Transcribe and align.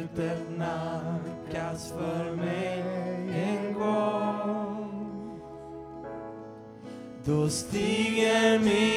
slutet 0.00 0.58
nackas 0.58 1.92
för 1.92 2.36
mig 2.36 2.84
en 3.34 3.74
gång. 3.74 5.40
Då 7.24 7.48
stiger 7.48 8.58
min 8.58 8.89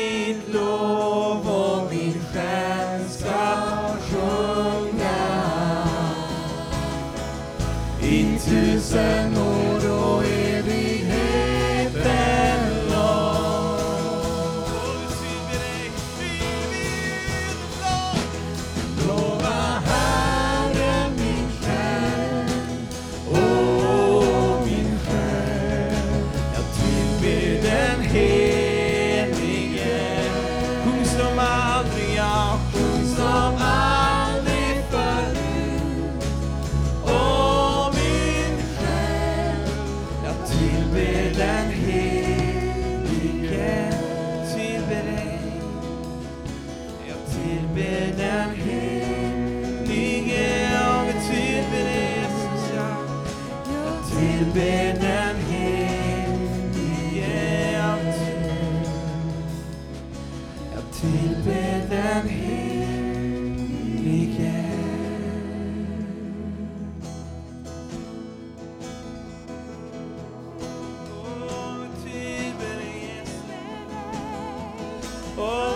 Åh, 75.38 75.73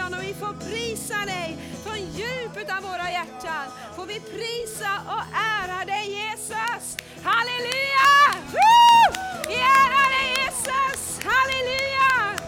förmiddagen 0.00 0.14
och 0.14 0.22
vi 0.22 0.34
får 0.34 0.70
prisa 0.70 1.18
dig 1.26 1.56
från 1.84 1.98
djupet 1.98 2.76
av 2.76 2.82
våra 2.82 3.10
hjärtan. 3.10 3.66
Får 3.96 4.06
vi 4.06 4.20
prisa 4.20 4.90
och 5.06 5.24
ära 5.34 5.84
dig 5.84 6.10
Jesus. 6.10 6.96
Halleluja! 7.22 8.10
Woo! 8.52 9.14
Vi 9.48 9.54
ärar 9.54 10.08
dig 10.16 10.28
Jesus. 10.42 11.20
Halleluja! 11.24 12.38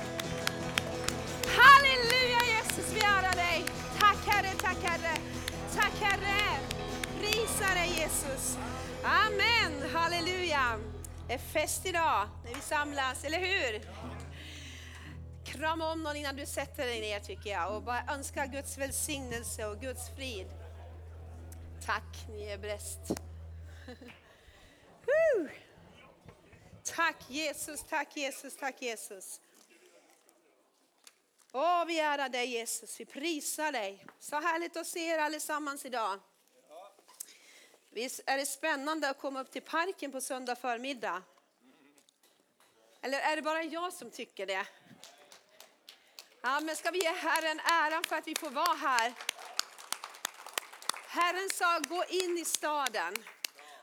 Halleluja 1.59 2.41
Jesus, 2.55 2.93
vi 2.95 3.01
ärar 3.01 3.37
dig. 3.37 3.65
Tack 4.01 4.27
Herre, 4.27 4.51
tack 4.62 4.83
Herre. 4.83 5.17
Tack 5.75 6.01
Herre. 6.01 6.59
Prisa 7.21 7.75
dig 7.75 7.89
Jesus. 7.99 8.59
Amen, 9.05 9.91
halleluja. 9.95 10.79
Det 11.29 11.35
är 11.35 11.39
fest 11.39 11.87
idag 11.87 12.29
när 12.45 12.55
vi 12.55 12.61
samlas, 12.61 13.25
eller 13.25 13.39
hur? 13.39 13.81
Krama 15.45 15.93
om 15.93 16.03
någon 16.03 16.17
innan 16.17 16.37
du 16.37 16.47
sätter 16.47 16.87
dig 16.87 17.01
ner 17.01 17.21
tycker 17.21 17.51
jag 17.51 17.77
och 17.77 17.83
bara 17.83 18.05
önska 18.15 18.47
Guds 18.47 18.79
välsignelse 18.79 19.67
och 19.67 19.81
Guds 19.81 20.11
frid. 20.17 20.47
Tack, 21.87 22.29
ni 22.29 22.47
är 22.47 22.59
bäst. 22.59 23.01
Tack 26.85 27.31
Jesus, 27.31 27.85
tack 27.89 28.17
Jesus, 28.17 28.57
tack 28.57 28.83
Jesus. 28.83 29.41
Åh, 31.53 31.85
vi 31.85 32.01
ärar 32.01 32.29
dig 32.29 32.47
Jesus, 32.47 33.01
vi 33.01 33.05
prisar 33.05 33.73
dig. 33.73 34.07
Så 34.19 34.41
härligt 34.41 34.77
att 34.77 34.87
se 34.87 35.07
er 35.07 35.19
allesammans 35.19 35.85
idag. 35.85 36.21
Visst 37.91 38.21
är 38.27 38.39
det 38.39 38.47
spännande 38.47 39.09
att 39.09 39.19
komma 39.19 39.41
upp 39.41 39.51
till 39.51 39.63
parken 39.63 40.13
på 40.13 40.21
söndag 40.21 40.57
förmiddag? 40.57 41.23
Eller 43.00 43.21
är 43.21 43.37
det 43.37 43.43
bara 43.43 43.62
jag 43.62 43.93
som 43.93 44.11
tycker 44.11 44.47
det? 44.47 44.67
Ja, 46.44 46.61
men 46.61 46.77
ska 46.77 46.91
vi 46.91 46.99
ge 46.99 47.12
Herren 47.12 47.61
äran 47.61 48.05
för 48.05 48.17
att 48.17 48.27
vi 48.29 48.35
får 48.35 48.50
vara 48.50 48.75
här? 48.75 49.12
Herren 51.06 51.50
sa 51.50 51.79
gå 51.89 52.05
in 52.09 52.39
i 52.39 52.44
staden. 52.44 53.15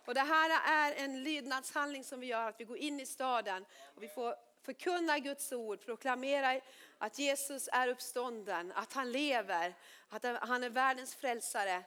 Och 0.05 0.13
det 0.13 0.21
här 0.21 0.61
är 0.67 1.03
en 1.03 1.23
lydnadshandling 1.23 2.03
som 2.03 2.19
vi 2.19 2.27
gör, 2.27 2.49
att 2.49 2.59
vi 2.59 2.65
går 2.65 2.77
in 2.77 2.99
i 2.99 3.05
staden 3.05 3.65
och 3.95 4.03
vi 4.03 4.07
får 4.07 4.35
förkunna 4.63 5.19
Guds 5.19 5.51
ord, 5.51 5.85
proklamera 5.85 6.61
att 6.97 7.19
Jesus 7.19 7.69
är 7.71 7.87
uppstånden, 7.87 8.71
att 8.75 8.93
han 8.93 9.11
lever, 9.11 9.73
att 10.09 10.23
han 10.23 10.63
är 10.63 10.69
världens 10.69 11.15
frälsare 11.15 11.83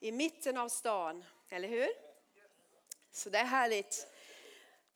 i 0.00 0.12
mitten 0.12 0.56
av 0.56 0.68
stan. 0.68 1.24
Eller 1.48 1.68
hur? 1.68 1.88
Så 3.12 3.30
det 3.30 3.38
är 3.38 3.44
härligt. 3.44 4.06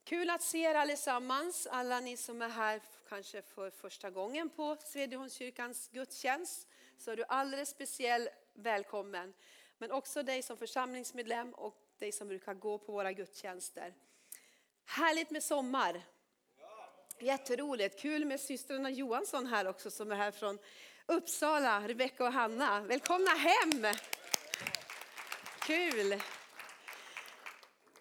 Kul 0.05 0.31
att 0.31 0.43
se 0.43 0.59
er 0.59 0.75
allesammans, 0.75 1.67
alla 1.67 2.01
ni 2.01 2.17
som 2.17 2.43
är 2.43 2.49
här 2.49 2.81
kanske 3.09 3.43
för 3.43 3.71
första 3.71 4.11
gången 4.11 4.51
på 4.51 4.77
Svedjeholmskyrkans 4.85 5.89
gudstjänst. 5.93 6.69
Så 6.99 7.11
är 7.11 7.17
du 7.17 7.25
alldeles 7.29 7.69
speciellt 7.69 8.29
välkommen. 8.53 9.35
Men 9.79 9.93
också 9.93 10.23
dig 10.23 10.43
som 10.43 10.57
församlingsmedlem 10.57 11.55
och 11.55 11.77
dig 11.99 12.13
som 12.13 12.29
brukar 12.29 12.55
gå 12.55 12.79
på 12.79 12.93
våra 12.93 13.13
gudstjänster. 13.13 13.95
Härligt 14.85 15.31
med 15.31 15.43
sommar. 15.43 16.03
Jätteroligt. 17.19 18.01
Kul 18.01 18.25
med 18.25 18.41
systrarna 18.41 18.91
Johansson 18.91 19.47
här 19.47 19.67
också 19.67 19.91
som 19.91 20.13
är 20.13 20.17
här 20.17 20.31
från 20.31 20.59
Uppsala, 21.07 21.89
Rebecka 21.89 22.25
och 22.25 22.33
Hanna. 22.33 22.81
Välkomna 22.81 23.31
hem! 23.31 23.95
Kul! 25.59 26.13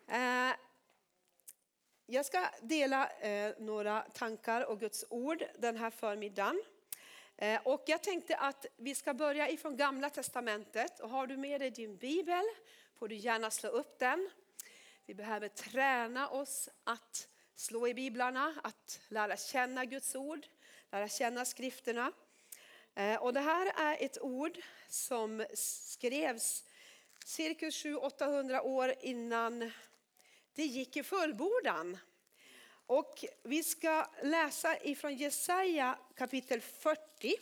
Eh, 0.08 0.67
jag 2.10 2.26
ska 2.26 2.50
dela 2.62 3.10
eh, 3.10 3.54
några 3.58 4.02
tankar 4.02 4.62
och 4.62 4.80
Guds 4.80 5.06
ord 5.10 5.44
den 5.60 5.78
här 5.78 5.90
förmiddagen. 5.90 6.64
Eh, 7.38 7.62
och 7.64 7.84
jag 7.88 8.04
tänkte 8.04 8.38
att 8.38 8.66
vi 8.78 8.96
ska 8.96 9.14
börja 9.14 9.50
ifrån 9.50 9.78
Gamla 9.78 10.10
Testamentet. 10.10 11.00
Och 11.00 11.10
har 11.10 11.28
du 11.28 11.38
med 11.38 11.62
dig 11.62 11.72
din 11.72 11.98
bibel 11.98 12.44
får 12.94 13.08
du 13.08 13.16
gärna 13.16 13.52
slå 13.52 13.70
upp 13.70 14.00
den. 14.00 14.30
Vi 15.06 15.14
behöver 15.14 15.48
träna 15.48 16.30
oss 16.30 16.70
att 16.84 17.28
slå 17.56 17.88
i 17.88 17.94
biblarna, 17.94 18.56
att 18.64 19.00
lära 19.08 19.38
känna 19.38 19.86
Guds 19.86 20.16
ord, 20.16 20.48
lära 20.92 21.08
känna 21.08 21.46
skrifterna. 21.46 22.12
Eh, 22.96 23.16
och 23.16 23.34
det 23.34 23.40
här 23.42 23.74
är 23.76 24.06
ett 24.06 24.22
ord 24.22 24.60
som 24.88 25.46
skrevs 25.54 26.64
cirka 27.26 27.66
700-800 27.66 28.62
år 28.62 28.94
innan 29.02 29.72
det 30.58 30.66
gick 30.66 30.98
i 30.98 31.04
fullbordan. 31.04 31.98
Och 32.86 33.26
vi 33.44 33.64
ska 33.64 34.08
läsa 34.24 34.84
ifrån 34.84 35.16
Jesaja 35.16 36.00
kapitel 36.16 36.62
40. 36.62 37.36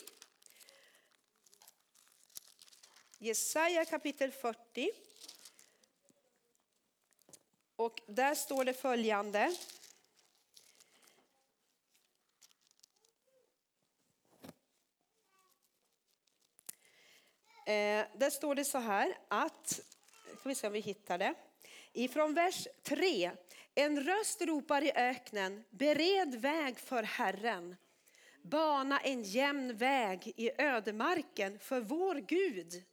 Jesaja 3.18 3.86
kapitel 3.86 4.32
40. 4.32 4.92
Och 7.76 8.02
där 8.08 8.36
står 8.36 8.66
det 8.66 8.74
följande. 8.74 9.56
Eh, 17.66 18.06
där 18.16 18.30
står 18.30 18.56
det 18.56 18.66
så 18.66 18.78
här 18.78 19.18
att, 19.28 19.80
ska 20.40 20.50
vi 20.50 20.56
se 20.56 20.68
om 20.68 20.74
vi 20.74 20.80
hittar 20.80 21.18
det. 21.18 21.36
Ifrån 21.98 22.34
vers 22.34 22.68
3. 22.84 23.32
En 23.76 24.04
röst 24.04 24.42
ropar 24.42 24.82
i 24.82 24.92
öknen, 24.96 25.64
bered 25.70 26.36
väg 26.36 26.80
för 26.80 27.04
Herren. 27.04 27.76
Bana 28.42 29.00
en 29.00 29.24
jämn 29.24 29.78
väg 29.78 30.34
i 30.36 30.62
ödemarken 30.62 31.60
för 31.60 31.82
vår 31.82 32.16
Gud. 32.16 32.84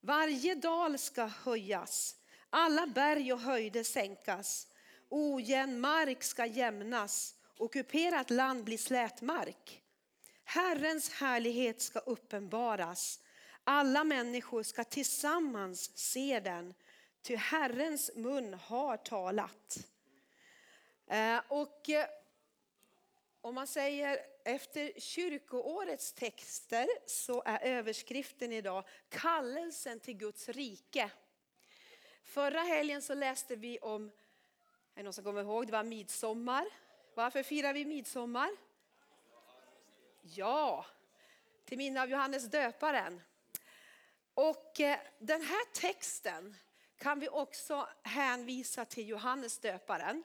Varje 0.00 0.54
dal 0.54 0.98
ska 0.98 1.24
höjas, 1.24 2.16
alla 2.50 2.86
berg 2.86 3.32
och 3.32 3.40
höjder 3.40 3.82
sänkas. 3.82 4.66
Ojämn 5.08 5.80
mark 5.80 6.22
ska 6.22 6.46
jämnas, 6.46 7.34
ockuperat 7.56 8.30
land 8.30 8.64
blir 8.64 8.78
slätmark. 8.78 9.82
Herrens 10.44 11.10
härlighet 11.10 11.82
ska 11.82 11.98
uppenbaras. 11.98 13.20
Alla 13.64 14.04
människor 14.04 14.62
ska 14.62 14.84
tillsammans 14.84 15.98
se 15.98 16.40
den, 16.40 16.74
ty 17.28 17.36
Herrens 17.36 18.10
mun 18.14 18.54
har 18.54 18.96
talat. 18.96 19.88
Eh, 21.06 21.40
och 21.48 21.90
eh, 21.90 22.06
om 23.40 23.54
man 23.54 23.66
säger 23.66 24.18
efter 24.44 25.00
kyrkoårets 25.00 26.12
texter 26.12 26.88
så 27.06 27.42
är 27.46 27.58
överskriften 27.62 28.52
idag 28.52 28.84
kallelsen 29.08 30.00
till 30.00 30.14
Guds 30.14 30.48
rike. 30.48 31.10
Förra 32.24 32.60
helgen 32.60 33.02
så 33.02 33.14
läste 33.14 33.56
vi 33.56 33.78
om, 33.78 34.06
är 34.06 34.10
det 34.94 35.02
någon 35.02 35.12
som 35.12 35.24
kommer 35.24 35.42
ihåg, 35.42 35.66
det 35.66 35.72
var 35.72 35.84
midsommar. 35.84 36.66
Varför 37.14 37.42
firar 37.42 37.72
vi 37.72 37.84
midsommar? 37.84 38.50
Ja, 40.22 40.86
till 41.64 41.78
minne 41.78 42.02
av 42.02 42.10
Johannes 42.10 42.50
döparen. 42.50 43.20
Och 44.34 44.80
eh, 44.80 44.98
den 45.18 45.42
här 45.42 45.72
texten 45.72 46.56
kan 46.98 47.20
vi 47.20 47.28
också 47.28 47.88
hänvisa 48.02 48.84
till 48.84 49.08
Johannes 49.08 49.58
döparen. 49.58 50.24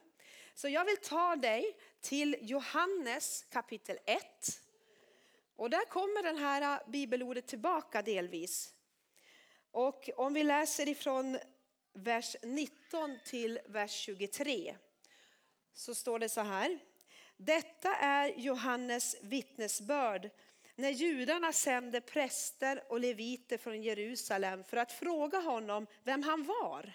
Så 0.54 0.70
jag 0.70 0.86
vill 0.86 0.98
ta 0.98 1.36
dig 1.36 1.78
till 2.02 2.38
Johannes 2.42 3.46
kapitel 3.50 4.00
1. 4.06 4.24
Och 5.56 5.70
där 5.70 5.86
kommer 5.86 6.24
den 6.24 6.38
här 6.38 6.62
äh, 6.62 6.92
bibelordet 6.92 7.48
tillbaka 7.48 8.02
delvis. 8.02 8.74
Och 9.72 10.10
om 10.16 10.34
vi 10.34 10.44
läser 10.44 10.88
ifrån 10.88 11.40
vers 11.94 12.36
19 12.44 13.20
till 13.26 13.60
vers 13.66 13.92
23 13.92 14.76
så 15.74 15.96
står 15.96 16.20
det 16.20 16.30
så 16.30 16.42
här. 16.42 16.80
Detta 17.38 17.96
är 17.96 18.34
Johannes 18.38 19.16
vittnesbörd 19.22 20.30
när 20.76 20.90
judarna 20.90 21.54
sände 21.54 22.02
präster 22.02 22.84
och 22.90 23.00
leviter 23.00 23.58
från 23.58 23.82
Jerusalem 23.82 24.64
för 24.64 24.78
att 24.78 24.92
fråga 24.92 25.40
honom 25.40 25.88
vem 26.04 26.24
han 26.24 26.44
var. 26.44 26.94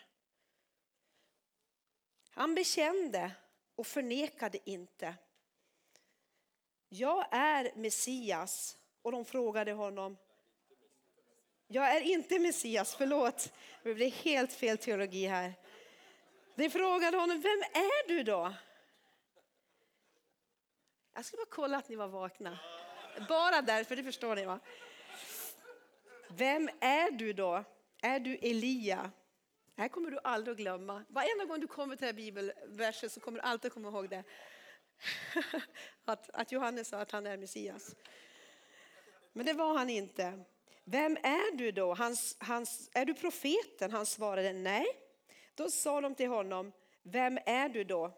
Han 2.30 2.54
bekände 2.54 3.30
och 3.76 3.86
förnekade 3.86 4.70
inte. 4.70 5.14
Jag 6.88 7.26
är 7.30 7.72
Messias. 7.76 8.78
Och 9.02 9.12
de 9.12 9.24
frågade 9.24 9.72
honom. 9.72 10.16
Jag 11.66 11.96
är 11.96 12.00
inte 12.00 12.38
Messias, 12.38 12.94
förlåt. 12.94 13.52
Det 13.82 13.94
blev 13.94 14.10
helt 14.10 14.52
fel 14.52 14.78
teologi 14.78 15.26
här. 15.26 15.54
De 16.54 16.70
frågade 16.70 17.16
honom, 17.16 17.40
vem 17.40 17.62
är 17.82 18.08
du 18.08 18.22
då? 18.22 18.54
Jag 21.14 21.24
ska 21.24 21.36
bara 21.36 21.46
kolla 21.50 21.78
att 21.78 21.88
ni 21.88 21.96
var 21.96 22.08
vakna. 22.08 22.58
Bara 23.28 23.62
därför, 23.62 23.96
det 23.96 24.02
förstår 24.02 24.36
ni 24.36 24.44
va? 24.44 24.60
Vem 26.28 26.70
är 26.80 27.10
du 27.10 27.32
då? 27.32 27.64
Är 28.02 28.20
du 28.20 28.34
Elia? 28.34 29.10
Det 29.74 29.82
här 29.82 29.88
kommer 29.88 30.10
du 30.10 30.18
aldrig 30.24 30.52
att 30.52 30.58
glömma. 30.58 31.04
Varenda 31.08 31.44
gång 31.44 31.60
du 31.60 31.66
kommer 31.66 31.96
till 31.96 32.06
den 32.06 32.14
här 32.14 32.22
bibelversen 32.22 33.10
så 33.10 33.20
kommer 33.20 33.38
du 33.38 33.42
alltid 33.42 33.72
komma 33.72 33.88
ihåg 33.88 34.08
det. 34.08 34.24
Att, 36.04 36.30
att 36.30 36.52
Johannes 36.52 36.88
sa 36.88 36.98
att 36.98 37.10
han 37.10 37.26
är 37.26 37.36
Messias. 37.36 37.94
Men 39.32 39.46
det 39.46 39.52
var 39.52 39.78
han 39.78 39.90
inte. 39.90 40.44
Vem 40.84 41.16
är 41.16 41.56
du 41.56 41.72
då? 41.72 41.94
Hans, 41.94 42.36
hans, 42.40 42.90
är 42.92 43.04
du 43.04 43.14
profeten? 43.14 43.92
Han 43.92 44.06
svarade 44.06 44.52
nej. 44.52 44.86
Då 45.54 45.70
sa 45.70 46.00
de 46.00 46.14
till 46.14 46.28
honom, 46.28 46.72
vem 47.02 47.38
är 47.46 47.68
du 47.68 47.84
då? 47.84 48.12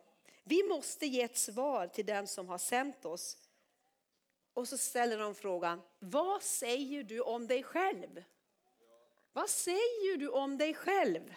Vi 0.45 0.69
måste 0.69 1.07
ge 1.07 1.23
ett 1.23 1.39
svar 1.39 1.87
till 1.87 2.07
den 2.07 2.27
som 2.27 2.49
har 2.49 2.59
sänt 2.59 3.05
oss. 3.05 3.37
Och 4.61 4.69
så 4.69 4.79
ställer 4.79 5.19
de 5.19 5.35
frågan, 5.35 5.83
vad 5.99 6.43
säger 6.43 7.05
du 7.05 7.21
om 7.21 7.47
dig 7.47 7.63
själv? 7.63 8.25
Vad 9.33 9.51
säger 9.51 10.17
du 10.17 10.29
om 10.29 10.59
dig 10.59 10.75
själv? 10.75 11.35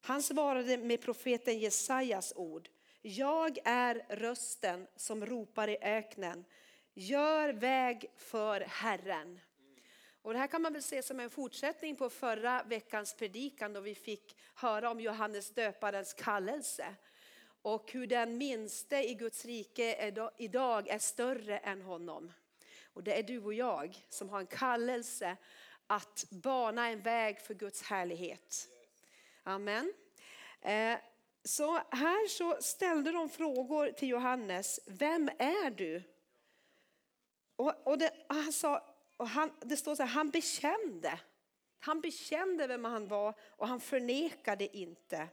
Han 0.00 0.22
svarade 0.22 0.76
med 0.76 1.00
profeten 1.00 1.58
Jesajas 1.58 2.32
ord. 2.36 2.68
Jag 3.02 3.58
är 3.64 4.06
rösten 4.08 4.86
som 4.96 5.26
ropar 5.26 5.68
i 5.68 5.78
öknen. 5.82 6.44
Gör 6.94 7.52
väg 7.52 8.06
för 8.16 8.60
Herren. 8.60 9.40
Och 10.22 10.32
det 10.32 10.38
här 10.38 10.46
kan 10.46 10.62
man 10.62 10.72
väl 10.72 10.82
se 10.82 11.02
som 11.02 11.20
en 11.20 11.30
fortsättning 11.30 11.96
på 11.96 12.10
förra 12.10 12.62
veckans 12.62 13.14
predikan 13.14 13.72
då 13.72 13.80
vi 13.80 13.94
fick 13.94 14.36
höra 14.54 14.90
om 14.90 15.00
Johannes 15.00 15.50
döparens 15.50 16.14
kallelse. 16.14 16.94
Och 17.62 17.92
hur 17.92 18.06
den 18.06 18.38
minste 18.38 18.96
i 18.96 19.14
Guds 19.14 19.44
rike 19.44 20.12
idag 20.38 20.88
är 20.88 20.98
större 20.98 21.58
än 21.58 21.82
honom. 21.82 22.32
Och 22.94 23.02
det 23.02 23.18
är 23.18 23.22
du 23.22 23.38
och 23.38 23.54
jag 23.54 24.06
som 24.08 24.28
har 24.28 24.40
en 24.40 24.46
kallelse 24.46 25.36
att 25.86 26.24
bana 26.30 26.88
en 26.88 27.00
väg 27.00 27.40
för 27.40 27.54
Guds 27.54 27.82
härlighet. 27.82 28.68
Amen. 29.42 29.92
Eh, 30.60 30.98
så 31.44 31.72
här 31.90 32.28
så 32.28 32.56
ställde 32.60 33.12
de 33.12 33.28
frågor 33.28 33.90
till 33.90 34.08
Johannes. 34.08 34.80
Vem 34.86 35.28
är 35.28 35.70
du? 35.70 36.02
Och, 37.56 37.86
och, 37.86 37.98
det, 37.98 38.12
han 38.28 38.52
sa, 38.52 38.94
och 39.16 39.28
han, 39.28 39.50
det 39.60 39.76
står 39.76 39.94
så 39.94 40.02
här, 40.02 40.10
han 40.10 40.30
bekände. 40.30 41.20
Han 41.78 42.00
bekände 42.00 42.66
vem 42.66 42.84
han 42.84 43.08
var 43.08 43.34
och 43.40 43.68
han 43.68 43.80
förnekade 43.80 44.76
inte. 44.76 45.28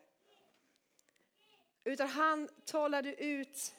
Utan 1.83 2.07
han 2.07 2.49
talade 2.65 3.23
ut 3.23 3.75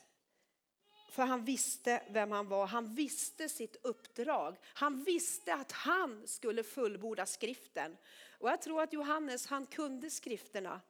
för 1.10 1.22
han 1.22 1.44
visste 1.44 2.02
vem 2.10 2.32
han 2.32 2.48
var, 2.48 2.66
han 2.66 2.94
visste 2.94 3.48
sitt 3.48 3.76
uppdrag. 3.82 4.56
Han 4.62 5.04
visste 5.04 5.54
att 5.54 5.72
han 5.72 6.26
skulle 6.26 6.62
fullborda 6.62 7.26
skriften. 7.26 7.96
Och 8.38 8.48
jag 8.48 8.62
tror 8.62 8.82
att 8.82 8.92
Johannes 8.92 9.46
han 9.46 9.66
kunde 9.66 10.10
skrifterna. 10.10 10.80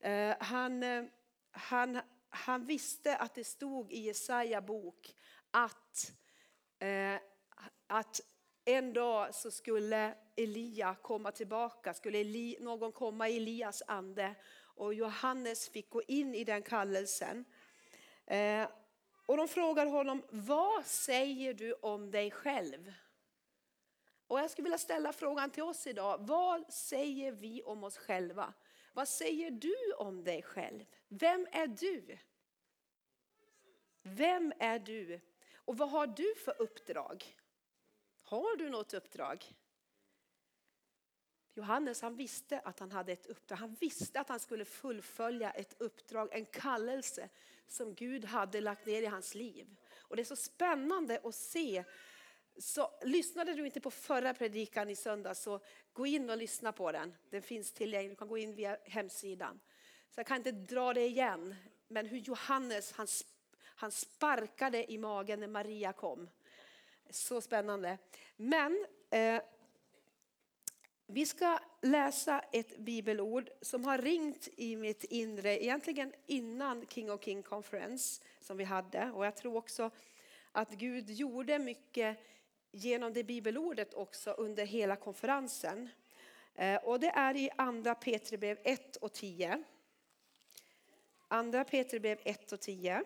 Eh, 0.00 0.36
han, 0.40 0.82
eh, 0.82 1.04
han, 1.50 2.00
han 2.30 2.66
visste 2.66 3.16
att 3.16 3.34
det 3.34 3.44
stod 3.44 3.92
i 3.92 4.00
Jesaja 4.00 4.60
bok 4.60 5.14
att, 5.50 6.12
eh, 6.78 7.20
att 7.86 8.20
en 8.64 8.92
dag 8.92 9.34
så 9.34 9.50
skulle 9.50 10.14
Elia 10.36 10.96
komma 11.02 11.32
tillbaka, 11.32 11.94
skulle 11.94 12.18
Eli, 12.18 12.56
någon 12.60 12.92
komma 12.92 13.28
i 13.28 13.36
Elias 13.36 13.82
ande. 13.86 14.34
Och 14.74 14.94
Johannes 14.94 15.68
fick 15.68 15.90
gå 15.90 16.02
in 16.02 16.34
i 16.34 16.44
den 16.44 16.62
kallelsen. 16.62 17.44
Eh, 18.26 18.68
och 19.26 19.36
de 19.36 19.48
frågar 19.48 19.86
honom, 19.86 20.22
vad 20.30 20.86
säger 20.86 21.54
du 21.54 21.72
om 21.72 22.10
dig 22.10 22.30
själv? 22.30 22.92
Och 24.26 24.38
jag 24.38 24.50
skulle 24.50 24.64
vilja 24.64 24.78
ställa 24.78 25.12
frågan 25.12 25.50
till 25.50 25.62
oss 25.62 25.86
idag. 25.86 26.18
Vad 26.20 26.72
säger 26.72 27.32
vi 27.32 27.62
om 27.62 27.84
oss 27.84 27.98
själva? 27.98 28.54
Vad 28.92 29.08
säger 29.08 29.50
du 29.50 29.92
om 29.98 30.24
dig 30.24 30.42
själv? 30.42 30.84
Vem 31.08 31.46
är 31.52 31.66
du? 31.66 32.18
Vem 34.02 34.52
är 34.58 34.78
du? 34.78 35.20
Och 35.54 35.78
vad 35.78 35.90
har 35.90 36.06
du 36.06 36.34
för 36.34 36.62
uppdrag? 36.62 37.36
Har 38.22 38.56
du 38.56 38.70
något 38.70 38.94
uppdrag? 38.94 39.54
Johannes 41.56 42.02
han 42.02 42.16
visste 42.16 42.58
att 42.58 42.78
han 42.78 42.92
hade 42.92 43.12
ett 43.12 43.26
uppdrag. 43.26 43.56
Han 43.56 43.76
visste 43.80 44.20
att 44.20 44.28
han 44.28 44.40
skulle 44.40 44.64
fullfölja 44.64 45.50
ett 45.50 45.74
uppdrag, 45.78 46.28
en 46.32 46.46
kallelse 46.46 47.28
som 47.68 47.94
Gud 47.94 48.24
hade 48.24 48.60
lagt 48.60 48.86
ner 48.86 49.02
i 49.02 49.06
hans 49.06 49.34
liv. 49.34 49.76
Och 49.98 50.16
det 50.16 50.22
är 50.22 50.24
så 50.24 50.36
spännande 50.36 51.20
att 51.24 51.34
se. 51.34 51.84
Så, 52.58 52.90
lyssnade 53.02 53.54
du 53.54 53.66
inte 53.66 53.80
på 53.80 53.90
förra 53.90 54.34
predikan 54.34 54.90
i 54.90 54.96
söndag 54.96 55.34
så 55.34 55.60
gå 55.92 56.06
in 56.06 56.30
och 56.30 56.36
lyssna 56.36 56.72
på 56.72 56.92
den. 56.92 57.14
Den 57.30 57.42
finns 57.42 57.72
tillgänglig, 57.72 58.10
du 58.10 58.16
kan 58.16 58.28
gå 58.28 58.38
in 58.38 58.54
via 58.54 58.78
hemsidan. 58.84 59.60
Så 60.10 60.20
jag 60.20 60.26
kan 60.26 60.36
inte 60.36 60.52
dra 60.52 60.94
det 60.94 61.06
igen. 61.06 61.54
Men 61.88 62.06
hur 62.06 62.18
Johannes 62.18 62.92
han, 62.92 63.06
han 63.62 63.90
sparkade 63.90 64.92
i 64.92 64.98
magen 64.98 65.40
när 65.40 65.48
Maria 65.48 65.92
kom. 65.92 66.28
Så 67.10 67.40
spännande. 67.40 67.98
Men 68.36 68.86
eh, 69.10 69.42
vi 71.06 71.26
ska 71.26 71.58
läsa 71.82 72.40
ett 72.52 72.78
bibelord 72.78 73.50
som 73.60 73.84
har 73.84 73.98
ringt 73.98 74.48
i 74.56 74.76
mitt 74.76 75.04
inre, 75.04 75.64
egentligen 75.64 76.12
innan 76.26 76.86
King 76.86 77.10
of 77.10 77.24
King 77.24 77.42
Conference 77.42 78.22
som 78.40 78.56
vi 78.56 78.64
hade. 78.64 79.10
Och 79.10 79.26
jag 79.26 79.36
tror 79.36 79.56
också 79.56 79.90
att 80.52 80.70
Gud 80.70 81.10
gjorde 81.10 81.58
mycket 81.58 82.18
genom 82.70 83.12
det 83.12 83.24
bibelordet 83.24 83.94
också 83.94 84.30
under 84.30 84.66
hela 84.66 84.96
konferensen. 84.96 85.88
Eh, 86.54 86.76
och 86.76 87.00
det 87.00 87.10
är 87.10 87.36
i 87.36 87.50
andra 87.56 87.94
Petribrev 87.94 88.58
1 88.64 88.96
och 88.96 89.12
10. 89.12 89.62
Andra 91.28 91.64
Petribrev 91.64 92.18
1 92.24 92.52
och 92.52 92.60
10. 92.60 93.04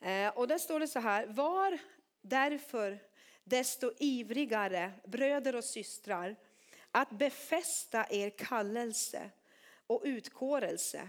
Eh, 0.00 0.28
och 0.28 0.48
där 0.48 0.58
står 0.58 0.80
det 0.80 0.88
så 0.88 1.00
här, 1.00 1.26
var 1.26 1.78
därför 2.20 2.98
desto 3.44 3.92
ivrigare, 3.98 4.92
bröder 5.04 5.56
och 5.56 5.64
systrar, 5.64 6.36
att 6.90 7.10
befästa 7.10 8.06
er 8.10 8.30
kallelse 8.30 9.30
och 9.86 10.02
utkårelse. 10.04 11.08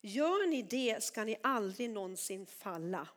Gör 0.00 0.46
ni 0.46 0.62
det 0.62 1.02
ska 1.02 1.24
ni 1.24 1.36
aldrig 1.42 1.90
någonsin 1.90 2.46
falla. 2.46 3.08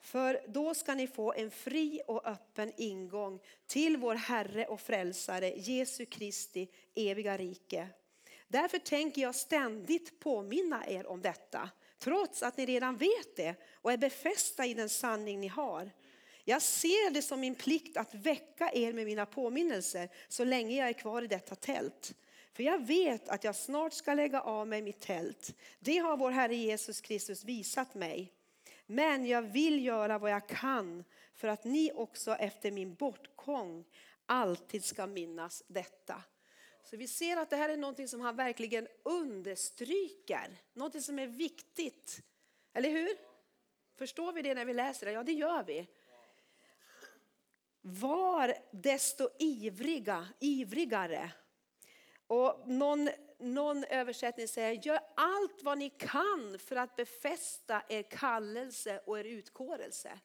För 0.00 0.40
då 0.48 0.74
ska 0.74 0.94
ni 0.94 1.06
få 1.06 1.32
en 1.32 1.50
fri 1.50 2.02
och 2.06 2.26
öppen 2.26 2.72
ingång 2.76 3.40
till 3.66 3.96
vår 3.96 4.14
Herre 4.14 4.66
och 4.66 4.80
Frälsare 4.80 5.52
Jesu 5.56 6.06
Kristi 6.06 6.68
eviga 6.94 7.36
rike. 7.36 7.88
Därför 8.48 8.78
tänker 8.78 9.22
jag 9.22 9.34
ständigt 9.34 10.20
påminna 10.20 10.86
er 10.88 11.06
om 11.06 11.22
detta, 11.22 11.70
trots 11.98 12.42
att 12.42 12.56
ni 12.56 12.66
redan 12.66 12.96
vet 12.96 13.36
det 13.36 13.54
och 13.72 13.92
är 13.92 13.96
befästa 13.96 14.66
i 14.66 14.74
den 14.74 14.88
sanning 14.88 15.40
ni 15.40 15.48
har. 15.48 15.90
Jag 16.44 16.62
ser 16.62 17.10
det 17.10 17.22
som 17.22 17.40
min 17.40 17.54
plikt 17.54 17.96
att 17.96 18.14
väcka 18.14 18.70
er 18.74 18.92
med 18.92 19.06
mina 19.06 19.26
påminnelser 19.26 20.08
så 20.28 20.44
länge 20.44 20.76
jag 20.76 20.88
är 20.88 20.92
kvar 20.92 21.22
i 21.22 21.26
detta 21.26 21.54
tält. 21.54 22.14
För 22.52 22.62
jag 22.62 22.86
vet 22.86 23.28
att 23.28 23.44
jag 23.44 23.56
snart 23.56 23.92
ska 23.92 24.14
lägga 24.14 24.40
av 24.40 24.68
mig 24.68 24.82
mitt 24.82 25.00
tält. 25.00 25.54
Det 25.78 25.98
har 25.98 26.16
vår 26.16 26.30
Herre 26.30 26.54
Jesus 26.54 27.00
Kristus 27.00 27.44
visat 27.44 27.94
mig. 27.94 28.32
Men 28.86 29.26
jag 29.26 29.42
vill 29.42 29.84
göra 29.84 30.18
vad 30.18 30.30
jag 30.30 30.48
kan 30.48 31.04
för 31.34 31.48
att 31.48 31.64
ni 31.64 31.92
också 31.94 32.34
efter 32.34 32.70
min 32.70 32.94
bortgång 32.94 33.84
alltid 34.26 34.84
ska 34.84 35.06
minnas 35.06 35.62
detta. 35.66 36.22
Så 36.84 36.96
vi 36.96 37.08
ser 37.08 37.36
att 37.36 37.50
det 37.50 37.56
här 37.56 37.68
är 37.68 37.76
något 37.76 38.08
som 38.08 38.20
han 38.20 38.36
verkligen 38.36 38.88
understryker. 39.02 40.60
Något 40.72 41.02
som 41.02 41.18
är 41.18 41.26
viktigt. 41.26 42.22
Eller 42.72 42.90
hur? 42.90 43.16
Förstår 43.98 44.32
vi 44.32 44.42
det 44.42 44.54
när 44.54 44.64
vi 44.64 44.74
läser 44.74 45.06
det? 45.06 45.12
Ja, 45.12 45.22
det 45.22 45.32
gör 45.32 45.62
vi. 45.62 45.86
Var 47.82 48.54
desto 48.70 49.28
ivriga, 49.38 50.28
ivrigare. 50.40 51.32
Och 52.26 52.68
någon, 52.68 53.10
någon 53.38 53.84
översättning 53.84 54.48
säger, 54.48 54.86
gör 54.86 55.00
allt 55.16 55.62
vad 55.62 55.78
ni 55.78 55.90
kan 55.90 56.58
för 56.58 56.76
att 56.76 56.96
befästa 56.96 57.82
er 57.88 58.02
kallelse 58.02 59.00
och 59.06 59.18
er 59.18 59.24
utkårelse. 59.24 60.18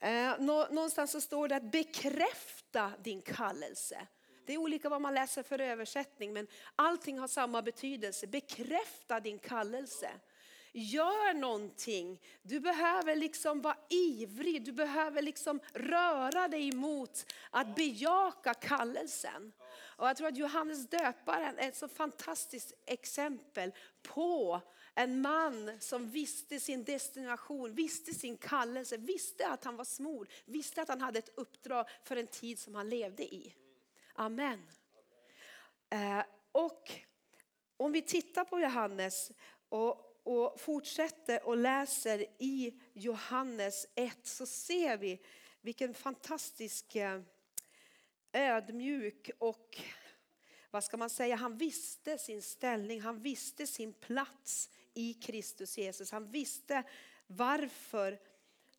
Eh, 0.00 0.40
någonstans 0.40 1.10
så 1.10 1.20
står 1.20 1.48
det 1.48 1.56
att 1.56 1.72
bekräfta 1.72 2.92
din 3.02 3.22
kallelse. 3.22 4.06
Det 4.46 4.54
är 4.54 4.58
olika 4.58 4.88
vad 4.88 5.02
man 5.02 5.14
läser 5.14 5.42
för 5.42 5.60
översättning 5.60 6.32
men 6.32 6.46
allting 6.76 7.18
har 7.18 7.28
samma 7.28 7.62
betydelse. 7.62 8.26
Bekräfta 8.26 9.20
din 9.20 9.38
kallelse. 9.38 10.10
Gör 10.72 11.34
någonting. 11.34 12.20
Du 12.42 12.60
behöver 12.60 13.16
liksom 13.16 13.60
vara 13.60 13.76
ivrig, 13.88 14.64
du 14.64 14.72
behöver 14.72 15.22
liksom 15.22 15.60
röra 15.72 16.48
dig 16.48 16.72
mot 16.72 17.32
att 17.50 17.74
bejaka 17.74 18.54
kallelsen. 18.54 19.52
Och 20.00 20.08
jag 20.08 20.16
tror 20.16 20.28
att 20.28 20.36
Johannes 20.36 20.88
döparen 20.88 21.58
är 21.58 21.68
ett 21.68 21.76
så 21.76 21.88
fantastiskt 21.88 22.72
exempel 22.86 23.72
på 24.02 24.60
en 24.94 25.20
man 25.20 25.80
som 25.80 26.10
visste 26.10 26.60
sin 26.60 26.84
destination, 26.84 27.74
visste 27.74 28.14
sin 28.14 28.36
kallelse, 28.36 28.96
visste 28.96 29.48
att 29.48 29.64
han 29.64 29.76
var 29.76 29.84
smord, 29.84 30.28
visste 30.44 30.82
att 30.82 30.88
han 30.88 31.00
hade 31.00 31.18
ett 31.18 31.38
uppdrag 31.38 31.86
för 32.04 32.16
en 32.16 32.26
tid 32.26 32.58
som 32.58 32.74
han 32.74 32.88
levde 32.88 33.22
i. 33.22 33.54
Amen. 34.14 34.66
Eh, 35.90 36.22
och 36.52 36.92
om 37.76 37.92
vi 37.92 38.02
tittar 38.02 38.44
på 38.44 38.60
Johannes 38.60 39.32
och 39.68 40.09
och 40.30 40.60
fortsätter 40.60 41.46
och 41.46 41.56
läser 41.56 42.26
i 42.38 42.80
Johannes 42.92 43.86
1 43.94 44.18
så 44.22 44.46
ser 44.46 44.96
vi 44.96 45.20
vilken 45.60 45.94
fantastisk 45.94 46.96
eh, 46.96 47.20
ödmjuk 48.32 49.30
och 49.38 49.78
vad 50.70 50.84
ska 50.84 50.96
man 50.96 51.10
säga, 51.10 51.36
han 51.36 51.56
visste 51.56 52.18
sin 52.18 52.42
ställning, 52.42 53.00
han 53.00 53.18
visste 53.18 53.66
sin 53.66 53.92
plats 53.92 54.70
i 54.94 55.14
Kristus 55.14 55.78
Jesus. 55.78 56.12
Han 56.12 56.26
visste 56.26 56.82
varför 57.26 58.20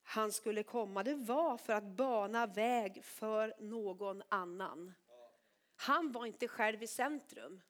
han 0.04 0.32
skulle 0.32 0.64
komma. 0.64 1.04
Det 1.04 1.16
var 1.16 1.58
för 1.58 1.74
att 1.74 1.84
bana 1.84 2.48
väg 2.48 3.06
för 3.06 3.56
någon 3.60 4.24
annan. 4.30 4.94
Han 5.76 6.12
var 6.12 6.26
inte 6.26 6.48
själv 6.48 6.84
i 6.84 6.88
centrum. 6.88 7.62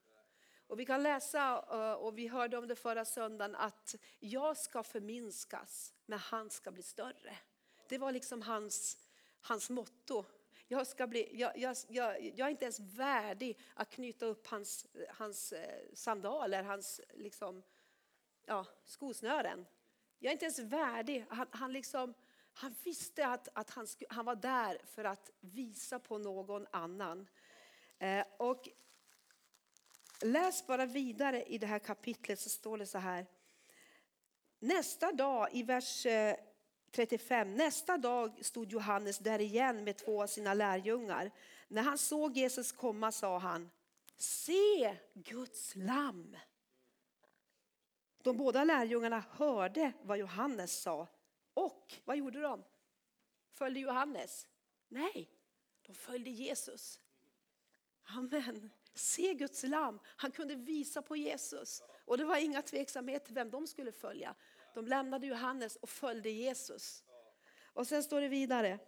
Och 0.71 0.79
vi 0.79 0.85
kan 0.85 1.03
läsa, 1.03 1.65
eh, 1.71 1.93
och 1.93 2.17
vi 2.17 2.27
hörde 2.27 2.57
om 2.57 2.67
det 2.67 2.75
förra 2.75 3.05
söndagen, 3.05 3.55
att 3.55 3.95
jag 4.19 4.57
ska 4.57 4.83
förminskas, 4.83 5.93
men 6.05 6.19
han 6.19 6.49
ska 6.49 6.71
bli 6.71 6.83
större. 6.83 7.37
Det 7.89 7.97
var 7.97 8.11
liksom 8.11 8.41
hans, 8.41 8.97
hans 9.41 9.69
motto. 9.69 10.25
Jag, 10.67 10.87
ska 10.87 11.07
bli, 11.07 11.39
jag, 11.39 11.57
jag, 11.57 11.75
jag, 11.87 12.23
jag 12.23 12.47
är 12.47 12.51
inte 12.51 12.65
ens 12.65 12.79
värdig 12.79 13.59
att 13.73 13.89
knyta 13.89 14.25
upp 14.25 14.47
hans, 14.47 14.85
hans 15.09 15.53
eh, 15.53 15.81
sandaler, 15.93 16.63
hans 16.63 17.01
liksom, 17.13 17.63
ja, 18.45 18.65
skosnören. 18.85 19.65
Jag 20.19 20.29
är 20.29 20.33
inte 20.33 20.45
ens 20.45 20.59
värdig. 20.59 21.25
Han, 21.29 21.47
han, 21.51 21.73
liksom, 21.73 22.13
han 22.53 22.75
visste 22.83 23.27
att, 23.27 23.47
att 23.53 23.69
han, 23.69 23.87
han 24.09 24.25
var 24.25 24.35
där 24.35 24.77
för 24.85 25.03
att 25.03 25.31
visa 25.39 25.99
på 25.99 26.17
någon 26.17 26.67
annan. 26.71 27.27
Eh, 27.97 28.25
och 28.37 28.69
Läs 30.21 30.67
bara 30.67 30.85
vidare 30.85 31.43
i 31.43 31.57
det 31.57 31.67
här 31.67 31.79
kapitlet 31.79 32.39
så 32.39 32.49
står 32.49 32.77
det 32.77 32.85
så 32.85 32.97
här. 32.97 33.25
Nästa 34.59 35.11
dag 35.11 35.49
i 35.51 35.63
vers 35.63 36.05
eh, 36.05 36.35
35, 36.91 37.55
nästa 37.55 37.97
dag 37.97 38.45
stod 38.45 38.71
Johannes 38.71 39.17
där 39.17 39.41
igen 39.41 39.83
med 39.83 39.97
två 39.97 40.23
av 40.23 40.27
sina 40.27 40.53
lärjungar. 40.53 41.31
När 41.67 41.81
han 41.81 41.97
såg 41.97 42.37
Jesus 42.37 42.71
komma 42.71 43.11
sa 43.11 43.37
han, 43.37 43.69
se 44.17 44.97
Guds 45.13 45.75
lamm. 45.75 46.37
De 48.23 48.37
båda 48.37 48.63
lärjungarna 48.63 49.23
hörde 49.31 49.91
vad 50.01 50.17
Johannes 50.17 50.81
sa 50.81 51.07
och 51.53 51.93
vad 52.05 52.17
gjorde 52.17 52.41
de? 52.41 52.63
Följde 53.53 53.79
Johannes? 53.79 54.47
Nej, 54.87 55.29
de 55.81 55.93
följde 55.95 56.29
Jesus. 56.29 56.99
Amen. 58.03 58.71
Se 58.93 59.33
Guds 59.33 59.63
lam. 59.63 59.99
Han 60.05 60.31
kunde 60.31 60.55
visa 60.55 61.01
på 61.01 61.15
Jesus. 61.15 61.83
Och 62.05 62.17
det 62.17 62.25
var 62.25 62.37
inga 62.37 62.61
tveksamheter 62.61 63.33
vem 63.33 63.51
de 63.51 63.67
skulle 63.67 63.91
följa. 63.91 64.35
De 64.73 64.87
lämnade 64.87 65.27
Johannes 65.27 65.75
och 65.75 65.89
följde 65.89 66.29
Jesus. 66.29 67.03
Och 67.73 67.87
sen 67.87 68.03
står 68.03 68.21
det 68.21 68.27
vidare. 68.27 68.79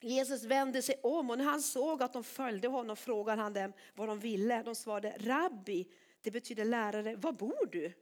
Jesus 0.00 0.44
vände 0.44 0.82
sig 0.82 1.00
om 1.02 1.30
och 1.30 1.38
när 1.38 1.44
han 1.44 1.62
såg 1.62 2.02
att 2.02 2.12
de 2.12 2.24
följde 2.24 2.68
honom 2.68 2.96
frågade 2.96 3.42
han 3.42 3.52
dem 3.52 3.72
vad 3.94 4.08
de 4.08 4.18
ville. 4.18 4.62
De 4.62 4.74
svarade 4.74 5.16
Rabbi, 5.18 5.88
det 6.22 6.30
betyder 6.30 6.64
lärare, 6.64 7.16
var 7.16 7.32
bor 7.32 7.68
du? 7.72 7.92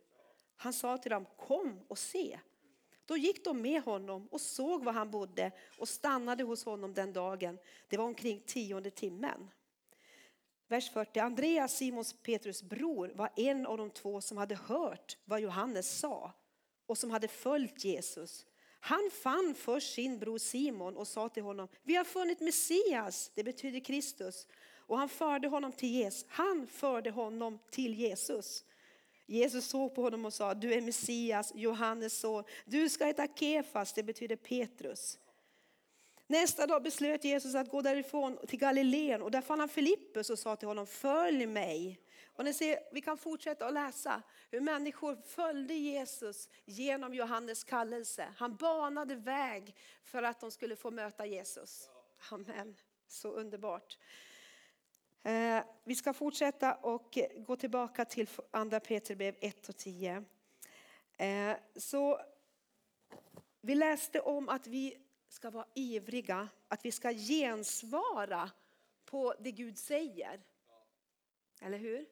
Han 0.57 0.73
sa 0.73 0.99
till 0.99 1.11
dem, 1.11 1.27
kom 1.37 1.81
och 1.89 1.99
se. 1.99 2.39
Då 3.07 3.17
gick 3.17 3.45
de 3.45 3.63
med 3.63 3.83
honom 3.83 4.29
och 4.31 4.41
såg 4.41 4.85
var 4.85 4.93
han 4.93 5.11
bodde 5.11 5.53
och 5.79 5.89
stannade 5.89 6.45
hos 6.45 6.65
honom 6.65 6.95
den 6.95 7.13
dagen. 7.13 7.59
Det 7.89 7.97
var 7.97 8.05
omkring 8.05 8.43
tionde 8.47 8.91
timmen. 8.91 9.51
Vers 10.69 10.91
40. 10.91 11.21
Andreas, 11.21 11.77
Simons 11.77 12.13
Petrus 12.13 12.63
bror, 12.63 13.13
var 13.15 13.31
en 13.37 13.67
av 13.67 13.79
de 13.79 13.91
två 13.91 14.21
som 14.21 14.37
hade 14.37 14.55
hört 14.55 15.17
vad 15.25 15.41
Johannes 15.41 15.99
sa 15.99 16.33
och 16.87 16.99
som 16.99 17.11
hade 17.11 17.29
följt 17.29 17.85
Jesus. 17.85 18.47
Han 18.81 19.11
fann 19.23 19.55
först 19.59 19.95
sin 19.95 20.19
bror 20.19 20.39
Simon 20.39 20.97
och 20.97 21.09
sa 21.09 21.29
till 21.29 21.43
honom, 21.43 21.69
vi 21.83 21.95
har 21.95 22.05
funnit 22.05 22.41
Messias, 22.41 23.31
det 23.35 23.45
betyder 23.45 23.81
Kristus. 23.81 24.47
Och 24.77 24.99
han 24.99 25.09
förde 25.09 25.49
honom 25.49 25.73
till 25.73 25.89
Jesus. 25.89 26.25
Han 26.29 26.67
förde 26.67 27.11
honom 27.11 27.59
till 27.71 27.95
Jesus. 27.95 28.65
Jesus 29.27 29.67
såg 29.67 29.95
på 29.95 30.03
honom 30.03 30.25
och 30.25 30.33
sa, 30.33 30.55
du 30.55 30.75
är 30.75 30.81
Messias, 30.81 31.53
Johannes 31.55 32.19
son. 32.19 32.45
Du 32.65 32.89
ska 32.89 33.05
heta 33.05 33.27
Kefas, 33.27 33.93
det 33.93 34.03
betyder 34.03 34.37
Petrus. 34.37 35.19
Nästa 36.31 36.67
dag 36.67 36.83
beslöt 36.83 37.25
Jesus 37.25 37.55
att 37.55 37.71
gå 37.71 37.83
därifrån 37.83 38.39
till 38.47 38.59
Galileen 38.59 39.23
och 39.23 39.31
där 39.31 39.41
fann 39.41 39.61
han 39.61 39.69
Filippus 39.69 40.31
och 40.31 40.39
sa 40.39 40.57
till 40.57 40.69
honom, 40.69 40.87
följ 40.87 41.47
mig. 41.47 42.01
Och 42.27 42.45
ni 42.45 42.55
ser, 42.55 42.79
vi 42.93 43.01
kan 43.01 43.19
fortsätta 43.19 43.67
att 43.67 43.73
läsa 43.73 44.23
hur 44.51 44.61
människor 44.61 45.17
följde 45.27 45.75
Jesus 45.75 46.49
genom 46.65 47.15
Johannes 47.15 47.65
kallelse. 47.65 48.29
Han 48.37 48.57
banade 48.57 49.15
väg 49.15 49.75
för 50.03 50.23
att 50.23 50.41
de 50.41 50.51
skulle 50.51 50.77
få 50.77 50.91
möta 50.91 51.27
Jesus. 51.27 51.91
Amen, 52.31 52.77
så 53.07 53.29
underbart. 53.29 53.99
Eh, 55.23 55.63
vi 55.85 55.95
ska 55.95 56.13
fortsätta 56.13 56.75
och 56.75 57.19
gå 57.37 57.57
tillbaka 57.57 58.05
till 58.05 58.29
andra 58.51 58.81
Peterbrev 58.81 59.35
1 59.41 59.69
och 59.69 59.77
10. 59.77 60.25
Eh, 61.17 61.57
så 61.77 62.21
vi 63.61 63.75
läste 63.75 64.21
om 64.21 64.49
att 64.49 64.67
vi 64.67 65.08
ska 65.29 65.51
vara 65.51 65.67
ivriga, 65.75 66.49
att 66.69 66.85
vi 66.85 66.93
ska 66.93 67.13
gensvara 67.13 68.51
på 69.05 69.35
det 69.41 69.53
Gud 69.53 69.79
säger. 69.79 70.41
Eller 71.61 71.79
hur? 71.79 72.07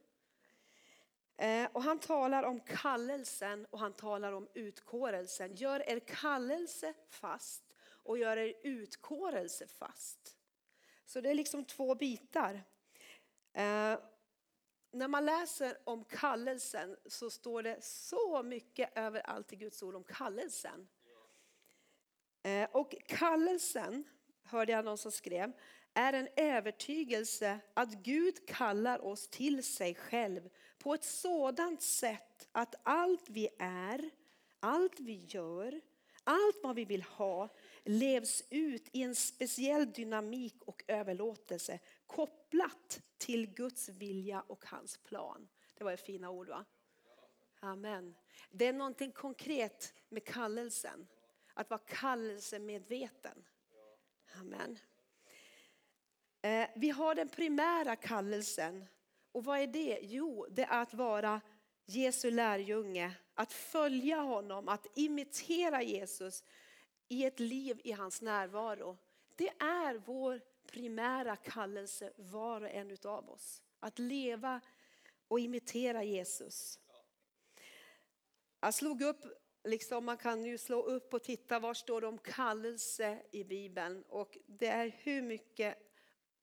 Eh, 1.37 1.69
och 1.73 1.83
han 1.83 1.99
talar 1.99 2.43
om 2.43 2.61
kallelsen 2.61 3.67
och 3.71 3.79
han 3.79 3.93
talar 3.93 4.33
om 4.33 4.49
utkårelsen. 4.55 5.55
Gör 5.55 5.89
er 5.89 5.99
kallelse 5.99 6.95
fast 7.09 7.63
och 7.85 8.19
gör 8.19 8.37
er 8.37 8.55
utkårelse 8.63 9.67
fast. 9.67 10.37
Så 11.05 11.21
det 11.21 11.31
är 11.31 11.35
liksom 11.35 11.65
två 11.65 11.95
bitar. 11.95 12.55
Eh, 13.53 13.99
när 14.91 15.09
man 15.09 15.27
läser 15.27 15.79
om 15.85 16.05
kallelsen 16.05 16.97
så 17.07 17.31
står 17.31 17.63
det 17.63 17.85
så 17.85 18.43
mycket 18.43 18.99
överallt 18.99 19.53
i 19.53 19.57
Guds 19.57 19.83
ord 19.83 19.95
om 19.95 20.05
kallelsen. 20.05 20.89
Eh, 22.47 22.69
och 22.73 22.95
kallelsen, 23.07 24.05
hörde 24.45 24.73
jag 24.73 24.85
någon 24.85 24.99
som 24.99 25.13
skrev, 25.13 25.53
är 25.95 26.13
en 26.13 26.29
övertygelse 26.37 27.59
att 27.75 27.93
Gud 27.93 28.47
kallar 28.49 29.05
oss 29.05 29.29
till 29.29 29.65
sig 29.65 29.95
själv 29.95 30.51
på 30.79 30.95
ett 30.95 31.05
sådant 31.05 31.83
sätt 31.83 32.49
att 32.53 32.75
allt 32.83 33.29
vi 33.29 33.49
är, 33.59 34.11
allt 34.61 35.01
vi 35.01 35.25
gör, 35.29 35.81
allt 36.25 36.57
vad 36.63 36.77
vi 36.77 36.85
vill 36.85 37.03
ha 37.03 37.49
levs 37.85 38.43
ut 38.51 38.89
i 38.93 39.03
en 39.03 39.15
speciell 39.15 39.93
dynamik 39.93 40.63
och 40.65 40.85
överlåtelse 40.87 41.79
kopplat 42.07 43.01
till 43.19 43.47
Guds 43.47 43.89
vilja 43.89 44.41
och 44.41 44.65
hans 44.67 44.99
plan. 44.99 45.49
Det 45.75 45.85
var 45.85 45.97
fina 45.97 46.31
ord 46.31 46.49
va? 46.49 46.65
Amen. 47.61 48.15
Det 48.51 48.67
är 48.67 48.73
någonting 48.73 49.13
konkret 49.13 49.95
med 50.09 50.25
kallelsen. 50.25 51.07
Att 51.59 51.71
vara 51.71 51.81
kallelsemedveten. 51.87 53.45
Amen. 54.41 54.79
Eh, 56.43 56.69
vi 56.77 56.91
har 56.91 57.15
den 57.15 57.29
primära 57.29 57.97
kallelsen. 57.97 58.87
Och 59.33 59.45
vad 59.45 59.59
är 59.59 59.67
det? 59.67 59.99
Jo, 60.03 60.47
det 60.51 60.63
är 60.63 60.83
att 60.83 60.95
vara 60.95 61.41
Jesu 61.87 62.31
lärjunge, 62.31 63.15
att 63.35 63.53
följa 63.53 64.21
honom, 64.21 64.69
att 64.69 64.87
imitera 64.95 65.83
Jesus 65.83 66.45
i 67.09 67.25
ett 67.25 67.41
liv 67.41 67.81
i 67.85 67.93
hans 67.93 68.23
närvaro. 68.23 68.99
Det 69.35 69.49
är 69.49 69.95
vår 69.95 70.41
primära 70.67 71.37
kallelse 71.37 72.13
var 72.17 72.61
och 72.61 72.71
en 72.71 72.97
av 73.05 73.31
oss. 73.31 73.63
Att 73.81 73.99
leva 73.99 74.61
och 75.29 75.41
imitera 75.41 76.05
Jesus. 76.05 76.81
Jag 78.61 78.75
slog 78.75 79.03
upp, 79.03 79.25
liksom 79.67 80.05
man 80.05 80.17
kan 80.17 80.45
ju 80.45 80.59
slå 80.59 80.83
upp 80.83 81.15
och 81.15 81.23
titta 81.23 81.59
var 81.59 81.75
står 81.75 82.01
det 82.01 82.07
om 82.07 82.19
kallelse 82.19 83.23
i 83.33 83.45
Bibeln. 83.45 84.05
Och 84.09 84.39
det 84.47 84.67
är 84.67 84.97
hur 84.99 85.23
mycket, 85.23 85.79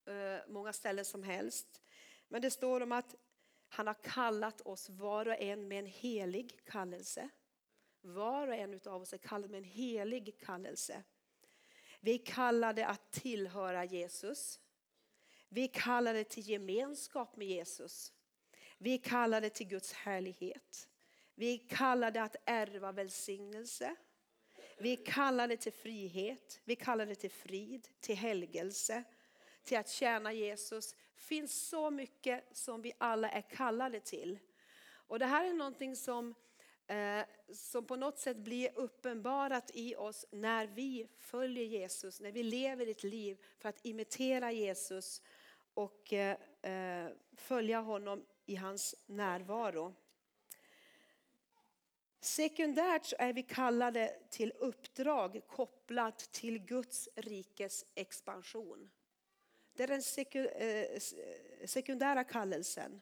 eh, 0.06 0.38
många 0.48 0.74
ställen 0.74 1.06
som 1.06 1.24
helst. 1.24 1.82
Men 2.28 2.42
det 2.42 2.52
står 2.52 2.82
om 2.82 2.92
att 2.92 3.16
han 3.70 3.88
har 3.88 4.04
kallat 4.04 4.62
oss 4.62 4.90
var 4.90 5.28
och 5.28 5.42
en 5.42 5.68
med 5.68 5.80
en 5.80 5.86
helig 5.86 6.66
kallelse. 6.66 7.30
Var 8.02 8.48
och 8.48 8.56
en 8.56 8.80
av 8.86 9.02
oss 9.02 9.14
är 9.14 9.18
kallad 9.18 9.50
med 9.50 9.58
en 9.58 9.64
helig 9.64 10.40
kallelse. 10.40 11.04
Vi 12.00 12.14
är 12.14 12.26
kallade 12.26 12.88
att 12.88 13.12
tillhöra 13.12 13.86
Jesus. 13.86 14.60
Vi 15.50 15.64
är 15.64 15.74
kallade 15.74 16.24
till 16.24 16.50
gemenskap 16.50 17.36
med 17.36 17.48
Jesus. 17.48 18.14
Vi 18.78 18.94
är 18.94 18.98
kallade 18.98 19.50
till 19.50 19.68
Guds 19.68 19.94
härlighet. 19.94 20.90
Vi 21.36 21.54
är 21.54 21.70
kallade 21.70 22.24
att 22.24 22.36
ärva 22.46 22.92
välsignelse. 22.92 23.96
Vi 24.78 24.94
är 24.94 25.06
kallade 25.06 25.58
till 25.58 25.74
frihet. 25.74 26.62
Vi 26.64 26.74
är 26.74 26.78
kallade 26.78 27.16
till 27.16 27.32
frid, 27.32 27.88
till 28.00 28.16
helgelse, 28.16 29.04
till 29.64 29.78
att 29.78 29.90
tjäna 29.90 30.34
Jesus. 30.34 30.94
Det 30.94 31.22
finns 31.22 31.68
så 31.68 31.92
mycket 31.92 32.58
som 32.58 32.82
vi 32.82 32.94
alla 32.98 33.30
är 33.30 33.42
kallade 33.42 34.00
till. 34.00 34.40
Och 35.08 35.20
det 35.20 35.26
här 35.26 35.46
är 35.46 35.54
någonting 35.54 35.96
som 35.96 36.36
eh, 36.88 37.26
som 37.54 37.86
på 37.86 37.96
något 37.96 38.20
sätt 38.20 38.38
blir 38.38 38.70
uppenbarat 38.76 39.72
i 39.74 39.96
oss 39.96 40.26
när 40.32 40.68
vi 40.68 41.08
följer 41.20 41.64
Jesus, 41.64 42.22
när 42.22 42.32
vi 42.32 42.44
lever 42.44 42.88
ett 42.88 43.04
liv 43.04 43.38
för 43.58 43.70
att 43.70 43.86
imitera 43.86 44.52
Jesus 44.52 45.22
och 45.74 46.14
eh, 46.14 46.38
eh 46.62 47.10
följa 47.38 47.80
honom 47.80 48.26
i 48.46 48.56
hans 48.56 48.96
närvaro. 49.06 49.96
Sekundärt 52.24 53.06
så 53.06 53.16
är 53.20 53.34
vi 53.34 53.44
kallade 53.44 54.20
till 54.30 54.52
uppdrag 54.52 55.42
kopplat 55.48 56.18
till 56.18 56.60
Guds 56.60 57.10
rikes 57.16 57.86
expansion. 57.96 58.92
Det 59.74 59.84
är 59.84 59.88
den 59.88 60.02
eh, 60.56 60.68
eh, 60.68 61.02
sekundära 61.66 62.24
kallelsen. 62.24 63.02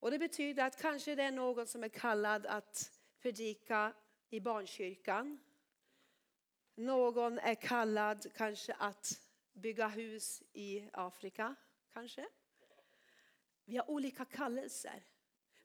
Och 0.00 0.10
det 0.10 0.18
betyder 0.18 0.64
att 0.66 0.80
kanske 0.80 1.14
det 1.14 1.22
är 1.22 1.30
någon 1.30 1.66
som 1.66 1.84
är 1.84 1.88
kallad 1.88 2.46
att 2.46 3.00
predika 3.20 3.92
i 4.30 4.40
barnkyrkan. 4.40 5.38
Någon 6.74 7.38
är 7.38 7.54
kallad 7.54 8.26
kanske 8.34 8.74
att 8.74 9.20
bygga 9.52 9.88
hus 9.88 10.42
i 10.52 10.88
Afrika, 10.92 11.54
kanske. 11.92 12.26
Vi 13.64 13.76
har 13.76 13.90
olika 13.90 14.24
kallelser 14.24 15.04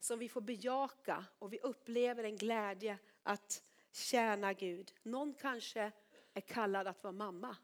som 0.01 0.19
vi 0.19 0.29
får 0.29 0.41
bejaka 0.41 1.25
och 1.39 1.53
vi 1.53 1.59
upplever 1.59 2.23
en 2.23 2.35
glädje 2.35 2.97
att 3.23 3.63
tjäna 3.91 4.53
Gud. 4.53 4.93
Någon 5.03 5.33
kanske 5.33 5.91
är 6.33 6.41
kallad 6.41 6.87
att 6.87 7.03
vara 7.03 7.11
mamma. 7.11 7.57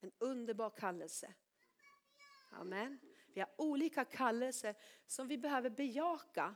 En 0.00 0.12
underbar 0.18 0.70
kallelse. 0.70 1.34
Amen. 2.50 2.98
Vi 3.34 3.40
har 3.40 3.50
olika 3.56 4.04
kallelser 4.04 4.74
som 5.06 5.28
vi 5.28 5.38
behöver 5.38 5.70
bejaka. 5.70 6.54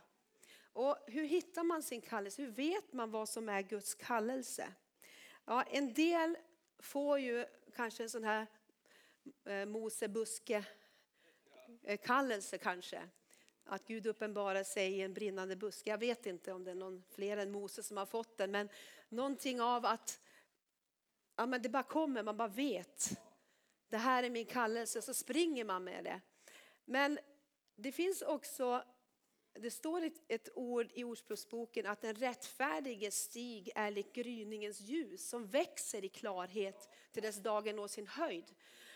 Och 0.73 0.97
hur 1.07 1.23
hittar 1.23 1.63
man 1.63 1.83
sin 1.83 2.01
kallelse? 2.01 2.41
Hur 2.41 2.51
vet 2.51 2.93
man 2.93 3.11
vad 3.11 3.29
som 3.29 3.49
är 3.49 3.61
Guds 3.61 3.95
kallelse? 3.95 4.73
Ja, 5.45 5.63
en 5.63 5.93
del 5.93 6.37
får 6.79 7.19
ju 7.19 7.45
kanske 7.75 8.03
en 8.03 8.09
sån 8.09 8.23
här 8.23 8.47
eh, 9.45 9.65
Mosebuske-kallelse. 9.65 12.57
kanske. 12.57 13.09
Att 13.65 13.87
Gud 13.87 14.07
uppenbarar 14.07 14.63
sig 14.63 14.93
i 14.93 15.01
en 15.01 15.13
brinnande 15.13 15.55
buske. 15.55 15.89
Jag 15.89 15.97
vet 15.97 16.25
inte 16.25 16.53
om 16.53 16.63
det 16.63 16.71
är 16.71 16.75
någon 16.75 17.03
fler 17.09 17.37
än 17.37 17.51
Mose 17.51 17.83
som 17.83 17.97
har 17.97 18.05
fått 18.05 18.37
den. 18.37 18.51
Men 18.51 18.69
någonting 19.09 19.61
av 19.61 19.85
att 19.85 20.19
ja, 21.35 21.45
men 21.45 21.61
det 21.61 21.69
bara 21.69 21.83
kommer, 21.83 22.23
man 22.23 22.37
bara 22.37 22.47
vet. 22.47 23.09
Det 23.89 23.97
här 23.97 24.23
är 24.23 24.29
min 24.29 24.45
kallelse, 24.45 25.01
så 25.01 25.13
springer 25.13 25.65
man 25.65 25.83
med 25.83 26.03
det. 26.03 26.21
Men 26.85 27.19
det 27.75 27.91
finns 27.91 28.21
också, 28.21 28.83
det 29.53 29.71
står 29.71 30.01
ett, 30.01 30.21
ett 30.27 30.49
ord 30.55 30.91
i 30.93 31.03
Ordspråksboken 31.03 31.85
att 31.85 32.01
den 32.01 32.15
rättfärdige 32.15 33.11
stig 33.11 33.71
är 33.75 33.91
lik 33.91 34.13
gryningens 34.13 34.81
ljus 34.81 35.29
som 35.29 35.47
växer 35.47 36.05
i 36.05 36.09
klarhet 36.09 36.89
till 37.11 37.23
dess 37.23 37.37
dagen 37.37 37.75
når 37.75 37.87
sin 37.87 38.07
höjd 38.07 38.55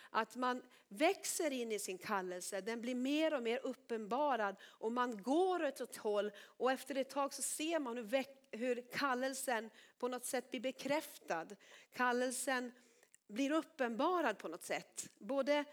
att 0.09 0.35
man 0.35 0.61
växer 0.87 1.51
in 1.51 1.71
i 1.71 1.79
sin 1.79 1.97
kallelse. 1.97 2.61
Den 2.61 2.81
blir 2.81 2.95
mer 2.95 3.33
och 3.33 3.43
mer 3.43 3.59
uppenbarad 3.63 4.55
och 4.63 4.91
man 4.91 5.23
går 5.23 5.65
åt 5.65 5.79
ett 5.79 5.97
håll 5.97 6.31
och 6.37 6.71
efter 6.71 6.95
ett 6.95 7.09
tag 7.09 7.33
så 7.33 7.41
ser 7.41 7.79
man 7.79 7.97
hur, 7.97 8.25
hur 8.51 8.83
kallelsen 8.91 9.69
på 9.97 10.07
något 10.07 10.25
sätt 10.25 10.51
blir 10.51 10.61
bekräftad. 10.61 11.47
Kallelsen 11.93 12.71
blir 13.27 13.51
uppenbarad 13.51 14.37
på 14.37 14.47
något 14.47 14.63
sätt. 14.63 15.09
Både 15.17 15.65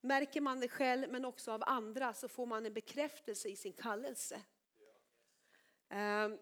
märker 0.00 0.40
man 0.40 0.60
det 0.60 0.68
själv 0.68 1.12
men 1.12 1.24
också 1.24 1.52
av 1.52 1.62
andra 1.66 2.14
så 2.14 2.28
får 2.28 2.46
man 2.46 2.66
en 2.66 2.72
bekräftelse 2.72 3.48
i 3.48 3.56
sin 3.56 3.72
kallelse. 3.72 4.40
Ehm, 5.88 6.38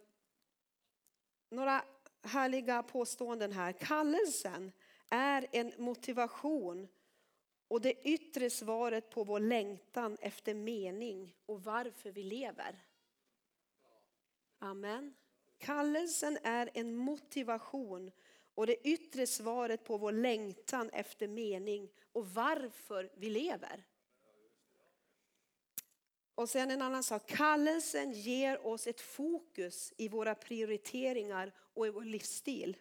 några 1.51 1.85
härliga 2.23 2.83
påståenden 2.83 3.53
här. 3.53 3.73
Kallelsen 3.73 4.73
är 5.11 5.47
en 5.53 5.73
motivation 5.79 6.89
och 7.69 7.81
det 7.81 8.09
yttre 8.09 8.51
svaret 8.51 9.11
på 9.11 9.25
vår 9.25 9.41
längtan 9.41 10.17
efter 10.21 10.55
mening 10.55 11.35
och 11.47 11.65
varför 11.65 12.11
vi 12.11 12.23
lever. 12.23 12.85
Amen. 14.59 15.15
Kallelsen 15.59 16.39
är 16.43 16.71
en 16.75 16.97
motivation 16.97 18.11
och 18.55 18.67
det 18.67 18.89
yttre 18.89 19.27
svaret 19.27 19.85
på 19.85 19.97
vår 19.97 20.13
längtan 20.13 20.91
efter 20.91 21.29
mening 21.29 21.89
och 22.13 22.27
varför 22.35 23.11
vi 23.15 23.31
lever. 23.31 23.85
Och 26.35 26.49
sen 26.49 26.71
en 26.71 26.83
annan 26.83 27.03
sak, 27.03 27.27
kallelsen 27.27 28.13
ger 28.13 28.67
oss 28.67 28.87
ett 28.87 29.01
fokus 29.01 29.93
i 29.97 30.09
våra 30.09 30.35
prioriteringar 30.35 31.53
och 31.59 31.87
i 31.87 31.91
vår 31.91 32.05
livsstil. 32.05 32.77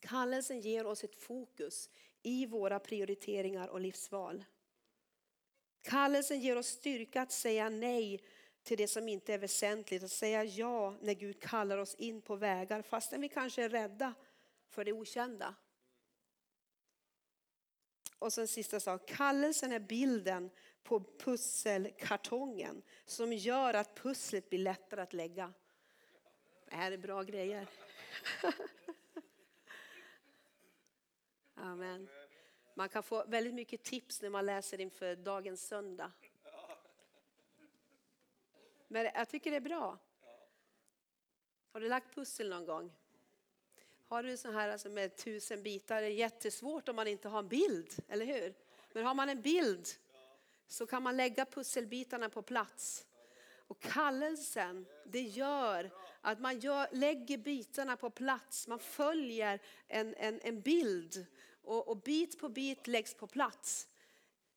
Kallelsen 0.00 0.60
ger 0.60 0.86
oss 0.86 1.04
ett 1.04 1.16
fokus 1.16 1.90
i 2.26 2.46
våra 2.46 2.78
prioriteringar 2.78 3.68
och 3.68 3.80
livsval. 3.80 4.44
Kallelsen 5.82 6.40
ger 6.40 6.56
oss 6.56 6.66
styrka 6.66 7.22
att 7.22 7.32
säga 7.32 7.68
nej 7.68 8.20
till 8.62 8.78
det 8.78 8.88
som 8.88 9.08
inte 9.08 9.34
är 9.34 9.38
väsentligt 9.38 10.02
och 10.02 10.10
säga 10.10 10.44
ja 10.44 10.96
när 11.00 11.14
Gud 11.14 11.40
kallar 11.40 11.78
oss 11.78 11.94
in 11.94 12.22
på 12.22 12.36
vägar 12.36 12.82
fastän 12.82 13.20
vi 13.20 13.28
kanske 13.28 13.62
är 13.62 13.68
rädda 13.68 14.14
för 14.68 14.84
det 14.84 14.92
okända. 14.92 15.54
Och 18.18 18.32
sen 18.32 18.48
sista 18.48 18.80
sak, 18.80 19.08
kallelsen 19.08 19.72
är 19.72 19.80
bilden 19.80 20.50
på 20.82 21.00
pusselkartongen 21.18 22.82
som 23.04 23.32
gör 23.32 23.74
att 23.74 23.94
pusslet 23.94 24.50
blir 24.50 24.58
lättare 24.58 25.00
att 25.00 25.12
lägga. 25.12 25.52
Det 26.64 26.76
här 26.76 26.92
är 26.92 26.98
bra 26.98 27.22
grejer. 27.22 27.66
Amen. 31.58 32.08
Man 32.78 32.88
kan 32.88 33.02
få 33.02 33.24
väldigt 33.26 33.54
mycket 33.54 33.82
tips 33.82 34.22
när 34.22 34.30
man 34.30 34.46
läser 34.46 34.80
inför 34.80 35.16
dagens 35.16 35.66
söndag. 35.66 36.12
Men 38.88 39.04
jag 39.14 39.28
tycker 39.28 39.50
det 39.50 39.56
är 39.56 39.60
bra. 39.60 39.98
Har 41.72 41.80
du 41.80 41.88
lagt 41.88 42.14
pussel 42.14 42.48
någon 42.48 42.64
gång? 42.64 42.92
Har 44.08 44.22
du 44.22 44.36
så 44.36 44.50
här 44.50 44.68
alltså 44.68 44.88
med 44.88 45.16
tusen 45.16 45.62
bitar, 45.62 46.00
det 46.00 46.06
är 46.06 46.10
jättesvårt 46.10 46.88
om 46.88 46.96
man 46.96 47.06
inte 47.06 47.28
har 47.28 47.38
en 47.38 47.48
bild, 47.48 47.94
eller 48.08 48.26
hur? 48.26 48.54
Men 48.92 49.04
har 49.04 49.14
man 49.14 49.28
en 49.28 49.42
bild 49.42 49.88
så 50.66 50.86
kan 50.86 51.02
man 51.02 51.16
lägga 51.16 51.44
pusselbitarna 51.44 52.28
på 52.28 52.42
plats. 52.42 53.06
Och 53.56 53.80
kallelsen, 53.80 54.86
det 55.04 55.22
gör 55.22 55.90
att 56.20 56.40
man 56.40 56.58
gör, 56.58 56.88
lägger 56.92 57.38
bitarna 57.38 57.96
på 57.96 58.10
plats. 58.10 58.68
Man 58.68 58.78
följer 58.78 59.60
en, 59.88 60.14
en, 60.14 60.40
en 60.42 60.60
bild 60.60 61.26
och, 61.66 61.88
och 61.88 61.96
bit 61.96 62.38
på 62.38 62.48
bit 62.48 62.86
läggs 62.86 63.14
på 63.14 63.26
plats. 63.26 63.88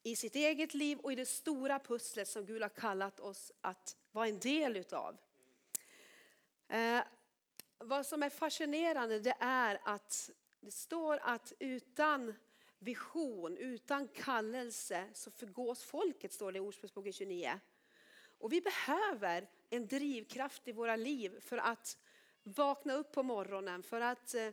I 0.04 0.16
sitt 0.16 0.36
eget 0.36 0.74
liv 0.74 1.00
och 1.00 1.12
i 1.12 1.16
det 1.16 1.26
stora 1.26 1.80
pusslet 1.80 2.28
som 2.28 2.46
Gud 2.46 2.62
har 2.62 2.70
kallat 2.70 3.20
oss 3.20 3.52
att 3.62 3.98
vara 4.12 4.28
en 4.28 4.40
del 4.40 4.78
utav. 4.78 5.18
Eh, 6.68 7.02
vad 7.78 8.06
som 8.06 8.24
är 8.24 8.30
fascinerande 8.30 9.20
det 9.20 9.36
är 9.40 9.80
att 9.84 10.32
det 10.60 10.72
står 10.72 11.20
att 11.22 11.54
utan 11.60 12.34
vision, 12.80 13.58
utan 13.58 14.08
kallelse 14.08 15.10
så 15.14 15.32
förgås 15.32 15.84
folket, 15.84 16.34
står 16.34 16.52
det 16.52 16.58
i 16.58 16.60
Ordspråksboken 16.60 17.14
29. 17.14 17.60
Och 18.40 18.54
vi 18.54 18.62
behöver 18.62 19.50
en 19.70 19.88
drivkraft 19.88 20.68
i 20.68 20.72
våra 20.72 20.96
liv 20.96 21.40
för 21.40 21.58
att 21.58 21.98
vakna 22.44 22.94
upp 22.94 23.12
på 23.12 23.24
morgonen, 23.24 23.84
för 23.84 24.02
att 24.02 24.36
eh, 24.36 24.50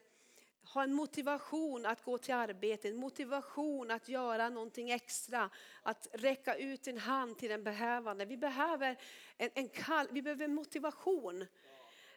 ha 0.69 0.83
en 0.83 0.93
motivation 0.93 1.87
att 1.87 2.05
gå 2.05 2.19
till 2.19 2.35
arbetet, 2.35 2.91
en 2.91 2.97
motivation 2.97 3.91
att 3.91 4.09
göra 4.09 4.49
någonting 4.49 4.91
extra, 4.91 5.51
att 5.83 6.09
räcka 6.13 6.57
ut 6.57 6.87
en 6.87 6.99
hand 6.99 7.39
till 7.39 7.49
den 7.49 7.65
behövande. 7.65 8.25
Vi 8.25 8.37
behöver 8.37 8.97
en, 9.37 9.51
en 9.55 9.69
kall, 9.69 10.09
vi 10.11 10.23
behöver 10.23 10.49
motivation. 10.49 11.47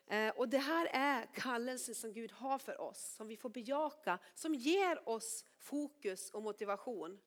Eh, 0.07 0.29
och 0.29 0.49
det 0.49 0.57
här 0.57 0.89
är 0.93 1.25
kallelsen 1.33 1.95
som 1.95 2.13
Gud 2.13 2.31
har 2.31 2.57
för 2.57 2.81
oss, 2.81 3.13
som 3.17 3.27
vi 3.27 3.37
får 3.37 3.49
bejaka, 3.49 4.19
som 4.35 4.55
ger 4.55 5.09
oss 5.09 5.45
fokus 5.57 6.29
och 6.29 6.43
motivation. 6.43 7.19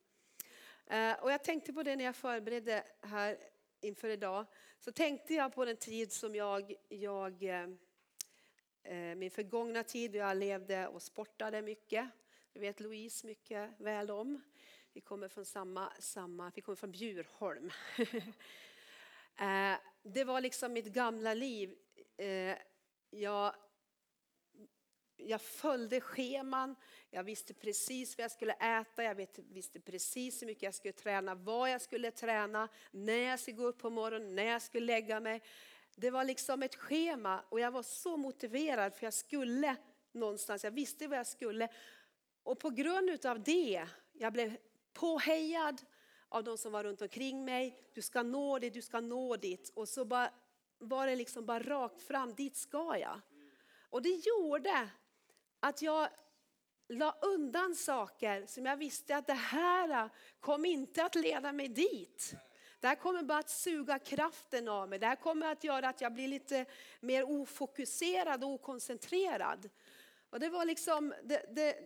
Eh, 0.87 1.13
och 1.13 1.33
jag 1.33 1.45
tänkte 1.45 1.73
på 1.73 1.83
det 1.83 1.97
när 1.97 2.05
jag 2.05 2.17
förberedde 2.17 2.85
här 3.01 3.39
inför 3.81 4.09
idag. 4.09 4.47
Så 4.79 4.93
tänkte 4.93 5.35
jag 5.35 5.55
på 5.55 5.65
den 5.65 5.77
tid 5.77 6.13
som 6.13 6.35
jag, 6.35 6.75
jag 6.89 7.43
eh, 7.43 7.69
Eh, 8.85 9.15
min 9.15 9.31
förgångna 9.31 9.83
tid, 9.83 10.15
jag 10.15 10.37
levde 10.37 10.89
och 10.89 11.03
sportade 11.03 11.63
mycket. 11.63 12.09
Det 12.53 12.61
vet 12.61 12.81
Louise 12.81 13.27
mycket 13.27 13.71
väl 13.79 14.11
om. 14.11 14.41
Vi 14.93 15.01
kommer 15.01 15.29
från 15.29 15.45
samma, 15.45 15.93
samma 15.99 16.53
vi 16.55 16.63
kommer 16.63 16.77
från 16.77 16.93
Bjurholm. 16.93 17.71
Eh, 19.37 19.77
det 20.03 20.25
var 20.25 20.41
liksom 20.41 20.73
mitt 20.73 20.87
gamla 20.87 21.35
liv 21.35 21.75
eh, 22.17 22.57
jag, 23.11 23.55
jag 25.17 25.41
följde 25.41 26.01
scheman, 26.01 26.77
jag 27.11 27.25
visste 27.25 27.55
precis 27.55 28.19
vad 28.19 28.25
jag 28.25 28.31
skulle 28.31 28.53
äta, 28.53 29.03
jag 29.03 29.27
visste 29.37 29.81
precis 29.81 30.43
hur 30.43 30.47
mycket 30.47 30.63
jag 30.63 30.75
skulle 30.75 30.93
träna, 30.93 31.35
vad 31.35 31.71
jag 31.71 31.81
skulle 31.81 32.11
träna, 32.11 32.69
när 32.91 33.29
jag 33.31 33.41
skulle 33.41 33.57
gå 33.57 33.67
upp 33.67 33.79
på 33.79 33.91
morgonen, 33.91 34.35
när 34.35 34.45
jag 34.45 34.63
skulle 34.63 34.87
lägga 34.87 35.21
mig. 35.21 35.43
Det 35.97 36.11
var 36.11 36.25
liksom 36.25 36.63
ett 36.63 36.75
schema 36.75 37.45
och 37.49 37.61
jag 37.61 37.71
var 37.71 37.83
så 37.83 38.17
motiverad 38.17 38.95
för 38.95 39.07
jag 39.07 39.15
skulle 39.15 39.77
någonstans, 40.13 40.65
jag 40.65 40.71
visste 40.71 41.09
vad 41.09 41.19
jag 41.19 41.27
skulle. 41.27 41.69
Och 42.43 42.59
på 42.59 42.71
grund 42.71 43.27
av 43.27 43.43
det, 43.43 43.87
jag 44.13 44.33
blev 44.33 44.57
påhejad 44.93 45.83
av 46.29 46.45
de 46.45 46.59
som 46.59 46.73
var 46.73 46.85
runt 46.85 47.03
omkring 47.03 47.45
mig. 47.45 47.91
Du 47.95 48.03
ska 48.03 48.23
nå 48.23 48.59
det, 48.59 48.71
du 48.71 48.83
ska 48.83 49.01
nå 49.01 49.37
dit. 49.37 49.73
Och 49.75 49.89
så 49.89 50.05
bara 50.05 50.31
var 50.79 51.07
det 51.07 51.17
liksom 51.17 51.47
bara 51.47 51.63
rakt 51.63 52.03
fram, 52.03 52.35
dit 52.35 52.57
ska 52.57 52.99
jag. 52.99 53.21
Och 53.91 54.03
det 54.03 54.27
gjorde 54.27 54.89
att 55.61 55.83
jag 55.83 56.09
la 56.89 57.17
undan 57.23 57.75
saker 57.75 58.47
som 58.47 58.67
jag 58.67 58.77
visste 58.77 59.17
att 59.17 59.27
det 59.27 59.33
här 59.33 60.05
äh, 60.05 60.11
kom 60.41 60.65
inte 60.65 61.05
att 61.05 61.15
leda 61.15 61.53
mig 61.53 61.69
dit. 61.69 62.35
Det 62.83 62.89
här 62.89 62.95
kommer 62.95 63.23
bara 63.23 63.39
att 63.39 63.51
suga 63.51 63.99
kraften 63.99 64.69
av 64.69 64.89
mig. 64.89 64.99
Det 64.99 65.07
här 65.07 65.17
kommer 65.17 65.53
att 65.53 65.65
göra 65.65 65.89
att 65.89 66.01
jag 66.01 66.13
blir 66.13 66.29
lite 66.29 66.65
mer 67.01 67.31
ofokuserad 67.31 68.45
och 68.45 68.51
okoncentrerad. 68.51 69.71
Och 70.31 70.41
det 70.41 70.49
var 70.49 70.65
liksom, 70.65 71.15
det, 71.23 71.47
det, 71.51 71.77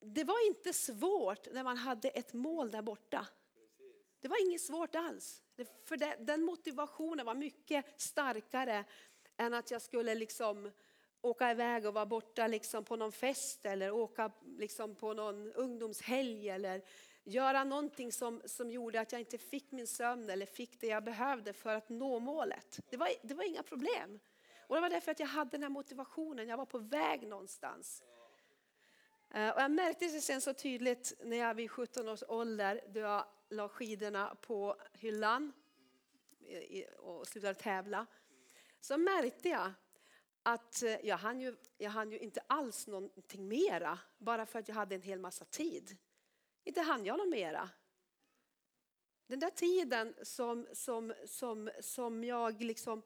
det 0.00 0.24
var 0.24 0.46
inte 0.46 0.72
svårt 0.72 1.52
när 1.52 1.64
man 1.64 1.76
hade 1.76 2.08
ett 2.08 2.32
mål 2.32 2.70
där 2.70 2.82
borta. 2.82 3.26
Det 4.20 4.28
var 4.28 4.46
inget 4.46 4.60
svårt 4.60 4.94
alls. 4.94 5.42
För 5.84 6.24
den 6.24 6.42
motivationen 6.42 7.26
var 7.26 7.34
mycket 7.34 8.00
starkare 8.00 8.84
än 9.36 9.54
att 9.54 9.70
jag 9.70 9.82
skulle 9.82 10.14
liksom 10.14 10.70
åka 11.20 11.50
iväg 11.50 11.86
och 11.86 11.94
vara 11.94 12.06
borta 12.06 12.46
liksom 12.46 12.84
på 12.84 12.96
någon 12.96 13.12
fest 13.12 13.66
eller 13.66 13.90
åka 13.90 14.30
liksom 14.58 14.94
på 14.94 15.14
någon 15.14 15.52
ungdomshelg 15.52 16.48
eller 16.48 16.82
göra 17.24 17.64
någonting 17.64 18.12
som, 18.12 18.42
som 18.44 18.70
gjorde 18.70 19.00
att 19.00 19.12
jag 19.12 19.20
inte 19.20 19.38
fick 19.38 19.72
min 19.72 19.86
sömn 19.86 20.30
eller 20.30 20.46
fick 20.46 20.80
det 20.80 20.86
jag 20.86 21.04
behövde 21.04 21.52
för 21.52 21.74
att 21.74 21.88
nå 21.88 22.18
målet. 22.18 22.80
Det 22.90 22.96
var, 22.96 23.08
det 23.22 23.34
var 23.34 23.44
inga 23.44 23.62
problem. 23.62 24.20
Och 24.66 24.74
det 24.74 24.80
var 24.80 24.90
därför 24.90 25.12
att 25.12 25.20
jag 25.20 25.26
hade 25.26 25.50
den 25.50 25.62
här 25.62 25.70
motivationen, 25.70 26.48
jag 26.48 26.56
var 26.56 26.66
på 26.66 26.78
väg 26.78 27.28
någonstans. 27.28 28.02
Eh, 29.30 29.48
och 29.48 29.60
jag 29.60 29.70
märkte 29.70 30.04
det 30.04 30.20
sen 30.20 30.40
så 30.40 30.54
tydligt 30.54 31.12
när 31.24 31.36
jag 31.36 31.54
vid 31.54 31.70
17 31.70 32.08
års 32.08 32.22
ålder, 32.28 32.80
då 32.88 33.00
jag 33.00 33.24
la 33.48 33.68
skidorna 33.68 34.36
på 34.40 34.76
hyllan 34.92 35.52
och 36.98 37.26
slutade 37.26 37.54
tävla, 37.54 38.06
så 38.80 38.98
märkte 38.98 39.48
jag 39.48 39.72
att 40.42 40.82
eh, 40.82 41.06
jag 41.06 41.16
hann, 41.16 41.40
ju, 41.40 41.56
jag 41.78 41.90
hann 41.90 42.10
ju 42.12 42.18
inte 42.18 42.40
alls 42.46 42.86
någonting 42.86 43.48
mera 43.48 43.98
bara 44.18 44.46
för 44.46 44.58
att 44.58 44.68
jag 44.68 44.74
hade 44.74 44.94
en 44.94 45.02
hel 45.02 45.18
massa 45.18 45.44
tid. 45.44 45.96
Inte 46.64 46.80
hann 46.80 47.04
jag 47.04 47.18
något 47.18 47.28
mera. 47.28 47.70
Den 49.26 49.40
där 49.40 49.50
tiden 49.50 50.14
som, 50.22 50.66
som, 50.72 51.14
som, 51.26 51.70
som 51.80 52.24
jag 52.24 52.62
liksom 52.62 53.02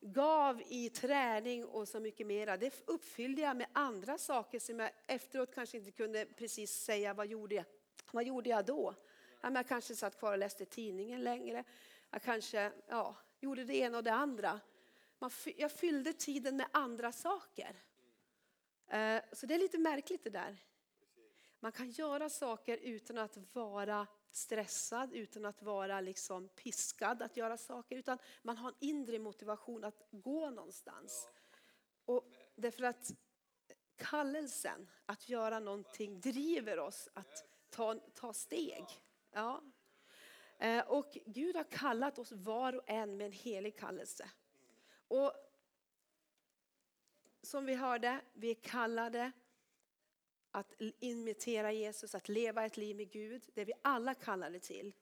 gav 0.00 0.62
i 0.68 0.90
träning 0.90 1.64
och 1.64 1.88
så 1.88 2.00
mycket 2.00 2.26
mera, 2.26 2.56
det 2.56 2.74
uppfyllde 2.86 3.42
jag 3.42 3.56
med 3.56 3.66
andra 3.72 4.18
saker 4.18 4.58
som 4.58 4.80
jag 4.80 4.90
efteråt 5.06 5.54
kanske 5.54 5.76
inte 5.76 5.90
kunde 5.90 6.26
precis 6.26 6.70
säga 6.70 7.14
vad 7.14 7.26
gjorde 7.26 7.54
jag, 7.54 7.64
Vad 8.12 8.24
gjorde 8.24 8.50
jag 8.50 8.64
då? 8.64 8.94
Jag 9.40 9.68
kanske 9.68 9.96
satt 9.96 10.18
kvar 10.18 10.32
och 10.32 10.38
läste 10.38 10.64
tidningen 10.64 11.22
längre. 11.22 11.64
Jag 12.10 12.22
kanske 12.22 12.72
ja, 12.88 13.16
gjorde 13.40 13.64
det 13.64 13.74
ena 13.74 13.98
och 13.98 14.04
det 14.04 14.12
andra. 14.12 14.60
Jag 15.56 15.72
fyllde 15.72 16.12
tiden 16.12 16.56
med 16.56 16.66
andra 16.72 17.12
saker. 17.12 17.76
Eh, 18.88 19.22
så 19.32 19.46
det 19.46 19.54
är 19.54 19.58
lite 19.58 19.78
märkligt 19.78 20.24
det 20.24 20.30
där. 20.30 20.56
Man 21.62 21.72
kan 21.72 21.90
göra 21.90 22.28
saker 22.28 22.76
utan 22.76 23.18
att 23.18 23.38
vara 23.52 24.06
stressad, 24.30 25.12
utan 25.12 25.44
att 25.44 25.62
vara 25.62 26.00
liksom 26.00 26.48
piskad 26.48 27.22
att 27.22 27.36
göra 27.36 27.56
saker. 27.56 27.96
Utan 27.96 28.18
man 28.42 28.56
har 28.56 28.68
en 28.68 28.76
inre 28.80 29.18
motivation 29.18 29.84
att 29.84 30.02
gå 30.10 30.50
någonstans. 30.50 31.28
Och 32.04 32.32
därför 32.54 32.84
att 32.84 33.10
kallelsen 33.96 34.90
att 35.06 35.28
göra 35.28 35.58
någonting 35.58 36.20
driver 36.20 36.78
oss 36.78 37.08
att 37.14 37.44
ta, 37.70 37.94
ta 37.94 38.32
steg. 38.32 38.84
Ja. 39.32 39.62
Eh, 40.58 40.88
och 40.88 41.18
Gud 41.26 41.56
har 41.56 41.70
kallat 41.70 42.18
oss 42.18 42.32
var 42.32 42.72
och 42.72 42.90
en 42.90 43.16
med 43.16 43.26
en 43.26 43.32
helig 43.32 43.78
kallelse. 43.78 44.30
Och 45.08 45.32
som 47.42 47.66
vi 47.66 47.74
hörde, 47.74 48.20
vi 48.32 48.50
är 48.50 48.54
kallade 48.62 49.32
att 50.52 50.74
imitera 51.00 51.72
Jesus, 51.72 52.14
att 52.14 52.28
leva 52.28 52.64
ett 52.64 52.76
liv 52.76 52.96
med 52.96 53.10
Gud. 53.10 53.42
Det 53.54 53.64
vi 53.64 53.72
alla 53.82 54.14
kallade 54.14 54.60
till. 54.60 54.92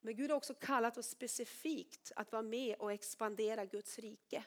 Men 0.00 0.16
Gud 0.16 0.30
har 0.30 0.36
också 0.36 0.54
kallat 0.54 0.98
oss 0.98 1.06
specifikt 1.06 2.12
att 2.16 2.32
vara 2.32 2.42
med 2.42 2.76
och 2.78 2.92
expandera 2.92 3.64
Guds 3.64 3.98
rike. 3.98 4.44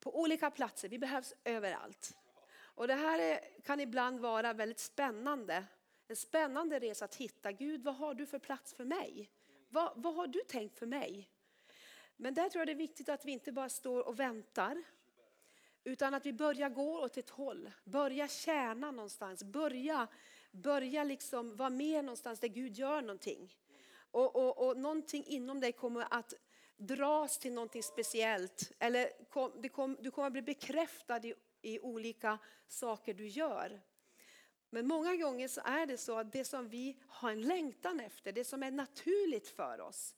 På 0.00 0.20
olika 0.20 0.50
platser, 0.50 0.88
vi 0.88 0.98
behövs 0.98 1.34
överallt. 1.44 2.16
Och 2.58 2.88
det 2.88 2.94
här 2.94 3.18
är, 3.18 3.60
kan 3.64 3.80
ibland 3.80 4.20
vara 4.20 4.52
väldigt 4.52 4.78
spännande. 4.78 5.64
En 6.08 6.16
spännande 6.16 6.78
resa 6.78 7.04
att 7.04 7.14
hitta, 7.14 7.52
Gud 7.52 7.82
vad 7.82 7.96
har 7.96 8.14
du 8.14 8.26
för 8.26 8.38
plats 8.38 8.74
för 8.74 8.84
mig? 8.84 9.30
Vad, 9.68 9.92
vad 9.96 10.14
har 10.14 10.26
du 10.26 10.40
tänkt 10.40 10.78
för 10.78 10.86
mig? 10.86 11.30
Men 12.16 12.34
där 12.34 12.48
tror 12.48 12.60
jag 12.60 12.68
det 12.68 12.72
är 12.72 12.74
viktigt 12.74 13.08
att 13.08 13.24
vi 13.24 13.32
inte 13.32 13.52
bara 13.52 13.68
står 13.68 14.08
och 14.08 14.20
väntar 14.20 14.82
utan 15.86 16.14
att 16.14 16.26
vi 16.26 16.32
börjar 16.32 16.68
gå 16.68 17.00
åt 17.00 17.16
ett 17.16 17.30
håll, 17.30 17.70
börja 17.84 18.28
tjäna 18.28 18.90
någonstans, 18.90 19.44
börja, 19.44 20.08
börja 20.50 21.04
liksom 21.04 21.56
vara 21.56 21.70
med 21.70 22.04
någonstans 22.04 22.40
där 22.40 22.48
Gud 22.48 22.76
gör 22.76 23.00
någonting. 23.00 23.56
Och, 24.10 24.36
och, 24.36 24.66
och 24.66 24.76
någonting 24.76 25.24
inom 25.26 25.60
dig 25.60 25.72
kommer 25.72 26.06
att 26.10 26.34
dras 26.76 27.38
till 27.38 27.52
någonting 27.52 27.82
speciellt. 27.82 28.72
Eller 28.78 29.10
kom, 29.30 29.68
kom, 29.68 29.96
du 30.00 30.10
kommer 30.10 30.26
att 30.26 30.32
bli 30.32 30.42
bekräftad 30.42 31.26
i, 31.26 31.34
i 31.62 31.80
olika 31.80 32.38
saker 32.68 33.14
du 33.14 33.26
gör. 33.28 33.80
Men 34.70 34.86
många 34.86 35.16
gånger 35.16 35.48
så 35.48 35.60
är 35.64 35.86
det 35.86 35.98
så 35.98 36.18
att 36.18 36.32
det 36.32 36.44
som 36.44 36.68
vi 36.68 36.96
har 37.06 37.30
en 37.30 37.42
längtan 37.42 38.00
efter, 38.00 38.32
det 38.32 38.44
som 38.44 38.62
är 38.62 38.70
naturligt 38.70 39.48
för 39.48 39.80
oss, 39.80 40.14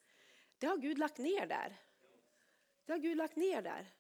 det 0.59 0.67
har 0.67 0.77
Gud 0.77 0.99
lagt 0.99 1.19
ner 1.19 1.47
där. 1.47 1.77
Det 2.85 2.93
har 2.93 2.99
Gud 2.99 3.17
lagt 3.17 3.37
ner 3.37 3.63
där. 3.63 3.98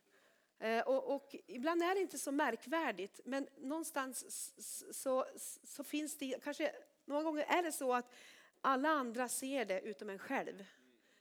Eh, 0.58 0.80
och, 0.80 1.14
och, 1.14 1.36
ibland 1.46 1.82
är 1.82 1.94
det 1.94 2.00
inte 2.00 2.18
så 2.18 2.32
märkvärdigt, 2.32 3.20
men 3.24 3.48
någonstans 3.56 4.50
så, 4.92 5.26
så 5.64 5.84
finns 5.84 6.16
det, 6.16 6.38
kanske 6.44 6.72
många 7.04 7.22
gånger 7.22 7.44
är 7.48 7.62
det 7.62 7.72
så 7.72 7.94
att 7.94 8.12
alla 8.60 8.88
andra 8.88 9.28
ser 9.28 9.64
det 9.64 9.80
utom 9.80 10.10
en 10.10 10.18
själv. 10.18 10.64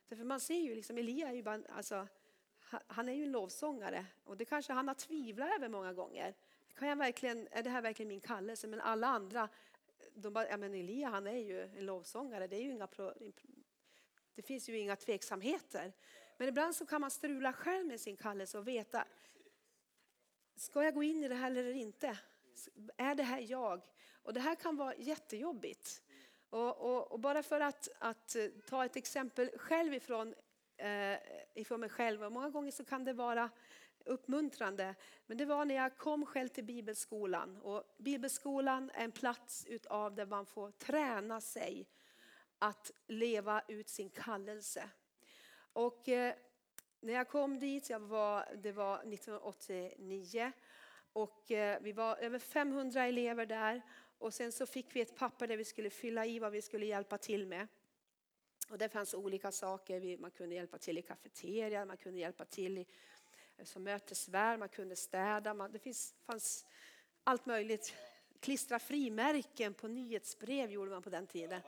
Därför 0.08 0.24
man 0.24 0.40
ser 0.40 0.60
ju 0.60 0.76
liksom, 0.76 0.98
Elia 0.98 1.30
är 1.30 1.34
ju 1.34 1.44
bara, 1.44 1.62
alltså, 1.70 2.08
han 2.88 3.10
är 3.10 3.14
ju 3.14 3.24
en 3.24 3.32
lovsångare 3.32 4.06
och 4.24 4.38
det 4.38 4.46
kanske 4.46 4.74
han 4.74 4.88
har 4.88 4.96
tvivlat 4.96 5.50
över 5.56 5.70
många 5.70 5.94
gånger. 5.94 6.36
Kan 6.76 6.88
jag 6.88 6.96
verkligen, 6.96 7.48
är 7.52 7.64
det 7.64 7.70
här 7.70 7.82
verkligen 7.82 8.08
min 8.08 8.22
kallelse? 8.22 8.68
Men 8.68 8.82
alla 8.82 9.08
andra, 9.08 9.50
de 10.14 10.34
bara, 10.34 10.50
ja 10.50 10.58
men 10.58 10.74
Elia 10.74 11.10
han 11.10 11.28
är 11.28 11.38
ju 11.38 11.62
en 11.62 11.86
lovsångare, 11.86 12.48
det, 12.48 12.56
är 12.56 12.62
ju 12.62 12.72
inga, 12.72 12.88
det 14.36 14.42
finns 14.42 14.70
ju 14.70 14.78
inga 14.78 14.96
tveksamheter. 14.96 15.94
Men 16.38 16.48
ibland 16.48 16.76
så 16.76 16.86
kan 16.86 17.02
man 17.02 17.12
strula 17.12 17.54
själv 17.54 17.88
med 17.88 18.00
sin 18.00 18.18
kallelse 18.18 18.58
och 18.58 18.68
veta, 18.68 19.06
ska 20.56 20.84
jag 20.84 20.94
gå 20.94 21.04
in 21.04 21.24
i 21.24 21.28
det 21.28 21.36
här 21.36 21.52
eller 21.52 21.74
inte? 21.74 22.18
Är 22.98 23.16
det 23.16 23.24
här 23.24 23.46
jag? 23.50 23.82
Och 24.24 24.34
det 24.34 24.40
här 24.40 24.56
kan 24.56 24.76
vara 24.76 24.96
jättejobbigt. 24.96 26.04
Och, 26.50 26.78
och, 26.78 27.12
och 27.12 27.20
bara 27.20 27.44
för 27.44 27.60
att, 27.60 27.88
att, 28.00 28.36
ta 28.66 28.86
ett 28.86 28.96
exempel 28.96 29.50
själv 29.58 29.94
ifrån, 29.94 30.36
eh, 30.78 31.18
ifrån 31.54 31.80
mig 31.80 31.90
själv, 31.90 32.24
och 32.24 32.32
många 32.32 32.50
gånger 32.50 32.72
så 32.72 32.86
kan 32.86 33.04
det 33.04 33.14
vara 33.14 33.50
uppmuntrande. 34.06 34.96
Men 35.26 35.38
det 35.38 35.46
var 35.46 35.66
när 35.66 35.76
jag 35.76 35.98
kom 35.98 36.26
själv 36.26 36.48
till 36.48 36.64
bibelskolan. 36.64 37.58
Och 37.58 37.84
bibelskolan 37.98 38.92
är 38.94 39.04
en 39.04 39.12
plats 39.12 39.66
utav 39.66 40.16
där 40.16 40.26
man 40.26 40.46
får 40.46 40.72
träna 40.72 41.42
sig 41.42 41.88
att 42.60 42.92
leva 43.08 43.62
ut 43.68 43.90
sin 43.90 44.10
kallelse. 44.10 44.90
Och 45.78 46.10
eh, 46.10 46.34
när 47.00 47.14
jag 47.14 47.28
kom 47.28 47.60
dit, 47.60 47.90
jag 47.90 48.00
var, 48.00 48.46
det 48.64 48.72
var 48.72 48.96
1989 48.96 50.52
och 51.14 51.52
eh, 51.52 51.82
vi 51.82 51.92
var 51.92 52.18
över 52.18 52.40
500 52.40 53.06
elever 53.06 53.46
där 53.46 53.82
och 54.18 54.34
sen 54.34 54.52
så 54.52 54.66
fick 54.66 54.96
vi 54.96 55.02
ett 55.02 55.16
papper 55.16 55.48
där 55.48 55.58
vi 55.58 55.66
skulle 55.66 55.90
fylla 55.90 56.26
i 56.26 56.40
vad 56.40 56.52
vi 56.52 56.62
skulle 56.62 56.86
hjälpa 56.86 57.18
till 57.18 57.48
med. 57.48 57.68
Och 58.70 58.78
det 58.78 58.90
fanns 58.90 59.14
olika 59.14 59.52
saker, 59.52 60.18
man 60.18 60.32
kunde 60.32 60.56
hjälpa 60.56 60.78
till 60.78 60.98
i 60.98 61.02
kafeterian, 61.02 61.88
man 61.88 61.98
kunde 61.98 62.20
hjälpa 62.20 62.46
till 62.46 62.78
i, 62.78 62.88
eh, 63.58 63.66
som 63.66 63.84
mötesvärd, 63.84 64.60
man 64.60 64.70
kunde 64.70 64.96
städa, 64.96 65.54
man, 65.54 65.72
det 65.72 65.80
finns, 65.80 66.16
fanns 66.26 66.66
allt 67.24 67.46
möjligt. 67.46 67.94
Klistra 68.40 68.80
frimärken 68.80 69.74
på 69.74 69.88
nyhetsbrev 69.88 70.72
gjorde 70.72 70.92
man 70.92 71.02
på 71.02 71.10
den 71.10 71.28
tiden. 71.28 71.62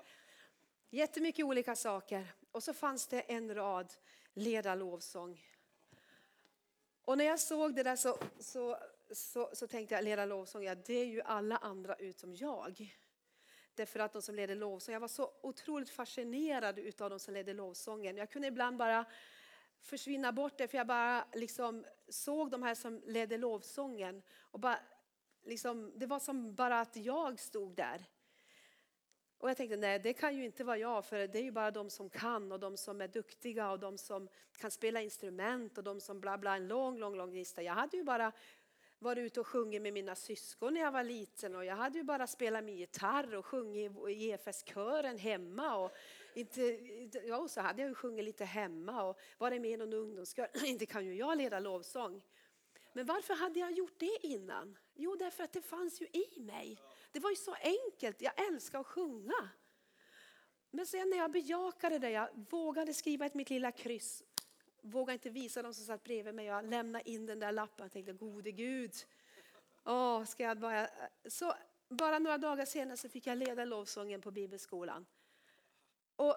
Jättemycket 0.90 1.46
olika 1.46 1.76
saker. 1.76 2.28
Och 2.52 2.64
så 2.64 2.74
fanns 2.74 3.08
det 3.08 3.22
en 3.22 3.56
rad 3.56 3.94
leda 4.34 4.76
lovsång. 4.76 5.46
Och 7.02 7.18
när 7.18 7.26
jag 7.26 7.40
såg 7.40 7.76
det 7.76 7.84
där 7.84 7.96
så, 7.96 8.18
så, 8.40 8.78
så, 9.12 9.50
så 9.54 9.68
tänkte 9.68 9.96
jag 9.96 10.04
leda 10.04 10.26
lovsång, 10.26 10.64
ja, 10.64 10.76
det 10.76 10.94
är 10.94 11.06
ju 11.06 11.22
alla 11.22 11.58
andra 11.58 11.96
utom 11.96 12.36
jag. 12.36 12.96
Därför 13.76 14.00
att 14.00 14.14
de 14.14 14.22
som 14.22 14.36
leder 14.36 14.56
lovsång, 14.56 14.94
jag 14.94 15.00
var 15.00 15.08
så 15.08 15.32
otroligt 15.42 15.90
fascinerad 15.90 16.80
av 17.00 17.10
de 17.10 17.20
som 17.20 17.34
ledde 17.34 17.54
lovsången. 17.54 18.18
Jag 18.18 18.30
kunde 18.30 18.48
ibland 18.48 18.78
bara 18.78 19.06
försvinna 19.82 20.32
bort 20.32 20.58
det 20.58 20.68
för 20.68 20.78
jag 20.78 20.88
bara 20.88 21.26
liksom 21.34 21.86
såg 22.10 22.52
de 22.52 22.64
här 22.64 22.76
som 22.76 23.02
ledde 23.06 23.38
lovsången. 23.38 24.22
Och 24.40 24.60
bara, 24.60 24.80
liksom, 25.44 25.94
det 25.96 26.06
var 26.06 26.20
som 26.20 26.56
bara 26.56 26.80
att 26.80 26.96
jag 26.96 27.40
stod 27.40 27.76
där. 27.76 28.06
Och 29.40 29.50
jag 29.50 29.58
tänkte, 29.58 29.78
nej 29.78 30.00
det 30.00 30.14
kan 30.14 30.38
ju 30.38 30.46
inte 30.46 30.64
vara 30.64 30.78
jag, 30.78 31.06
för 31.06 31.28
det 31.28 31.40
är 31.40 31.44
ju 31.44 31.52
bara 31.52 31.72
de 31.72 31.90
som 31.90 32.10
kan 32.10 32.52
och 32.52 32.60
de 32.60 32.78
som 32.78 33.02
är 33.02 33.08
duktiga 33.08 33.72
och 33.72 33.80
de 33.80 33.98
som 33.98 34.30
kan 34.58 34.72
spela 34.72 35.02
instrument 35.02 35.78
och 35.78 35.84
de 35.84 36.02
som 36.02 36.20
bla 36.20 36.38
bla, 36.38 36.56
en 36.56 36.68
lång, 36.68 36.98
lång, 36.98 37.16
lång 37.16 37.34
lista. 37.34 37.62
Jag 37.62 37.74
hade 37.74 37.98
ju 37.98 38.04
bara 38.04 38.32
varit 39.00 39.18
ute 39.22 39.40
och 39.40 39.48
sjungit 39.48 39.82
med 39.82 39.94
mina 39.94 40.16
syskon 40.16 40.74
när 40.74 40.82
jag 40.82 40.92
var 40.92 41.04
liten 41.04 41.56
och 41.56 41.66
jag 41.66 41.76
hade 41.76 41.98
ju 41.98 42.04
bara 42.04 42.28
spelat 42.28 42.64
med 42.64 42.76
gitarr 42.76 43.36
och 43.36 43.46
sjungit 43.46 43.92
i 44.10 44.30
EFS-kören 44.30 45.18
hemma. 45.18 45.76
Och 45.76 45.92
inte, 46.34 46.62
ja, 47.28 47.38
och 47.38 47.52
så 47.52 47.62
hade 47.62 47.82
jag 47.82 47.90
ju 47.90 47.96
sjungit 47.96 48.26
lite 48.26 48.46
hemma 48.46 49.04
och 49.04 49.20
varit 49.38 49.62
med 49.62 49.72
i 49.72 49.78
någon 49.78 49.94
ungdomskör. 49.94 50.48
Inte 50.66 50.86
kan 50.86 51.06
ju 51.06 51.16
jag 51.16 51.38
leda 51.38 51.60
lovsång. 51.60 52.22
Men 52.94 53.06
varför 53.06 53.34
hade 53.34 53.60
jag 53.60 53.72
gjort 53.72 54.00
det 54.00 54.18
innan? 54.22 54.78
Jo, 54.96 55.16
därför 55.16 55.44
att 55.44 55.54
det 55.54 55.62
fanns 55.62 56.02
ju 56.02 56.06
i 56.06 56.40
mig. 56.40 56.78
Det 57.12 57.20
var 57.20 57.30
ju 57.30 57.36
så 57.36 57.54
enkelt, 57.54 58.22
jag 58.22 58.48
älskar 58.48 58.80
att 58.80 58.88
sjunga. 58.88 59.50
Men 60.72 60.86
sen 60.86 61.10
när 61.10 61.18
jag 61.18 61.32
bejakade 61.32 62.00
det, 62.00 62.10
jag 62.10 62.30
vågade 62.50 62.94
skriva 62.94 63.26
ett 63.26 63.34
mitt 63.34 63.50
lilla 63.50 63.72
kryss, 63.72 64.24
vågade 64.82 65.14
inte 65.14 65.30
visa 65.30 65.62
dem 65.62 65.74
som 65.74 65.86
satt 65.86 66.04
bredvid 66.04 66.36
mig, 66.36 66.46
jag 66.46 66.66
lämnade 66.66 67.10
in 67.10 67.26
den 67.26 67.40
där 67.40 67.52
lappen 67.52 67.86
och 67.86 67.92
tänkte 67.92 68.14
gode 68.14 68.52
Gud, 68.52 68.94
åh, 69.86 70.24
ska 70.24 70.44
jag 70.44 70.60
bara... 70.60 70.90
Så 71.28 71.54
bara 71.90 72.20
några 72.20 72.38
dagar 72.38 72.66
senare 72.66 72.98
så 72.98 73.10
fick 73.10 73.28
jag 73.28 73.38
leda 73.38 73.66
lovsången 73.66 74.22
på 74.22 74.32
bibelskolan. 74.32 75.06
Och 76.16 76.36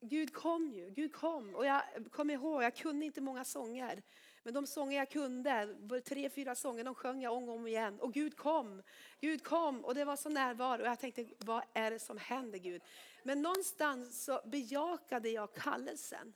Gud 0.00 0.34
kom 0.34 0.72
ju, 0.72 0.90
Gud 0.90 1.12
kom. 1.12 1.54
Och 1.54 1.66
jag 1.66 1.82
kom 2.10 2.30
ihåg, 2.30 2.62
jag 2.62 2.76
kunde 2.76 3.06
inte 3.06 3.20
många 3.20 3.44
sånger. 3.44 4.02
Men 4.44 4.54
de 4.54 4.66
sånger 4.66 4.98
jag 4.98 5.10
kunde, 5.10 5.76
tre, 6.04 6.30
fyra 6.30 6.54
sånger, 6.54 6.84
de 6.84 6.94
sjöng 6.94 7.22
jag 7.22 7.32
om 7.32 7.48
och 7.48 7.54
om 7.54 7.66
igen. 7.66 8.00
Och 8.00 8.12
Gud 8.12 8.36
kom, 8.36 8.82
Gud 9.20 9.44
kom 9.44 9.84
och 9.84 9.94
det 9.94 10.04
var 10.04 10.16
så 10.16 10.28
närvaro. 10.28 10.82
Och 10.82 10.88
jag 10.88 11.00
tänkte, 11.00 11.26
vad 11.38 11.62
är 11.74 11.90
det 11.90 11.98
som 11.98 12.18
händer 12.18 12.58
Gud? 12.58 12.82
Men 13.22 13.42
någonstans 13.42 14.24
så 14.24 14.40
bejakade 14.44 15.28
jag 15.28 15.54
kallelsen. 15.54 16.34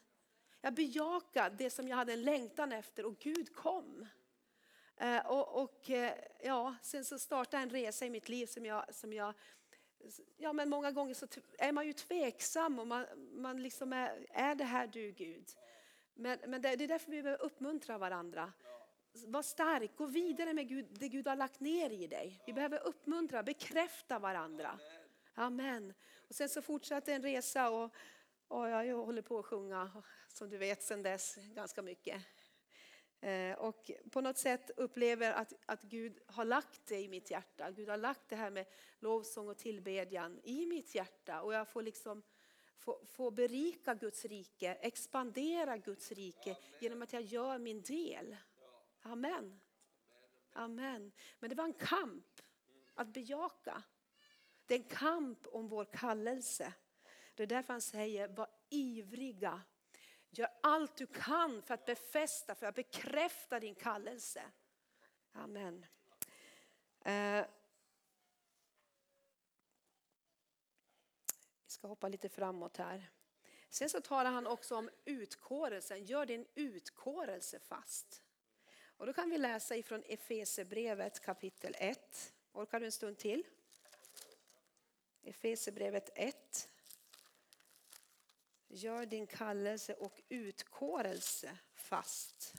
Jag 0.61 0.75
bejakade 0.75 1.57
det 1.57 1.71
som 1.71 1.89
jag 1.89 1.97
hade 1.97 2.13
en 2.13 2.23
längtan 2.23 2.73
efter 2.73 3.05
och 3.05 3.19
Gud 3.19 3.55
kom. 3.55 4.07
Eh, 4.97 5.27
och, 5.27 5.63
och 5.63 5.91
eh, 5.91 6.13
ja, 6.43 6.75
sen 6.83 7.05
så 7.05 7.19
startade 7.19 7.63
en 7.63 7.71
resa 7.71 8.07
i 8.07 8.11
mitt 8.11 8.29
liv 8.29 8.47
som 8.47 8.67
jag, 8.67 8.95
som 8.95 9.13
jag 9.13 9.35
Ja, 10.37 10.53
men 10.53 10.69
många 10.69 10.93
gånger 10.93 11.15
så 11.15 11.27
är 11.59 11.73
man 11.73 11.87
ju 11.87 11.93
tveksam 11.93 12.79
och 12.79 12.87
man, 12.87 13.07
man 13.33 13.63
liksom 13.63 13.93
är, 13.93 14.27
är 14.31 14.55
det 14.55 14.65
här 14.65 14.87
du 14.87 15.13
Gud? 15.13 15.49
Men, 16.21 16.39
men 16.47 16.63
det, 16.63 16.77
det, 16.77 16.85
är 16.85 16.89
därför 16.89 17.11
vi 17.11 17.23
behöver 17.23 17.45
uppmuntra 17.45 17.99
varandra. 17.99 18.53
Var 19.27 19.43
stark, 19.43 19.97
gå 19.97 20.07
vidare 20.07 20.53
med 20.53 20.69
Gud, 20.69 20.87
det 20.91 21.09
Gud 21.09 21.27
har 21.27 21.37
lagt 21.37 21.61
ner 21.61 21.91
i 21.91 22.07
dig. 22.07 22.43
Vi 22.47 22.53
behöver 22.53 22.87
uppmuntra, 22.87 23.43
bekräfta 23.43 24.19
varandra. 24.19 24.79
Amen. 25.35 25.95
Och 26.29 26.35
sen 26.35 26.49
så 26.49 26.63
fortsatte 26.63 27.13
en 27.13 27.23
resa 27.23 27.71
och, 27.71 27.95
och 28.49 28.69
jag 28.69 28.97
håller 28.97 29.23
på 29.23 29.39
att 29.39 29.45
sjunga, 29.45 30.03
som 30.29 30.51
du 30.51 30.59
vet, 30.59 30.83
sen 30.83 31.03
dess 31.03 31.37
ganska 31.55 31.83
mycket. 31.83 32.23
Eh, 33.21 33.59
och 33.59 33.91
på 34.11 34.21
något 34.21 34.39
sätt 34.39 34.71
upplever 34.77 35.33
att, 35.33 35.53
att 35.67 35.83
Gud 35.83 36.19
har 36.27 36.45
lagt 36.45 36.87
det 36.87 37.01
i 37.01 37.09
mitt 37.09 37.31
hjärta. 37.31 37.71
Gud 37.71 37.89
har 37.89 37.97
lagt 37.97 38.29
det 38.29 38.37
här 38.37 38.51
med 38.51 38.67
lovsång 38.99 39.49
och 39.49 39.59
tillbedjan 39.59 40.41
i 40.43 40.67
mitt 40.67 40.95
hjärta. 40.95 41.43
Och 41.43 41.55
jag 41.55 41.69
får 41.69 41.83
liksom 41.83 42.23
få, 42.79 43.01
få 43.07 43.31
berika 43.31 43.95
Guds 43.95 44.25
rike, 44.25 44.75
expandera 44.75 45.77
Guds 45.79 46.13
rike 46.13 46.57
genom 46.81 47.03
att 47.03 47.13
jag 47.13 47.23
gör 47.23 47.59
min 47.59 47.83
del. 47.83 48.37
Amen. 49.03 49.61
Amen. 50.53 51.13
Men 51.39 51.51
det 51.51 51.57
var 51.57 51.65
en 51.65 51.73
kamp 51.73 52.41
att 52.95 53.09
bejaka. 53.09 53.83
Det 54.67 54.75
är 54.75 54.79
en 54.79 54.89
kamp 54.89 55.47
om 55.47 55.69
vår 55.69 55.85
kallelse. 55.85 56.73
Det 57.35 57.43
är 57.43 57.47
därför 57.47 57.73
han 57.73 57.81
säger, 57.81 58.29
var 58.29 58.49
ivriga. 58.69 59.63
Gör 60.31 60.49
allt 60.63 60.97
du 60.97 61.07
kan 61.07 61.63
för 61.63 61.75
att 61.75 61.87
befästa, 61.87 62.55
för 62.55 62.67
att 62.67 62.75
bekräfta 62.75 63.61
din 63.61 63.75
kallelse. 63.75 64.43
Amen. 65.33 65.87
Eh, 67.01 67.47
vi 71.65 71.68
ska 71.79 71.89
hoppa 71.89 72.09
lite 72.09 72.29
framåt 72.29 72.77
här. 72.77 73.11
Sen 73.69 73.91
så 73.91 74.01
talar 74.01 74.31
han 74.31 74.47
också 74.47 74.77
om 74.77 74.91
utkårelsen. 75.05 76.05
Gör 76.05 76.27
din 76.27 76.47
utkårelse 76.55 77.59
fast. 77.59 78.23
Och 78.97 79.07
då 79.07 79.13
kan 79.13 79.31
vi 79.31 79.39
läsa 79.39 79.77
ifrån 79.77 80.03
Efesebrevet 80.07 81.21
kapitel 81.21 81.75
1. 81.79 82.33
Orkar 82.53 82.81
du 82.81 82.87
en 82.87 82.93
stund 82.93 83.19
till? 83.19 83.45
Efesebrevet 85.23 86.11
1. 86.15 86.69
Gör 88.69 89.07
din 89.07 89.27
kallelse 89.27 89.95
och 89.95 90.23
utkårelse 90.29 91.59
fast. 91.75 92.55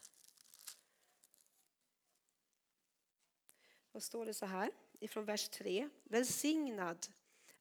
Då 3.92 4.00
står 4.00 4.26
det 4.26 4.34
så 4.34 4.46
här 4.46 4.72
ifrån 5.00 5.26
vers 5.26 5.50
3. 5.50 5.90
Välsignad 6.04 7.08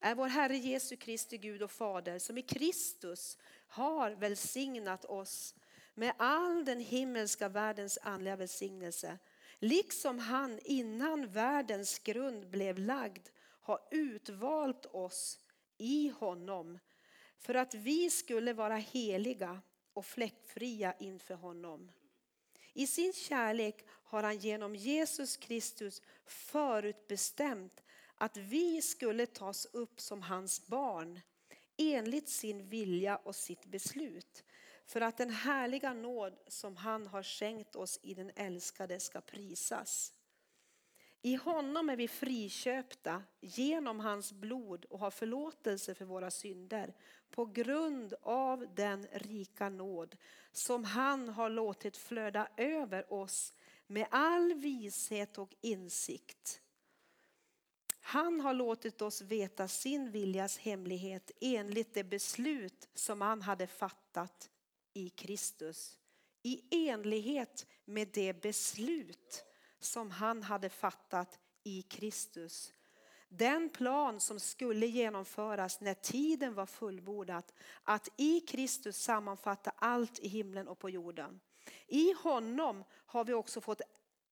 är 0.01 0.15
vår 0.15 0.29
Herre 0.29 0.57
Jesu 0.57 0.97
Kristi 0.97 1.39
Gud 1.39 1.63
och 1.63 1.71
Fader 1.71 2.19
som 2.19 2.39
i 2.39 2.43
Kristus 2.43 3.39
har 3.67 4.11
välsignat 4.11 5.05
oss 5.05 5.55
med 5.95 6.13
all 6.17 6.65
den 6.65 6.81
himmelska 6.81 7.49
världens 7.49 7.99
andliga 8.03 8.37
välsignelse. 8.37 9.19
Liksom 9.59 10.19
han 10.19 10.59
innan 10.65 11.29
världens 11.29 11.99
grund 11.99 12.51
blev 12.51 12.79
lagd 12.79 13.29
har 13.41 13.81
utvalt 13.91 14.87
oss 14.87 15.39
i 15.79 16.09
honom 16.09 16.79
för 17.39 17.55
att 17.55 17.75
vi 17.75 18.11
skulle 18.11 18.53
vara 18.53 18.77
heliga 18.77 19.61
och 19.93 20.07
fläckfria 20.07 20.95
inför 20.99 21.35
honom. 21.35 21.91
I 22.73 22.87
sin 22.87 23.13
kärlek 23.13 23.87
har 23.89 24.23
han 24.23 24.39
genom 24.39 24.75
Jesus 24.75 25.37
Kristus 25.37 26.03
förutbestämt 26.27 27.83
att 28.19 28.37
vi 28.37 28.83
skulle 28.83 29.27
tas 29.27 29.67
upp 29.73 30.01
som 30.01 30.23
hans 30.23 30.67
barn 30.67 31.21
enligt 31.77 32.29
sin 32.29 32.69
vilja 32.69 33.17
och 33.17 33.37
sitt 33.37 33.65
beslut 33.65 34.45
för 34.87 35.01
att 35.01 35.17
den 35.17 35.31
härliga 35.31 35.93
nåd 35.93 36.39
som 36.47 36.77
han 36.77 37.07
har 37.07 37.23
skänkt 37.23 37.77
oss 37.77 38.01
i 38.03 38.15
den 38.15 38.31
älskade 38.37 39.01
ska 39.01 39.21
prisas. 39.21 40.13
I 41.23 41.35
honom 41.35 41.91
är 41.91 41.97
vi 41.97 42.09
friköpta 42.09 43.23
genom 43.41 44.01
hans 44.01 44.33
blod 44.33 44.85
och 44.85 44.99
har 44.99 45.11
förlåtelse 45.11 45.95
för 45.95 46.05
våra 46.05 46.31
synder 46.31 46.95
på 47.31 47.47
grund 47.47 48.15
av 48.23 48.67
den 48.75 49.07
rika 49.13 49.69
nåd 49.69 50.17
som 50.53 50.85
han 50.85 51.29
har 51.29 51.51
låtit 51.51 51.97
flöda 51.97 52.49
över 52.57 53.13
oss 53.13 53.55
med 53.87 54.07
all 54.11 54.55
vishet 54.55 55.39
och 55.39 55.55
insikt. 55.61 56.61
Han 58.09 58.41
har 58.41 58.55
låtit 58.55 59.03
oss 59.03 59.23
veta 59.23 59.69
sin 59.69 60.11
viljas 60.11 60.59
hemlighet 60.59 61.31
enligt 61.41 61.95
det 61.95 62.05
beslut 62.05 62.89
som 62.95 63.21
han 63.21 63.43
hade 63.43 63.67
fattat 63.67 64.51
i 64.95 65.09
Kristus. 65.11 65.99
I 66.43 66.89
enlighet 66.89 67.67
med 67.85 68.09
det 68.13 68.43
beslut 68.43 69.45
som 69.79 70.11
han 70.11 70.43
hade 70.43 70.69
fattat 70.69 71.39
i 71.65 71.83
Kristus. 71.83 72.73
Den 73.29 73.71
plan 73.71 74.21
som 74.21 74.41
skulle 74.41 74.87
genomföras 74.87 75.81
när 75.81 75.95
tiden 75.95 76.55
var 76.55 76.67
fullbordad. 76.67 77.45
Att 77.83 78.09
i 78.17 78.41
Kristus 78.41 78.97
sammanfatta 78.97 79.73
allt 79.77 80.19
i 80.19 80.29
himlen 80.29 80.69
och 80.69 80.79
på 80.79 80.91
jorden. 80.91 81.41
I 81.87 82.13
honom 82.13 82.85
har 82.91 83.25
vi 83.25 83.35
också 83.35 83.61
fått 83.61 83.81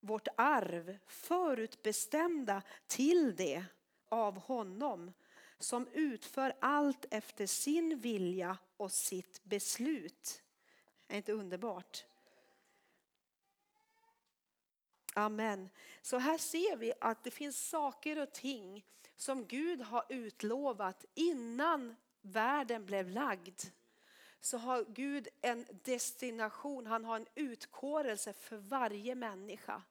vårt 0.06 0.28
arv 0.36 0.98
förutbestämda 1.06 2.62
till 2.86 3.36
det 3.36 3.64
av 4.08 4.38
honom 4.38 5.12
som 5.58 5.88
utför 5.92 6.52
allt 6.60 7.06
efter 7.10 7.46
sin 7.46 7.98
vilja 7.98 8.58
och 8.76 8.92
sitt 8.92 9.44
beslut. 9.44 10.42
Är 11.08 11.16
inte 11.16 11.32
underbart? 11.32 12.04
Amen. 15.14 15.68
Så 16.02 16.18
här 16.18 16.38
ser 16.38 16.76
vi 16.76 16.92
att 17.00 17.24
det 17.24 17.30
finns 17.30 17.68
saker 17.68 18.22
och 18.22 18.32
ting 18.32 18.84
som 19.16 19.46
Gud 19.46 19.80
har 19.80 20.04
utlovat 20.08 21.04
innan 21.14 21.96
världen 22.20 22.86
blev 22.86 23.10
lagd. 23.10 23.60
Så 24.40 24.58
har 24.58 24.84
Gud 24.88 25.28
en 25.40 25.66
destination, 25.84 26.86
han 26.86 27.04
har 27.04 27.16
en 27.16 27.26
utkårelse 27.34 28.32
för 28.32 28.56
varje 28.56 29.14
människa. 29.14 29.82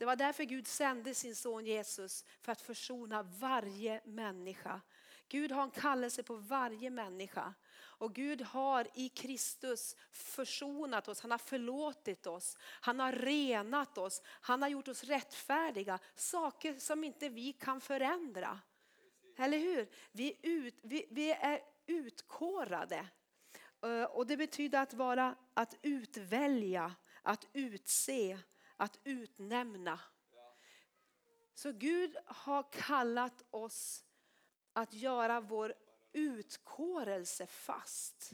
Det 0.00 0.06
var 0.06 0.16
därför 0.16 0.44
Gud 0.44 0.66
sände 0.66 1.14
sin 1.14 1.36
son 1.36 1.66
Jesus 1.66 2.24
för 2.40 2.52
att 2.52 2.60
försona 2.60 3.22
varje 3.22 4.00
människa. 4.04 4.80
Gud 5.28 5.52
har 5.52 5.62
en 5.62 5.70
kallelse 5.70 6.22
på 6.22 6.34
varje 6.34 6.90
människa. 6.90 7.54
Och 7.72 8.14
Gud 8.14 8.42
har 8.42 8.88
i 8.94 9.08
Kristus 9.08 9.96
försonat 10.12 11.08
oss, 11.08 11.20
han 11.20 11.30
har 11.30 11.38
förlåtit 11.38 12.26
oss, 12.26 12.58
han 12.62 13.00
har 13.00 13.12
renat 13.12 13.98
oss, 13.98 14.22
han 14.24 14.62
har 14.62 14.68
gjort 14.68 14.88
oss 14.88 15.04
rättfärdiga. 15.04 15.98
Saker 16.14 16.74
som 16.78 17.04
inte 17.04 17.28
vi 17.28 17.52
kan 17.52 17.80
förändra. 17.80 18.60
Eller 19.36 19.58
hur? 19.58 19.88
Vi, 20.12 20.38
ut, 20.42 20.78
vi, 20.82 21.06
vi 21.10 21.30
är 21.30 21.60
utkårade. 21.86 23.06
Eh, 23.82 24.04
och 24.04 24.26
det 24.26 24.36
betyder 24.36 24.82
att 24.82 24.94
vara, 24.94 25.36
att 25.54 25.74
utvälja, 25.82 26.94
att 27.22 27.46
utse, 27.52 28.38
att 28.80 28.98
utnämna. 29.04 30.00
Så 31.54 31.72
Gud 31.72 32.16
har 32.26 32.72
kallat 32.72 33.44
oss 33.50 34.04
att 34.72 34.94
göra 34.94 35.40
vår 35.40 35.74
utkårelse 36.12 37.46
fast. 37.46 38.32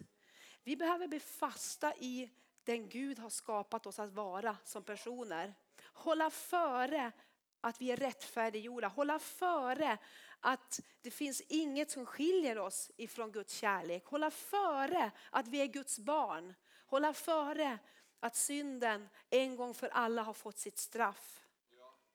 Vi 0.62 0.76
behöver 0.76 1.08
bli 1.08 1.20
fasta 1.20 1.94
i 1.94 2.30
den 2.64 2.88
Gud 2.88 3.18
har 3.18 3.30
skapat 3.30 3.86
oss 3.86 3.98
att 3.98 4.12
vara 4.12 4.56
som 4.64 4.82
personer. 4.82 5.54
Hålla 5.82 6.30
före 6.30 7.12
att 7.60 7.80
vi 7.80 7.90
är 7.90 7.96
rättfärdiggjorda. 7.96 8.88
Hålla 8.88 9.18
före 9.18 9.98
att 10.40 10.80
det 11.02 11.10
finns 11.10 11.40
inget 11.40 11.90
som 11.90 12.06
skiljer 12.06 12.58
oss 12.58 12.90
ifrån 12.96 13.32
Guds 13.32 13.54
kärlek. 13.54 14.04
Hålla 14.06 14.30
före 14.30 15.10
att 15.30 15.48
vi 15.48 15.60
är 15.60 15.66
Guds 15.66 15.98
barn. 15.98 16.54
Hålla 16.86 17.12
före 17.12 17.78
att 18.20 18.36
synden 18.36 19.08
en 19.30 19.56
gång 19.56 19.74
för 19.74 19.88
alla 19.88 20.22
har 20.22 20.32
fått 20.32 20.58
sitt 20.58 20.78
straff. 20.78 21.42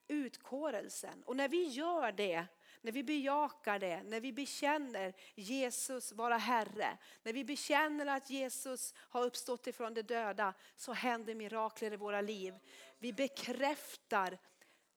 Utkårelsen. 0.08 1.24
Och 1.26 1.36
när 1.36 1.48
vi 1.48 1.64
gör 1.64 2.12
det 2.12 2.48
när 2.82 2.92
vi 2.92 3.04
bejakar 3.04 3.80
det, 3.80 4.04
när 4.04 4.20
vi 4.20 4.34
bekänner 4.34 5.14
Jesus 5.36 6.12
vara 6.12 6.38
Herre, 6.38 6.98
när 7.24 7.34
vi 7.34 7.44
bekänner 7.44 8.06
att 8.06 8.30
Jesus 8.30 8.94
har 8.98 9.26
uppstått 9.26 9.68
ifrån 9.68 9.94
de 9.94 10.02
döda 10.02 10.54
så 10.76 10.94
händer 10.94 11.36
mirakler 11.36 11.94
i 11.94 11.96
våra 11.96 12.22
liv. 12.22 12.54
Vi 13.00 13.14
bekräftar 13.14 14.38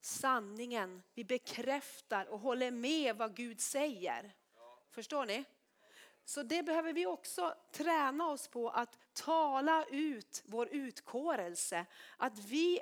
sanningen, 0.00 1.02
vi 1.14 1.24
bekräftar 1.24 2.26
och 2.26 2.40
håller 2.40 2.70
med 2.70 3.16
vad 3.16 3.36
Gud 3.36 3.60
säger. 3.60 4.34
Förstår 4.90 5.26
ni? 5.26 5.44
Så 6.24 6.42
det 6.42 6.62
behöver 6.62 6.92
vi 6.92 7.06
också 7.06 7.54
träna 7.72 8.26
oss 8.26 8.48
på 8.48 8.70
att 8.70 8.98
tala 9.12 9.84
ut 9.84 10.42
vår 10.46 10.68
utkårelse. 10.68 11.86
Att 12.16 12.38
vi, 12.38 12.80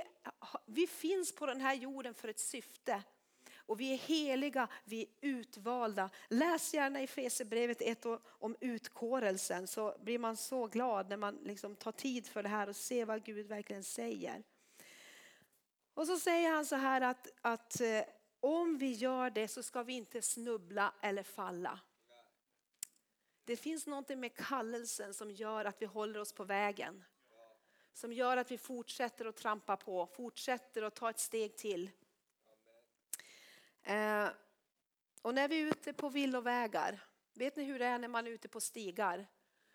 vi 0.66 0.86
finns 0.86 1.34
på 1.34 1.47
den 1.47 1.61
här 1.61 1.74
jorden 1.74 2.14
för 2.14 2.28
ett 2.28 2.40
syfte. 2.40 3.03
Och 3.66 3.80
vi 3.80 3.93
är 3.93 3.99
heliga, 3.99 4.68
vi 4.84 5.03
är 5.03 5.09
utvalda. 5.20 6.11
Läs 6.28 6.74
gärna 6.74 7.03
i 7.03 7.07
Fesebrevet 7.07 7.82
1 7.82 8.07
om 8.24 8.57
utkårelsen 8.61 9.66
så 9.66 9.97
blir 10.01 10.18
man 10.18 10.36
så 10.36 10.66
glad 10.66 11.09
när 11.09 11.16
man 11.16 11.34
liksom 11.34 11.76
tar 11.76 11.93
tid 11.93 12.26
för 12.26 12.43
det 12.43 12.49
här 12.49 12.68
och 12.68 12.76
ser 12.76 13.05
vad 13.05 13.24
Gud 13.24 13.47
verkligen 13.47 13.84
säger. 13.84 14.43
Och 15.95 16.07
så 16.07 16.18
säger 16.18 16.51
han 16.51 16.66
så 16.66 16.76
här 16.76 17.01
att, 17.01 17.28
att 17.40 17.80
eh, 17.80 18.03
om 18.40 18.78
vi 18.78 18.93
gör 18.93 19.30
det 19.30 19.49
så 19.49 19.62
ska 19.62 19.82
vi 19.82 19.93
inte 19.93 20.22
snubbla 20.22 20.95
eller 21.01 21.22
falla. 21.22 21.80
Det 23.45 23.57
finns 23.57 23.86
någonting 23.86 24.20
med 24.20 24.36
kallelsen 24.36 25.14
som 25.14 25.30
gör 25.30 25.64
att 25.64 25.82
vi 25.82 25.86
håller 25.86 26.20
oss 26.20 26.32
på 26.32 26.45
vägen. 26.45 27.05
Som 27.93 28.12
gör 28.12 28.36
att 28.36 28.51
vi 28.51 28.59
fortsätter 28.59 29.24
att 29.24 29.36
trampa 29.36 29.76
på, 29.76 30.07
fortsätter 30.07 30.82
att 30.82 30.95
ta 30.95 31.11
ett 31.11 31.18
steg 31.18 31.57
till. 31.57 31.90
Eh, 33.82 34.28
och 35.22 35.34
när 35.34 35.49
vi 35.49 35.62
är 35.62 35.66
ute 35.66 35.93
på 35.93 36.09
villovägar, 36.09 37.05
vet 37.34 37.57
ni 37.57 37.64
hur 37.64 37.78
det 37.78 37.84
är 37.84 37.99
när 37.99 38.09
man 38.09 38.26
är 38.26 38.30
ute 38.30 38.49
på 38.49 38.61
stigar? 38.61 39.26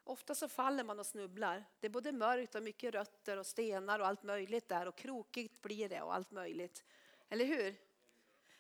Ofta 0.04 0.36
så 0.36 0.48
faller 0.48 0.84
man 0.84 1.00
och 1.00 1.06
snubblar. 1.06 1.66
Det 1.80 1.88
är 1.88 1.92
både 1.92 2.12
mörkt 2.12 2.56
och 2.56 2.64
mycket 2.64 2.94
rötter 2.94 3.38
och 3.38 3.46
stenar 3.46 4.00
och 4.00 4.08
allt 4.08 4.24
möjligt 4.24 4.70
där 4.70 4.88
och 4.88 4.96
krokigt 4.96 5.62
blir 5.62 5.90
det 5.90 6.02
och 6.02 6.14
allt 6.14 6.32
möjligt. 6.32 6.84
Eller 7.30 7.46
hur? 7.46 7.76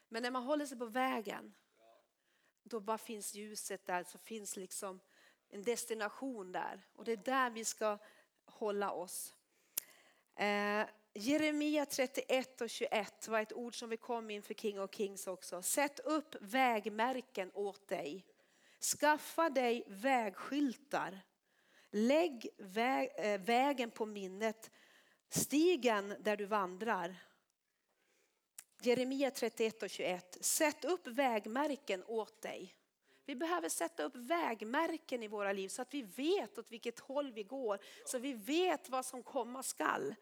Men 0.07 0.23
när 0.23 0.31
man 0.31 0.43
håller 0.43 0.65
sig 0.65 0.77
på 0.77 0.85
vägen, 0.85 1.53
då 2.67 2.79
bara 2.79 2.97
finns 2.97 3.35
ljuset 3.35 3.85
där, 3.85 4.03
så 4.03 4.17
finns 4.17 4.55
liksom 4.55 4.99
en 5.49 5.63
destination 5.63 6.51
där. 6.51 6.81
Och 6.95 7.05
det 7.05 7.11
är 7.11 7.17
där 7.17 7.49
vi 7.49 7.65
ska 7.65 7.97
hålla 8.45 8.91
oss. 8.91 9.33
Eh, 10.35 10.85
Jeremia 11.13 11.85
31 11.85 12.61
och 12.61 12.69
21 12.69 13.27
var 13.27 13.39
ett 13.39 13.53
ord 13.53 13.79
som 13.79 13.89
vi 13.89 13.97
kom 13.97 14.29
inför 14.29 14.53
King 14.53 14.79
of 14.79 14.95
Kings 14.95 15.27
också. 15.27 15.61
Sätt 15.61 15.99
upp 15.99 16.35
vägmärken 16.41 17.51
åt 17.53 17.87
dig. 17.87 18.25
Skaffa 18.79 19.49
dig 19.49 19.83
vägskyltar. 19.87 21.19
Lägg 21.91 22.49
väg, 22.57 23.09
eh, 23.17 23.41
vägen 23.41 23.91
på 23.91 24.05
minnet, 24.05 24.71
stigen 25.29 26.15
där 26.19 26.37
du 26.37 26.45
vandrar. 26.45 27.15
Jeremia 28.81 29.31
31 29.31 29.83
och 29.83 29.89
21. 29.89 30.37
Sätt 30.41 30.85
upp 30.85 31.07
vägmärken 31.07 32.03
åt 32.07 32.41
dig. 32.41 32.75
Vi 33.25 33.35
behöver 33.35 33.69
sätta 33.69 34.03
upp 34.03 34.15
vägmärken 34.15 35.23
i 35.23 35.27
våra 35.27 35.53
liv 35.53 35.69
så 35.69 35.81
att 35.81 35.93
vi 35.93 36.01
vet 36.01 36.57
åt 36.57 36.71
vilket 36.71 36.99
håll 36.99 37.31
vi 37.31 37.43
går. 37.43 37.79
Så 38.05 38.19
vi 38.19 38.33
vet 38.33 38.89
vad 38.89 39.05
som 39.05 39.23
komma 39.23 39.63
skall. 39.63 40.15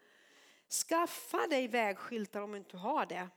Skaffa 0.88 1.46
dig 1.46 1.68
vägskyltar 1.68 2.40
om 2.40 2.52
du 2.52 2.58
inte 2.58 2.76
har 2.76 3.06
det. 3.06 3.28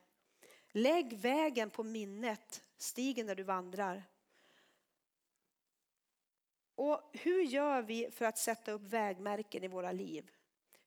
Lägg 0.72 1.13
vägen 1.13 1.70
på 1.70 1.84
minnet, 1.84 2.63
stigen 2.78 3.28
där 3.28 3.36
du 3.36 3.43
vandrar. 3.43 4.03
Och 6.76 7.09
hur 7.13 7.41
gör 7.41 7.82
vi 7.82 8.11
för 8.11 8.26
att 8.26 8.38
sätta 8.38 8.72
upp 8.72 8.82
vägmärken 8.82 9.63
i 9.63 9.67
våra 9.67 9.91
liv? 9.91 10.32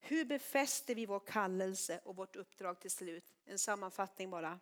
Hur 0.05 0.25
befäster 0.25 0.95
vi 0.95 1.07
vår 1.07 1.21
kallelse 1.21 2.01
och 2.05 2.17
vårt 2.17 2.37
uppdrag 2.37 2.81
till 2.81 2.91
slut? 2.91 3.35
En 3.45 3.59
sammanfattning 3.59 4.31
bara. 4.31 4.61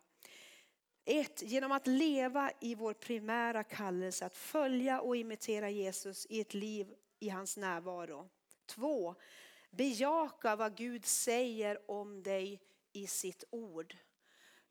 1. 1.05 1.41
genom 1.41 1.71
att 1.71 1.87
leva 1.87 2.51
i 2.59 2.75
vår 2.75 2.93
primära 2.93 3.63
kallelse, 3.63 4.25
att 4.25 4.35
följa 4.35 5.01
och 5.01 5.15
imitera 5.15 5.69
Jesus 5.69 6.25
i 6.29 6.41
ett 6.41 6.53
liv 6.53 6.95
i 7.19 7.29
hans 7.29 7.57
närvaro. 7.57 8.29
2. 8.65 9.15
bejaka 9.69 10.55
vad 10.55 10.77
Gud 10.77 11.05
säger 11.05 11.91
om 11.91 12.23
dig 12.23 12.61
i 12.93 13.07
sitt 13.07 13.43
ord. 13.49 13.97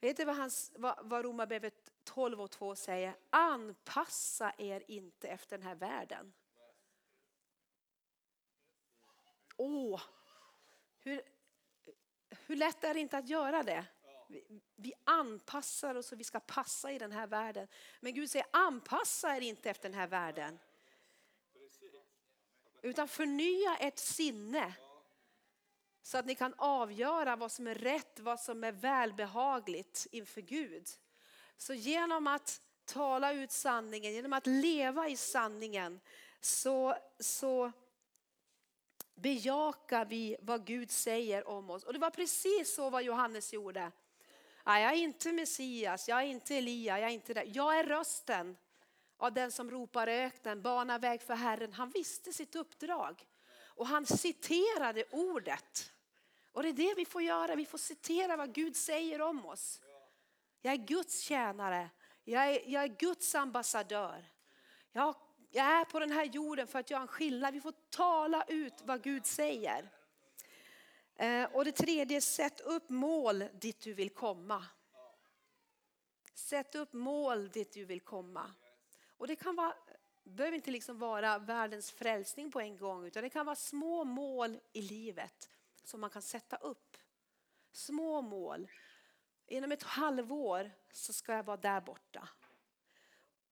Vet 0.01 0.17
du 0.17 0.25
vad, 0.25 0.37
hans, 0.37 0.73
vad, 0.77 0.99
vad 1.03 1.25
Romarbrevet 1.25 1.93
12 2.05 2.41
och 2.41 2.51
2 2.51 2.77
säger? 2.77 3.17
Anpassa 3.31 4.53
er 4.59 4.85
inte 4.89 5.29
efter 5.29 5.59
den 5.59 5.67
här 5.67 5.75
världen. 5.75 6.33
Åh, 9.57 10.01
hur, 11.01 11.23
hur 12.47 12.57
lätt 12.57 12.85
är 12.85 12.95
det 12.95 13.01
inte 13.01 13.19
att 13.19 13.29
göra 13.29 13.63
det? 13.63 13.85
Vi, 14.29 14.45
vi 14.77 14.93
anpassar 15.05 15.95
oss 15.95 16.13
och 16.13 16.21
vi 16.21 16.25
ska 16.25 16.41
passa 16.41 16.93
i 16.93 16.99
den 16.99 17.13
här 17.13 17.27
världen. 17.27 17.69
Men 18.01 18.15
Gud 18.15 18.31
säger 18.31 18.47
anpassa 18.51 19.37
er 19.37 19.41
inte 19.41 19.71
efter 19.71 19.89
den 19.89 19.99
här 19.99 20.07
världen. 20.07 20.59
Utan 22.83 23.09
förnya 23.09 23.77
ert 23.77 23.99
sinne. 23.99 24.75
Så 26.03 26.19
att 26.19 26.27
ni 26.27 26.35
kan 26.35 26.55
avgöra 26.59 27.37
vad 27.37 27.53
som 27.53 27.67
är 27.67 27.75
rätt, 27.75 28.21
vad 28.21 28.41
som 28.41 28.65
är 28.65 28.73
välbehagligt 28.73 30.07
inför 30.11 30.41
Gud. 30.41 30.89
Så 31.57 31.75
genom 31.75 32.27
att 32.27 32.61
tala 32.85 33.33
ut 33.33 33.53
sanningen, 33.53 34.13
genom 34.13 34.33
att 34.33 34.47
leva 34.47 35.09
i 35.09 35.17
sanningen 35.17 36.01
så, 36.41 36.97
så 37.19 37.73
bejakar 39.23 40.05
vi 40.05 40.37
vad 40.41 40.67
Gud 40.67 40.91
säger 40.91 41.49
om 41.49 41.71
oss. 41.71 41.85
Och 41.85 41.93
det 41.93 41.99
var 41.99 42.11
precis 42.11 42.75
så 42.75 42.91
vad 42.91 43.03
Johannes 43.03 43.53
gjorde. 43.53 43.93
jag 44.65 44.77
är 44.77 44.95
inte 44.95 45.33
Messias, 45.33 46.09
jag 46.09 46.19
är 46.19 46.27
inte 46.27 46.57
Elia, 46.57 47.01
jag 47.01 47.11
är 47.11 47.15
inte 47.15 47.35
det. 47.35 47.45
Jag 47.45 47.79
är 47.79 47.85
rösten 47.85 48.57
av 49.17 49.33
den 49.33 49.53
som 49.53 49.71
ropar 49.71 50.09
i 50.09 50.13
öknen, 50.13 50.63
bana 50.63 50.99
väg 50.99 51.23
för 51.23 51.35
Herren. 51.35 51.73
Han 51.73 51.91
visste 51.91 52.33
sitt 52.33 52.57
uppdrag 52.57 53.27
och 53.63 53.87
han 53.87 54.07
citerade 54.07 55.05
ordet. 55.11 55.93
Och 56.53 56.63
det 56.63 56.69
är 56.69 56.73
det 56.73 56.95
vi 56.97 57.05
får 57.05 57.23
göra, 57.23 57.55
vi 57.55 57.67
får 57.67 57.79
citera 57.79 58.37
vad 58.37 58.55
Gud 58.55 58.77
säger 58.77 59.21
om 59.21 59.47
oss. 59.47 59.81
Jag 60.61 60.73
är 60.73 60.79
Guds 60.79 61.21
tjänare, 61.21 61.91
jag 62.25 62.47
är, 62.47 62.63
jag 62.67 62.83
är 62.83 62.89
Guds 62.89 63.35
ambassadör. 63.35 64.25
Jag 64.93 65.15
jag 65.51 65.67
är 65.67 65.85
på 65.85 65.99
den 65.99 66.13
här 66.13 66.25
jorden 66.25 66.67
för 66.67 66.79
att 66.79 66.91
göra 66.91 67.03
en 67.03 67.09
skillnad. 67.09 67.55
Vi 67.55 67.61
får 67.61 67.75
tala 67.91 68.45
ut 68.49 68.75
vad 68.85 69.03
Gud 69.03 69.27
säger. 69.27 69.91
Eh, 71.17 71.45
och 71.45 71.65
det 71.65 71.73
tredje, 71.73 72.21
sätt 72.21 72.61
upp 72.61 72.89
mål 72.89 73.45
dit 73.61 73.81
du 73.81 73.95
vill 73.95 74.11
komma. 74.11 74.67
Sätt 76.35 76.75
upp 76.75 76.93
mål 76.93 77.49
dit 77.49 77.73
du 77.73 77.85
vill 77.85 78.01
komma. 78.01 78.55
Och 79.17 79.27
det 79.27 79.37
kan 79.37 79.57
vara, 79.57 79.75
behöver 80.25 80.57
inte 80.57 80.71
liksom 80.71 80.99
vara 80.99 81.39
världens 81.39 81.93
frälsning 81.93 82.51
på 82.51 82.61
en 82.61 82.77
gång 82.77 83.07
utan 83.07 83.23
det 83.23 83.31
kan 83.31 83.47
vara 83.47 83.57
små 83.57 84.05
mål 84.05 84.59
i 84.73 84.83
livet 84.83 85.51
som 85.85 86.01
man 86.01 86.11
kan 86.11 86.23
sätta 86.23 86.57
upp. 86.57 86.97
Små 87.73 88.21
mål. 88.21 88.69
Inom 89.47 89.73
ett 89.73 89.83
halvår 89.83 90.71
så 90.93 91.13
ska 91.13 91.33
jag 91.33 91.43
vara 91.43 91.57
där 91.57 91.81
borta. 91.81 92.29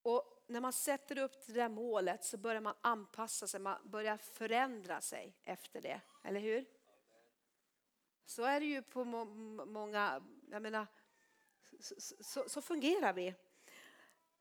Och 0.03 0.38
när 0.49 0.61
man 0.61 0.73
sätter 0.73 1.19
upp 1.19 1.47
det 1.47 1.53
där 1.53 1.69
målet 1.69 2.25
så 2.25 2.37
börjar 2.37 2.61
man 2.61 2.75
anpassa 2.81 3.47
sig, 3.47 3.61
man 3.61 3.91
börjar 3.91 4.17
förändra 4.17 5.01
sig 5.01 5.37
efter 5.45 5.81
det. 5.81 6.01
Eller 6.25 6.41
hur? 6.41 6.65
Så 8.27 8.43
är 8.43 8.61
det 8.61 8.67
ju 8.67 8.83
på 8.83 9.05
må 9.05 9.25
många, 9.65 10.23
jag 10.51 10.63
menar, 10.63 10.87
så, 11.81 11.95
så, 12.21 12.49
så, 12.49 12.63
fungerar 12.63 13.13
vi. 13.13 13.35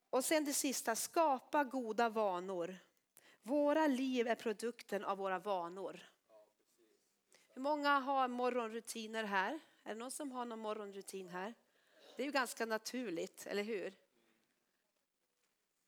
Och 0.10 0.26
sen 0.26 0.46
det 0.46 0.54
sista, 0.54 0.96
skapa 0.96 1.64
goda 1.64 2.10
vanor. 2.10 2.78
Våra 3.44 3.88
liv 3.88 4.28
är 4.28 4.36
produkten 4.36 5.06
av 5.06 5.18
våra 5.18 5.40
vanor. 5.40 6.00
Hur 7.54 7.62
många 7.62 8.00
har 8.00 8.28
morgonrutiner 8.28 9.24
här? 9.24 9.60
Är 9.84 9.90
det 9.90 10.00
någon 10.00 10.12
som 10.12 10.32
har 10.32 10.46
någon 10.46 10.60
morgonrutin 10.60 11.30
här? 11.30 11.54
Det 12.16 12.24
är 12.24 12.26
ju 12.26 12.32
ganska 12.32 12.66
naturligt, 12.66 13.48
eller 13.48 13.64
hur? 13.64 13.94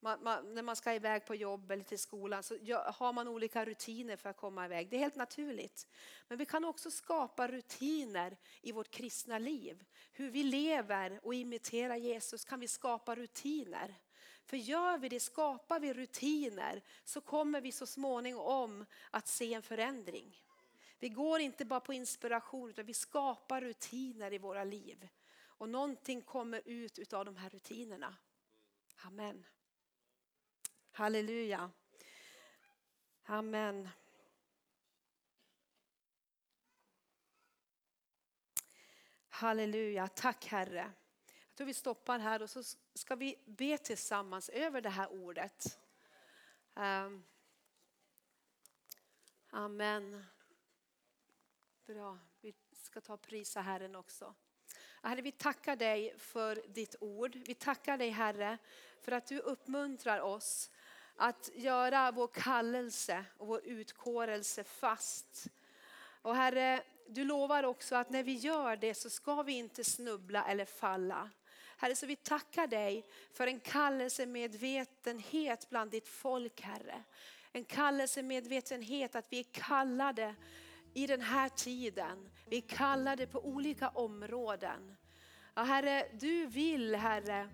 Man, 0.01 0.23
man, 0.23 0.53
när 0.53 0.61
man 0.61 0.75
ska 0.75 0.93
iväg 0.93 1.25
på 1.25 1.35
jobb 1.35 1.71
eller 1.71 1.83
till 1.83 1.99
skolan 1.99 2.43
så 2.43 2.55
har 2.75 3.13
man 3.13 3.27
olika 3.27 3.65
rutiner 3.65 4.15
för 4.15 4.29
att 4.29 4.37
komma 4.37 4.65
iväg. 4.65 4.89
Det 4.89 4.95
är 4.95 4.99
helt 4.99 5.15
naturligt. 5.15 5.87
Men 6.27 6.37
vi 6.37 6.45
kan 6.45 6.65
också 6.65 6.91
skapa 6.91 7.47
rutiner 7.47 8.37
i 8.61 8.71
vårt 8.71 8.89
kristna 8.89 9.39
liv. 9.39 9.85
Hur 10.11 10.29
vi 10.29 10.43
lever 10.43 11.19
och 11.23 11.33
imiterar 11.33 11.95
Jesus 11.95 12.45
kan 12.45 12.59
vi 12.59 12.67
skapa 12.67 13.15
rutiner. 13.15 13.95
För 14.45 14.57
gör 14.57 14.97
vi 14.97 15.09
det, 15.09 15.19
skapar 15.19 15.79
vi 15.79 15.93
rutiner 15.93 16.81
så 17.03 17.21
kommer 17.21 17.61
vi 17.61 17.71
så 17.71 17.85
småningom 17.85 18.85
att 19.11 19.27
se 19.27 19.53
en 19.53 19.61
förändring. 19.61 20.41
Vi 20.99 21.09
går 21.09 21.39
inte 21.39 21.65
bara 21.65 21.79
på 21.79 21.93
inspiration 21.93 22.69
utan 22.69 22.85
vi 22.85 22.93
skapar 22.93 23.61
rutiner 23.61 24.33
i 24.33 24.37
våra 24.37 24.63
liv. 24.63 25.07
Och 25.41 25.69
någonting 25.69 26.21
kommer 26.21 26.61
ut 26.65 27.13
av 27.13 27.25
de 27.25 27.37
här 27.37 27.49
rutinerna. 27.49 28.15
Amen. 28.97 29.45
Halleluja. 30.99 31.71
Amen. 33.25 33.89
Halleluja, 39.29 40.07
tack 40.07 40.45
Herre. 40.45 40.91
Jag 41.47 41.55
tror 41.55 41.67
vi 41.67 41.73
stoppar 41.73 42.19
här 42.19 42.41
och 42.41 42.49
så 42.49 42.63
ska 42.93 43.15
vi 43.15 43.35
be 43.45 43.77
tillsammans 43.77 44.49
över 44.49 44.81
det 44.81 44.89
här 44.89 45.11
ordet. 45.11 45.79
Ehm. 46.75 47.23
Amen. 49.49 50.25
Bra, 51.85 52.17
vi 52.41 52.53
ska 52.73 53.01
ta 53.01 53.13
och 53.13 53.21
prisa 53.21 53.61
Herren 53.61 53.95
också. 53.95 54.35
Herre, 55.01 55.21
vi 55.21 55.31
tackar 55.31 55.75
dig 55.75 56.17
för 56.17 56.63
ditt 56.67 56.95
ord. 56.99 57.35
Vi 57.35 57.53
tackar 57.53 57.97
dig 57.97 58.09
Herre 58.09 58.57
för 59.01 59.11
att 59.11 59.27
du 59.27 59.39
uppmuntrar 59.39 60.19
oss 60.19 60.71
att 61.19 61.49
göra 61.55 62.11
vår 62.11 62.27
kallelse 62.27 63.25
och 63.37 63.47
vår 63.47 63.65
utkårelse 63.65 64.63
fast. 64.63 65.47
Och 66.21 66.35
Herre, 66.35 66.83
du 67.07 67.23
lovar 67.23 67.63
också 67.63 67.95
att 67.95 68.09
när 68.09 68.23
vi 68.23 68.33
gör 68.33 68.75
det 68.75 68.93
så 68.93 69.09
ska 69.09 69.41
vi 69.41 69.53
inte 69.53 69.83
snubbla 69.83 70.45
eller 70.45 70.65
falla. 70.65 71.29
Herre, 71.77 71.95
så 71.95 72.05
vi 72.05 72.15
tackar 72.15 72.67
dig 72.67 73.05
för 73.33 73.47
en 73.47 73.59
kallelsemedvetenhet 73.59 75.69
bland 75.69 75.91
ditt 75.91 76.07
folk, 76.07 76.61
Herre. 76.61 77.03
En 77.51 77.65
kallelsemedvetenhet 77.65 79.15
att 79.15 79.27
vi 79.29 79.39
är 79.39 79.45
kallade 79.51 80.35
i 80.93 81.07
den 81.07 81.21
här 81.21 81.49
tiden. 81.49 82.29
Vi 82.45 82.57
är 82.57 82.61
kallade 82.61 83.27
på 83.27 83.45
olika 83.45 83.89
områden. 83.89 84.95
Ja, 85.53 85.63
herre, 85.63 86.07
du 86.19 86.45
vill 86.45 86.95
Herre 86.95 87.49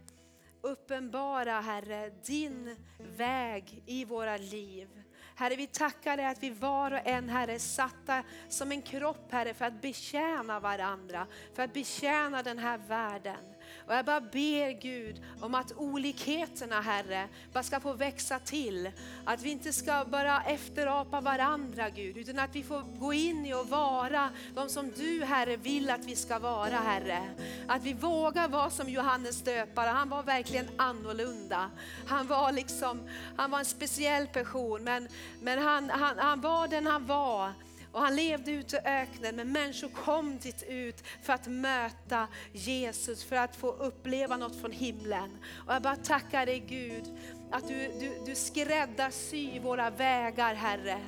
uppenbara 0.65 1.61
Herre 1.61 2.11
din 2.25 2.75
väg 2.97 3.83
i 3.85 4.05
våra 4.05 4.37
liv. 4.37 4.87
Herre, 5.35 5.55
vi 5.55 5.67
tackar 5.67 6.17
dig 6.17 6.25
att 6.25 6.43
vi 6.43 6.49
var 6.49 6.91
och 6.91 7.07
en 7.07 7.29
Herre 7.29 7.53
är 7.53 7.59
satta 7.59 8.23
som 8.49 8.71
en 8.71 8.81
kropp 8.81 9.31
Herre 9.31 9.53
för 9.53 9.65
att 9.65 9.81
betjäna 9.81 10.59
varandra, 10.59 11.27
för 11.53 11.63
att 11.63 11.73
betjäna 11.73 12.43
den 12.43 12.59
här 12.59 12.77
världen. 12.77 13.54
Och 13.87 13.93
jag 13.93 14.05
bara 14.05 14.21
ber 14.21 14.81
Gud 14.81 15.21
om 15.41 15.55
att 15.55 15.73
olikheterna 15.77 16.81
Herre 16.81 17.27
bara 17.53 17.63
ska 17.63 17.79
få 17.79 17.93
växa 17.93 18.39
till. 18.39 18.91
Att 19.25 19.41
vi 19.41 19.49
inte 19.49 19.73
ska 19.73 20.05
bara 20.05 20.43
efterapa 20.43 21.21
varandra 21.21 21.89
Gud, 21.89 22.17
utan 22.17 22.39
att 22.39 22.55
vi 22.55 22.63
får 22.63 22.81
gå 22.99 23.13
in 23.13 23.45
i 23.45 23.53
och 23.53 23.69
vara 23.69 24.29
de 24.55 24.69
som 24.69 24.91
du 24.91 25.23
Herre 25.23 25.57
vill 25.57 25.89
att 25.89 26.05
vi 26.05 26.15
ska 26.15 26.39
vara 26.39 26.75
Herre. 26.75 27.29
Att 27.67 27.83
vi 27.83 27.93
vågar 27.93 28.47
vara 28.47 28.69
som 28.69 28.89
Johannes 28.89 29.41
döpare, 29.41 29.89
han 29.89 30.09
var 30.09 30.23
verkligen 30.23 30.69
annorlunda. 30.77 31.69
Han 32.07 32.27
var 32.27 32.51
liksom, 32.51 32.99
han 33.35 33.51
var 33.51 33.59
en 33.59 33.65
speciell 33.65 34.27
person 34.27 34.83
men, 34.83 35.07
men 35.41 35.59
han, 35.59 35.89
han, 35.89 36.19
han 36.19 36.41
var 36.41 36.67
den 36.67 36.87
han 36.87 37.05
var. 37.05 37.53
Och 37.95 38.01
han 38.01 38.15
levde 38.15 38.51
ute 38.51 38.75
i 38.75 38.79
öknen 38.79 39.35
men 39.35 39.51
människor 39.51 39.89
kom 39.89 40.37
dit 40.37 40.63
ut 40.63 41.03
för 41.21 41.33
att 41.33 41.47
möta 41.47 42.27
Jesus, 42.51 43.23
för 43.23 43.35
att 43.35 43.55
få 43.55 43.71
uppleva 43.71 44.37
något 44.37 44.61
från 44.61 44.71
himlen. 44.71 45.37
Och 45.67 45.73
jag 45.73 45.81
bara 45.81 45.95
tackar 45.95 46.45
dig 46.45 46.59
Gud 46.59 47.03
att 47.51 47.67
du, 47.67 47.91
du, 47.99 48.21
du 48.25 48.35
skräddarsy 48.35 49.59
våra 49.59 49.89
vägar 49.89 50.53
Herre. 50.55 50.99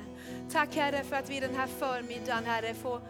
Tack 0.52 0.76
Herre 0.76 1.04
för 1.04 1.16
att 1.16 1.30
vi 1.30 1.40
den 1.40 1.54
här 1.54 1.66
förmiddagen 1.66 2.44
Herre 2.44 2.74
får, 2.74 3.00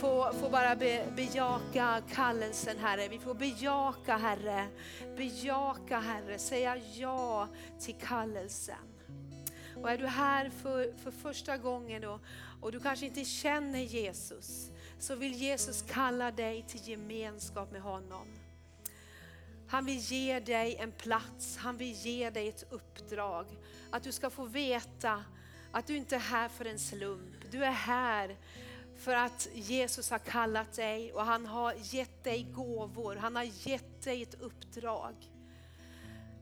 får, 0.00 0.32
får 0.32 0.50
bara 0.50 0.76
be, 0.76 1.06
bejaka 1.16 2.02
kallelsen 2.12 2.78
Herre. 2.78 3.08
Vi 3.08 3.18
får 3.18 3.34
bejaka 3.34 4.16
Herre, 4.16 4.66
bejaka 5.16 5.98
Herre, 5.98 6.38
säga 6.38 6.76
ja 6.94 7.48
till 7.80 7.94
kallelsen. 7.94 8.89
Och 9.82 9.90
är 9.90 9.98
du 9.98 10.06
här 10.06 10.50
för, 10.50 10.92
för 11.02 11.10
första 11.10 11.56
gången 11.56 12.02
då, 12.02 12.20
och 12.60 12.72
du 12.72 12.80
kanske 12.80 13.06
inte 13.06 13.24
känner 13.24 13.80
Jesus, 13.80 14.70
så 14.98 15.14
vill 15.14 15.32
Jesus 15.32 15.82
kalla 15.82 16.30
dig 16.30 16.64
till 16.68 16.88
gemenskap 16.88 17.72
med 17.72 17.82
honom. 17.82 18.26
Han 19.68 19.84
vill 19.84 19.98
ge 19.98 20.40
dig 20.40 20.76
en 20.76 20.92
plats, 20.92 21.56
han 21.56 21.76
vill 21.76 21.92
ge 21.92 22.30
dig 22.30 22.48
ett 22.48 22.64
uppdrag. 22.70 23.46
Att 23.90 24.02
du 24.02 24.12
ska 24.12 24.30
få 24.30 24.44
veta 24.44 25.24
att 25.72 25.86
du 25.86 25.96
inte 25.96 26.16
är 26.16 26.20
här 26.20 26.48
för 26.48 26.64
en 26.64 26.78
slump. 26.78 27.50
Du 27.50 27.64
är 27.64 27.70
här 27.70 28.36
för 28.96 29.14
att 29.14 29.48
Jesus 29.54 30.10
har 30.10 30.18
kallat 30.18 30.72
dig 30.72 31.12
och 31.12 31.24
han 31.24 31.46
har 31.46 31.74
gett 31.80 32.24
dig 32.24 32.46
gåvor, 32.54 33.16
han 33.16 33.36
har 33.36 33.68
gett 33.68 34.02
dig 34.02 34.22
ett 34.22 34.40
uppdrag. 34.40 35.14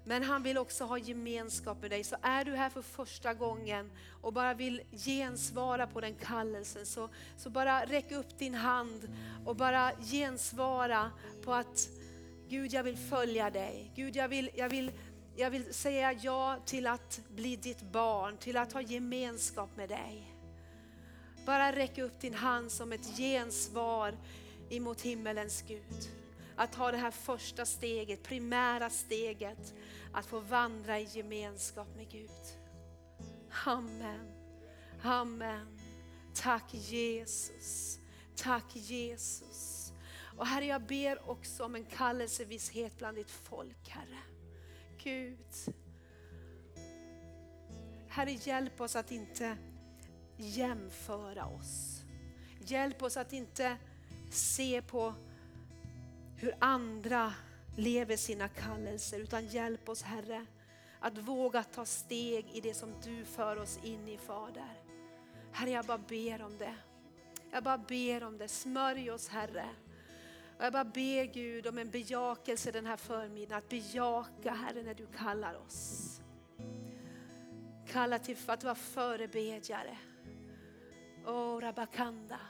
Men 0.09 0.22
han 0.22 0.42
vill 0.42 0.59
också 0.59 0.84
ha 0.84 0.98
gemenskap 0.98 1.80
med 1.80 1.90
dig. 1.90 2.04
Så 2.04 2.16
är 2.22 2.44
du 2.44 2.56
här 2.56 2.70
för 2.70 2.82
första 2.82 3.34
gången 3.34 3.90
och 4.22 4.32
bara 4.32 4.54
vill 4.54 4.82
gensvara 4.92 5.86
på 5.86 6.00
den 6.00 6.14
kallelsen 6.14 6.86
så, 6.86 7.09
så 7.36 7.50
bara 7.50 7.84
räck 7.84 8.12
upp 8.12 8.38
din 8.38 8.54
hand 8.54 9.14
och 9.44 9.56
bara 9.56 9.92
gensvara 10.00 11.11
på 11.44 11.54
att 11.54 11.88
Gud 12.48 12.72
jag 12.72 12.82
vill 12.82 12.96
följa 12.96 13.50
dig. 13.50 13.92
Gud 13.94 14.16
jag 14.16 14.28
vill, 14.28 14.50
jag 14.54 14.68
vill, 14.68 14.92
jag 15.36 15.50
vill 15.50 15.74
säga 15.74 16.12
ja 16.12 16.59
till 16.64 16.86
att 16.86 17.20
bli 17.28 17.56
ditt 17.56 17.82
barn, 17.82 18.36
till 18.36 18.56
att 18.56 18.72
ha 18.72 18.80
gemenskap 18.80 19.76
med 19.76 19.88
dig. 19.88 20.34
Bara 21.46 21.72
räck 21.72 21.98
upp 21.98 22.20
din 22.20 22.34
hand 22.34 22.72
som 22.72 22.92
ett 22.92 23.16
gensvar 23.16 24.14
emot 24.70 25.00
himmelens 25.00 25.64
Gud. 25.68 26.09
Att 26.56 26.72
ta 26.72 26.90
det 26.90 26.98
här 26.98 27.11
första 27.11 27.66
steget, 27.66 28.22
primära 28.22 28.90
steget, 28.90 29.74
att 30.19 30.27
få 30.27 30.41
vandra 30.41 30.99
i 30.99 31.05
gemenskap 31.05 31.89
med 31.97 32.11
Gud. 32.11 32.31
Amen. 33.66 34.33
Amen. 35.03 35.79
Tack 36.35 36.75
Jesus. 36.75 37.99
Tack 38.37 38.77
Jesus. 38.77 39.93
Och 40.37 40.47
Herre, 40.47 40.66
jag 40.66 40.83
ber 40.83 41.31
också 41.31 41.64
om 41.64 41.75
en 41.75 41.85
kallelsevisshet 41.85 42.99
bland 42.99 43.16
ditt 43.16 43.31
folk, 43.31 43.89
Herre. 43.89 44.19
Gud. 45.03 45.75
Herre, 48.09 48.33
hjälp 48.33 48.81
oss 48.81 48.97
att 48.97 49.11
inte 49.11 49.57
jämföra 50.37 51.47
oss. 51.47 52.03
Hjälp 52.61 53.03
oss 53.03 53.16
att 53.16 53.33
inte 53.33 53.77
se 54.31 54.83
på 54.83 55.14
hur 56.37 56.55
andra 56.59 57.33
lever 57.79 58.16
sina 58.16 58.49
kallelser, 58.49 59.18
utan 59.18 59.47
hjälp 59.47 59.89
oss 59.89 60.03
Herre 60.03 60.47
att 61.01 61.18
våga 61.18 61.62
ta 61.62 61.85
steg 61.85 62.47
i 62.53 62.61
det 62.61 62.74
som 62.74 62.95
du 63.05 63.24
för 63.24 63.57
oss 63.57 63.79
in 63.83 64.09
i 64.09 64.18
Fader. 64.18 64.83
Herre, 65.53 65.70
jag 65.70 65.85
bara 65.85 65.99
ber 65.99 66.43
om 66.43 66.59
det. 66.59 66.74
Jag 67.51 67.64
bara 67.64 67.79
ber 67.79 68.24
om 68.24 68.39
det. 68.39 68.49
Smörj 68.49 69.11
oss 69.11 69.29
Herre. 69.29 69.68
Och 70.59 70.64
jag 70.64 70.72
bara 70.72 70.85
ber 70.85 71.24
Gud 71.24 71.66
om 71.66 71.79
en 71.79 71.91
bejakelse 71.91 72.72
den 72.72 72.87
här 72.87 72.97
förmiddagen, 72.97 73.59
att 73.59 73.68
bejaka 73.68 74.51
Herre 74.51 74.83
när 74.83 74.95
du 74.95 75.07
kallar 75.07 75.55
oss. 75.55 76.20
Kalla 77.87 78.18
till 78.18 78.37
för 78.37 78.53
att 78.53 78.64
vara 78.64 78.74
förebedjare. 78.74 79.99
Oh, 81.26 81.61
Rabakanda. 81.61 82.41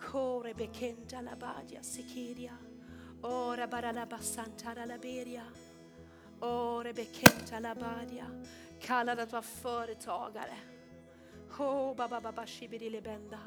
Kore 0.00 0.54
bekenda 0.54 1.20
labadja 1.20 1.82
sikiria. 1.82 2.58
Ora 3.24 3.66
baralaba 3.66 4.18
santara 4.18 4.84
la 4.84 4.98
beria. 4.98 5.44
Ore 6.40 6.92
bekenta 6.92 7.58
labadia. 7.58 8.26
Kallad 8.80 9.20
att 9.20 9.32
vara 9.32 9.42
företagare. 9.42 10.56
Ho 11.50 11.94
baba 11.94 12.20
baba 12.20 12.46
shibiri 12.46 12.90
lebenda. 12.90 13.38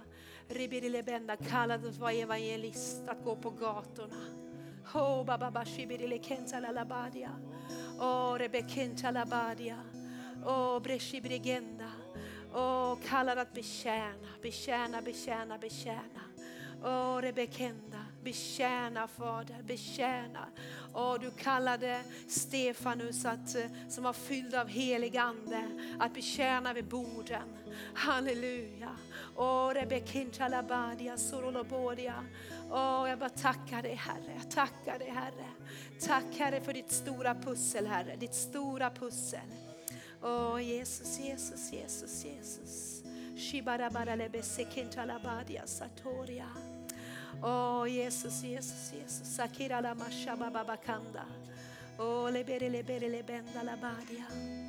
Ribiri 0.50 0.90
lebenda. 0.90 1.36
Kallad 1.36 1.86
att 1.86 1.98
vara 1.98 2.14
evangelist, 2.14 3.08
att 3.08 3.24
gå 3.24 3.36
på 3.36 3.50
gatorna. 3.50 4.26
Ho 4.94 5.24
baba 5.24 5.38
baba 5.38 5.66
shibiri 5.66 6.08
lekenta 6.08 6.60
la 6.60 6.72
labadia. 6.72 7.32
Ore 8.00 8.50
bekenta 8.50 9.12
la 9.12 9.26
O 10.46 10.50
Oh, 10.50 10.80
breshibirigenda. 10.80 11.92
Oh, 12.54 12.98
kallad 13.10 13.38
att 13.38 13.54
betjäna, 13.54 14.28
betjäna, 14.42 15.02
betjäna, 15.02 15.58
betjäna. 15.58 16.24
Oh, 16.84 17.22
rebekenda. 17.22 18.07
Betjäna 18.28 19.08
Fader, 19.08 19.64
betjäna. 19.64 20.48
Och 20.94 21.20
du 21.20 21.32
kallade 21.32 22.02
Stefanus 22.28 23.26
att, 23.26 23.56
eh, 23.56 23.66
som 23.90 24.04
var 24.04 24.14
fylld 24.14 24.56
av 24.56 24.68
helig 24.68 25.18
ande 25.18 25.64
att 26.00 26.14
betjäna 26.14 26.74
vid 26.74 26.86
borden. 26.86 27.58
Halleluja. 27.94 28.90
Och 29.36 29.74
Rebekintalabadia, 29.74 31.18
sorolobodia. 31.18 32.26
Åh, 32.72 33.10
jag 33.10 33.20
bara 33.20 33.30
tackar 33.30 33.82
dig 33.82 33.96
Herre, 33.96 34.40
jag 34.42 34.52
tackar 34.52 35.00
dig 35.00 35.10
Herre. 35.10 35.48
Tack 36.02 36.38
Herre 36.38 36.62
för 36.62 36.74
ditt 36.74 36.92
stora 36.92 37.36
pussel 37.36 37.88
Herre, 37.88 38.16
ditt 38.16 38.36
stora 38.36 38.90
pussel. 38.90 39.50
Åh 40.24 40.62
Jesus, 40.62 41.20
Jesus, 41.20 41.74
Jesus, 41.74 42.26
Jesus. 42.26 43.04
Shibarabara 43.38 44.16
lebesekinta 44.16 45.20
satoria. 45.66 46.77
Åh 47.44 47.68
Oh 47.78 47.86
Jesus, 47.86 48.42
Jesus, 48.42 48.92
Jesus. 48.92 49.38
Sakira 49.38 49.82
la 49.82 49.94
mashaba 49.96 50.52
babakanda. 50.52 51.26
Oh 52.00 52.30
lebere 52.32 52.70
lebere 52.70 53.08
lebenda 53.10 53.64
la 53.64 53.76
badia. 53.76 54.67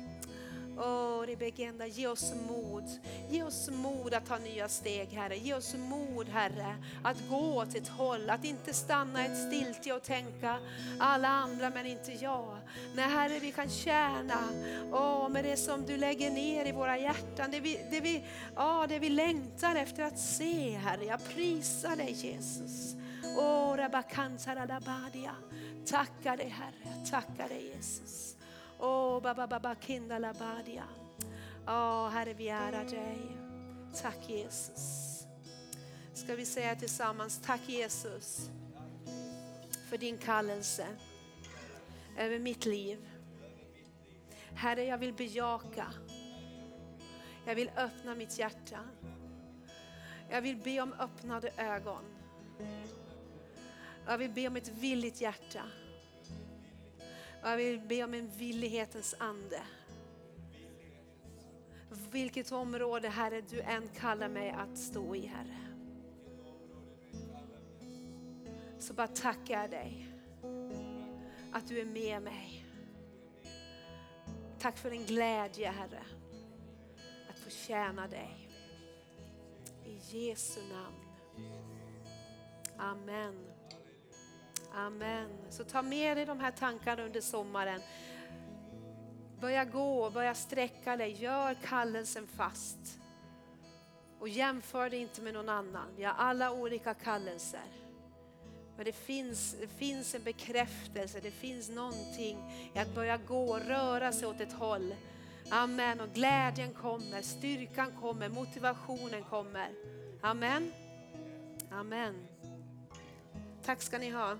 Oh, 0.79 1.25
Rebekenda, 1.25 1.87
ge 1.87 2.07
oss 2.07 2.33
mod. 2.47 2.83
Ge 3.29 3.43
oss 3.43 3.69
mod 3.69 4.13
att 4.13 4.25
ta 4.25 4.37
nya 4.37 4.67
steg, 4.67 5.09
Herre. 5.09 5.37
Ge 5.37 5.53
oss 5.53 5.75
mod, 5.75 6.29
Herre, 6.29 6.75
att 7.03 7.17
gå 7.29 7.55
åt 7.55 7.75
ett 7.75 7.87
håll, 7.87 8.29
att 8.29 8.45
inte 8.45 8.73
stanna 8.73 9.25
ett 9.25 9.47
stiltje 9.47 9.93
och 9.93 10.03
tänka 10.03 10.59
alla 10.99 11.27
andra 11.27 11.69
men 11.69 11.85
inte 11.85 12.11
jag. 12.11 12.57
Nej, 12.95 13.09
Herre, 13.09 13.39
vi 13.39 13.51
kan 13.51 13.69
tjäna 13.69 14.37
oh, 14.91 15.29
med 15.29 15.43
det 15.43 15.57
som 15.57 15.85
du 15.85 15.97
lägger 15.97 16.31
ner 16.31 16.65
i 16.65 16.71
våra 16.71 16.97
hjärtan, 16.97 17.51
det 17.51 17.59
vi, 17.59 17.79
det 17.91 17.99
vi, 18.01 18.23
oh, 18.55 18.85
det 18.87 18.99
vi 18.99 19.09
längtar 19.09 19.75
efter 19.75 20.03
att 20.03 20.19
se, 20.19 20.77
Herre. 20.77 21.05
Jag 21.05 21.19
prisar 21.29 21.95
dig, 21.95 22.11
Jesus. 22.11 22.95
Oh, 23.37 23.75
Tackar 25.85 26.37
dig, 26.37 26.49
Herre. 26.49 27.05
Tackar 27.09 27.49
dig, 27.49 27.71
Jesus. 27.75 28.38
Oh, 28.79 29.15
Åh, 29.19 29.21
baba 29.21 29.47
baba 29.47 29.75
kinda 29.75 30.19
labadia. 30.19 30.83
Oh, 31.67 32.09
Herre 32.09 32.33
vi 32.33 32.49
ärar 32.49 32.85
dig. 32.85 33.37
Tack 34.01 34.29
Jesus. 34.29 35.05
Ska 36.13 36.35
vi 36.35 36.45
säga 36.45 36.75
tillsammans, 36.75 37.41
tack 37.45 37.61
Jesus 37.69 38.49
för 39.89 39.97
din 39.97 40.17
kallelse. 40.17 40.87
över 42.17 42.39
mitt 42.39 42.65
liv. 42.65 43.09
Herre, 44.55 44.83
jag 44.83 44.97
vill 44.97 45.13
bejaka. 45.13 45.93
Jag 47.45 47.55
vill 47.55 47.71
öppna 47.77 48.15
mitt 48.15 48.39
hjärta. 48.39 48.79
Jag 50.29 50.41
vill 50.41 50.57
be 50.57 50.81
om 50.81 50.93
öppnade 50.93 51.51
ögon. 51.57 52.03
Jag 54.05 54.17
vill 54.17 54.31
be 54.31 54.47
om 54.47 54.55
ett 54.55 54.67
villigt 54.67 55.21
hjärta. 55.21 55.63
Jag 57.41 57.57
vill 57.57 57.79
be 57.79 58.03
om 58.03 58.13
en 58.13 58.29
villighetens 58.29 59.15
ande. 59.19 59.61
Vilket 62.11 62.51
område, 62.51 63.09
Herre, 63.09 63.41
du 63.41 63.61
än 63.61 63.87
kallar 63.87 64.29
mig 64.29 64.49
att 64.49 64.77
stå 64.77 65.15
i, 65.15 65.25
Herre. 65.25 65.57
Så 68.79 68.93
bara 68.93 69.07
tackar 69.07 69.61
jag 69.61 69.71
dig 69.71 70.07
att 71.51 71.67
du 71.67 71.79
är 71.79 71.85
med 71.85 72.21
mig. 72.21 72.65
Tack 74.59 74.77
för 74.77 74.91
din 74.91 75.05
glädje, 75.05 75.71
Herre, 75.71 76.03
att 77.29 77.39
få 77.39 77.49
tjäna 77.49 78.07
dig. 78.07 78.49
I 79.85 80.27
Jesu 80.27 80.59
namn. 80.73 80.95
Amen. 82.77 83.48
Amen. 84.73 85.29
Så 85.49 85.63
ta 85.63 85.81
med 85.81 86.17
dig 86.17 86.25
de 86.25 86.39
här 86.39 86.51
tankarna 86.51 87.03
under 87.03 87.21
sommaren. 87.21 87.81
Börja 89.39 89.65
gå, 89.65 90.09
börja 90.09 90.33
sträcka 90.33 90.97
dig, 90.97 91.11
gör 91.11 91.53
kallelsen 91.53 92.27
fast. 92.27 92.99
Och 94.19 94.29
jämför 94.29 94.89
dig 94.89 94.99
inte 94.99 95.21
med 95.21 95.33
någon 95.33 95.49
annan. 95.49 95.87
Vi 95.97 96.03
har 96.03 96.13
alla 96.13 96.51
olika 96.51 96.93
kallelser. 96.93 97.65
Men 98.75 98.85
det 98.85 98.93
finns, 98.93 99.55
det 99.61 99.67
finns 99.67 100.15
en 100.15 100.23
bekräftelse, 100.23 101.19
det 101.19 101.31
finns 101.31 101.69
någonting 101.69 102.37
i 102.73 102.79
att 102.79 102.95
börja 102.95 103.17
gå, 103.17 103.57
röra 103.57 104.11
sig 104.11 104.27
åt 104.27 104.41
ett 104.41 104.53
håll. 104.53 104.95
Amen. 105.49 105.99
Och 105.99 106.09
glädjen 106.13 106.73
kommer, 106.73 107.21
styrkan 107.21 107.91
kommer, 108.01 108.29
motivationen 108.29 109.23
kommer. 109.23 109.69
Amen. 110.21 110.71
Amen. 111.71 112.27
Tack 113.63 113.81
ska 113.81 113.97
ni 113.97 114.09
ha. 114.09 114.37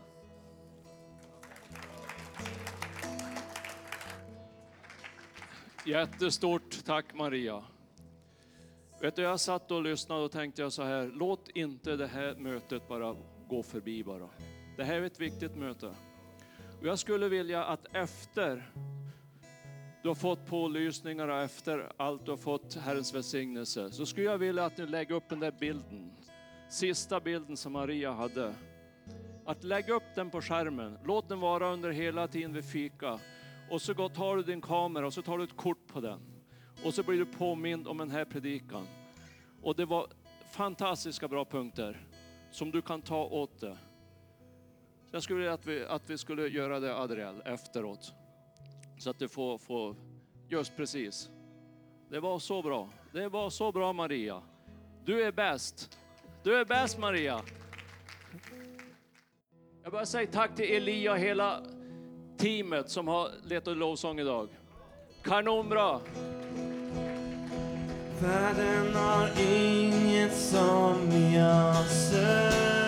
Jättestort 5.90 6.86
tack 6.86 7.14
Maria. 7.14 7.64
Vet 9.02 9.16
du, 9.16 9.22
jag 9.22 9.40
satt 9.40 9.72
och 9.72 9.84
lyssnade 9.84 10.22
och 10.22 10.32
tänkte 10.32 10.62
jag 10.62 10.74
så 10.74 10.84
här, 10.84 11.12
låt 11.14 11.50
inte 11.50 11.96
det 11.96 12.08
här 12.08 12.36
mötet 12.36 12.88
bara 12.88 13.16
gå 13.48 13.64
förbi 13.64 14.04
bara. 14.04 14.30
Det 14.78 14.84
här 14.84 14.96
är 14.96 15.02
ett 15.02 15.20
viktigt 15.20 15.56
möte. 15.56 15.88
Och 16.80 16.88
jag 16.88 17.00
skulle 17.00 17.30
vilja 17.30 17.64
att 17.64 17.96
efter 17.96 18.72
du 20.04 20.08
har 20.08 20.16
fått 20.16 20.46
pålysningar 20.46 21.28
och 21.28 21.42
efter 21.42 21.92
allt 21.98 22.26
du 22.26 22.32
har 22.32 22.38
fått 22.38 22.76
Herrens 22.76 23.14
välsignelse, 23.14 23.92
så 23.92 24.06
skulle 24.06 24.26
jag 24.26 24.38
vilja 24.38 24.66
att 24.66 24.78
ni 24.78 24.86
lägger 24.86 25.16
upp 25.16 25.30
den 25.30 25.40
där 25.40 25.54
bilden. 25.60 26.12
Sista 26.70 27.20
bilden 27.20 27.58
som 27.58 27.74
Maria 27.74 28.12
hade. 28.12 28.54
Att 29.46 29.64
lägga 29.64 29.94
upp 29.94 30.16
den 30.16 30.30
på 30.30 30.42
skärmen, 30.42 30.98
låt 31.06 31.30
den 31.30 31.40
vara 31.40 31.74
under 31.74 31.90
hela 31.90 32.28
tiden 32.28 32.54
vi 32.54 32.62
fika. 32.62 33.20
Och 33.70 33.82
så 33.82 33.93
går- 33.93 34.09
tar 34.09 34.36
du 34.36 34.43
din 34.43 34.61
kamera 34.61 35.05
och 35.07 35.13
så 35.13 35.22
tar 35.22 35.38
du 35.38 35.43
ett 35.43 35.57
kort 35.57 35.88
på 35.88 36.01
den. 36.01 36.20
Och 36.84 36.93
så 36.93 37.03
blir 37.03 37.17
du 37.17 37.26
påmind 37.26 37.88
om 37.88 37.97
den 37.97 38.11
här 38.11 38.26
predikan. 38.26 38.88
Och 39.61 39.76
det 39.76 39.86
var 39.86 40.07
fantastiska 40.51 41.28
bra 41.28 41.45
punkter 41.45 42.07
som 42.51 42.72
du 42.72 42.82
kan 42.82 43.01
ta 43.01 43.24
åt 43.26 43.59
dig. 43.61 43.76
Jag 45.11 45.24
skulle 45.24 45.39
vilja 45.39 45.53
att 45.53 45.65
vi, 45.67 45.86
att 45.86 46.09
vi 46.09 46.17
skulle 46.17 46.47
göra 46.47 46.80
det 46.80 46.95
Adriel 46.95 47.41
efteråt. 47.45 48.13
Så 48.99 49.09
att 49.09 49.20
du 49.20 49.28
får, 49.30 49.57
får 49.57 49.95
just 50.49 50.76
precis. 50.76 51.30
Det 52.09 52.20
var 52.20 52.39
så 52.39 52.61
bra. 52.61 52.89
Det 53.13 53.28
var 53.30 53.49
så 53.49 53.72
bra 53.72 53.93
Maria. 53.93 54.41
Du 55.05 55.24
är 55.24 55.32
bäst. 55.32 55.99
Du 56.43 56.55
är 56.55 56.65
bäst 56.65 56.99
Maria. 56.99 57.41
Jag 59.84 59.91
bara 59.91 60.05
säger 60.05 60.32
tack 60.32 60.55
till 60.55 60.65
Elia 60.65 61.11
och 61.11 61.17
hela 61.20 61.63
teamet 62.40 62.90
som 62.90 63.08
har 63.08 63.30
letat 63.44 63.78
lovsång 63.78 64.20
idag. 64.20 64.48
Kanonbra! 65.24 66.00
Världen 68.22 68.96
har 68.96 69.30
inget 69.42 70.36
som 70.36 71.12
jag 71.34 71.86
söker 71.86 72.78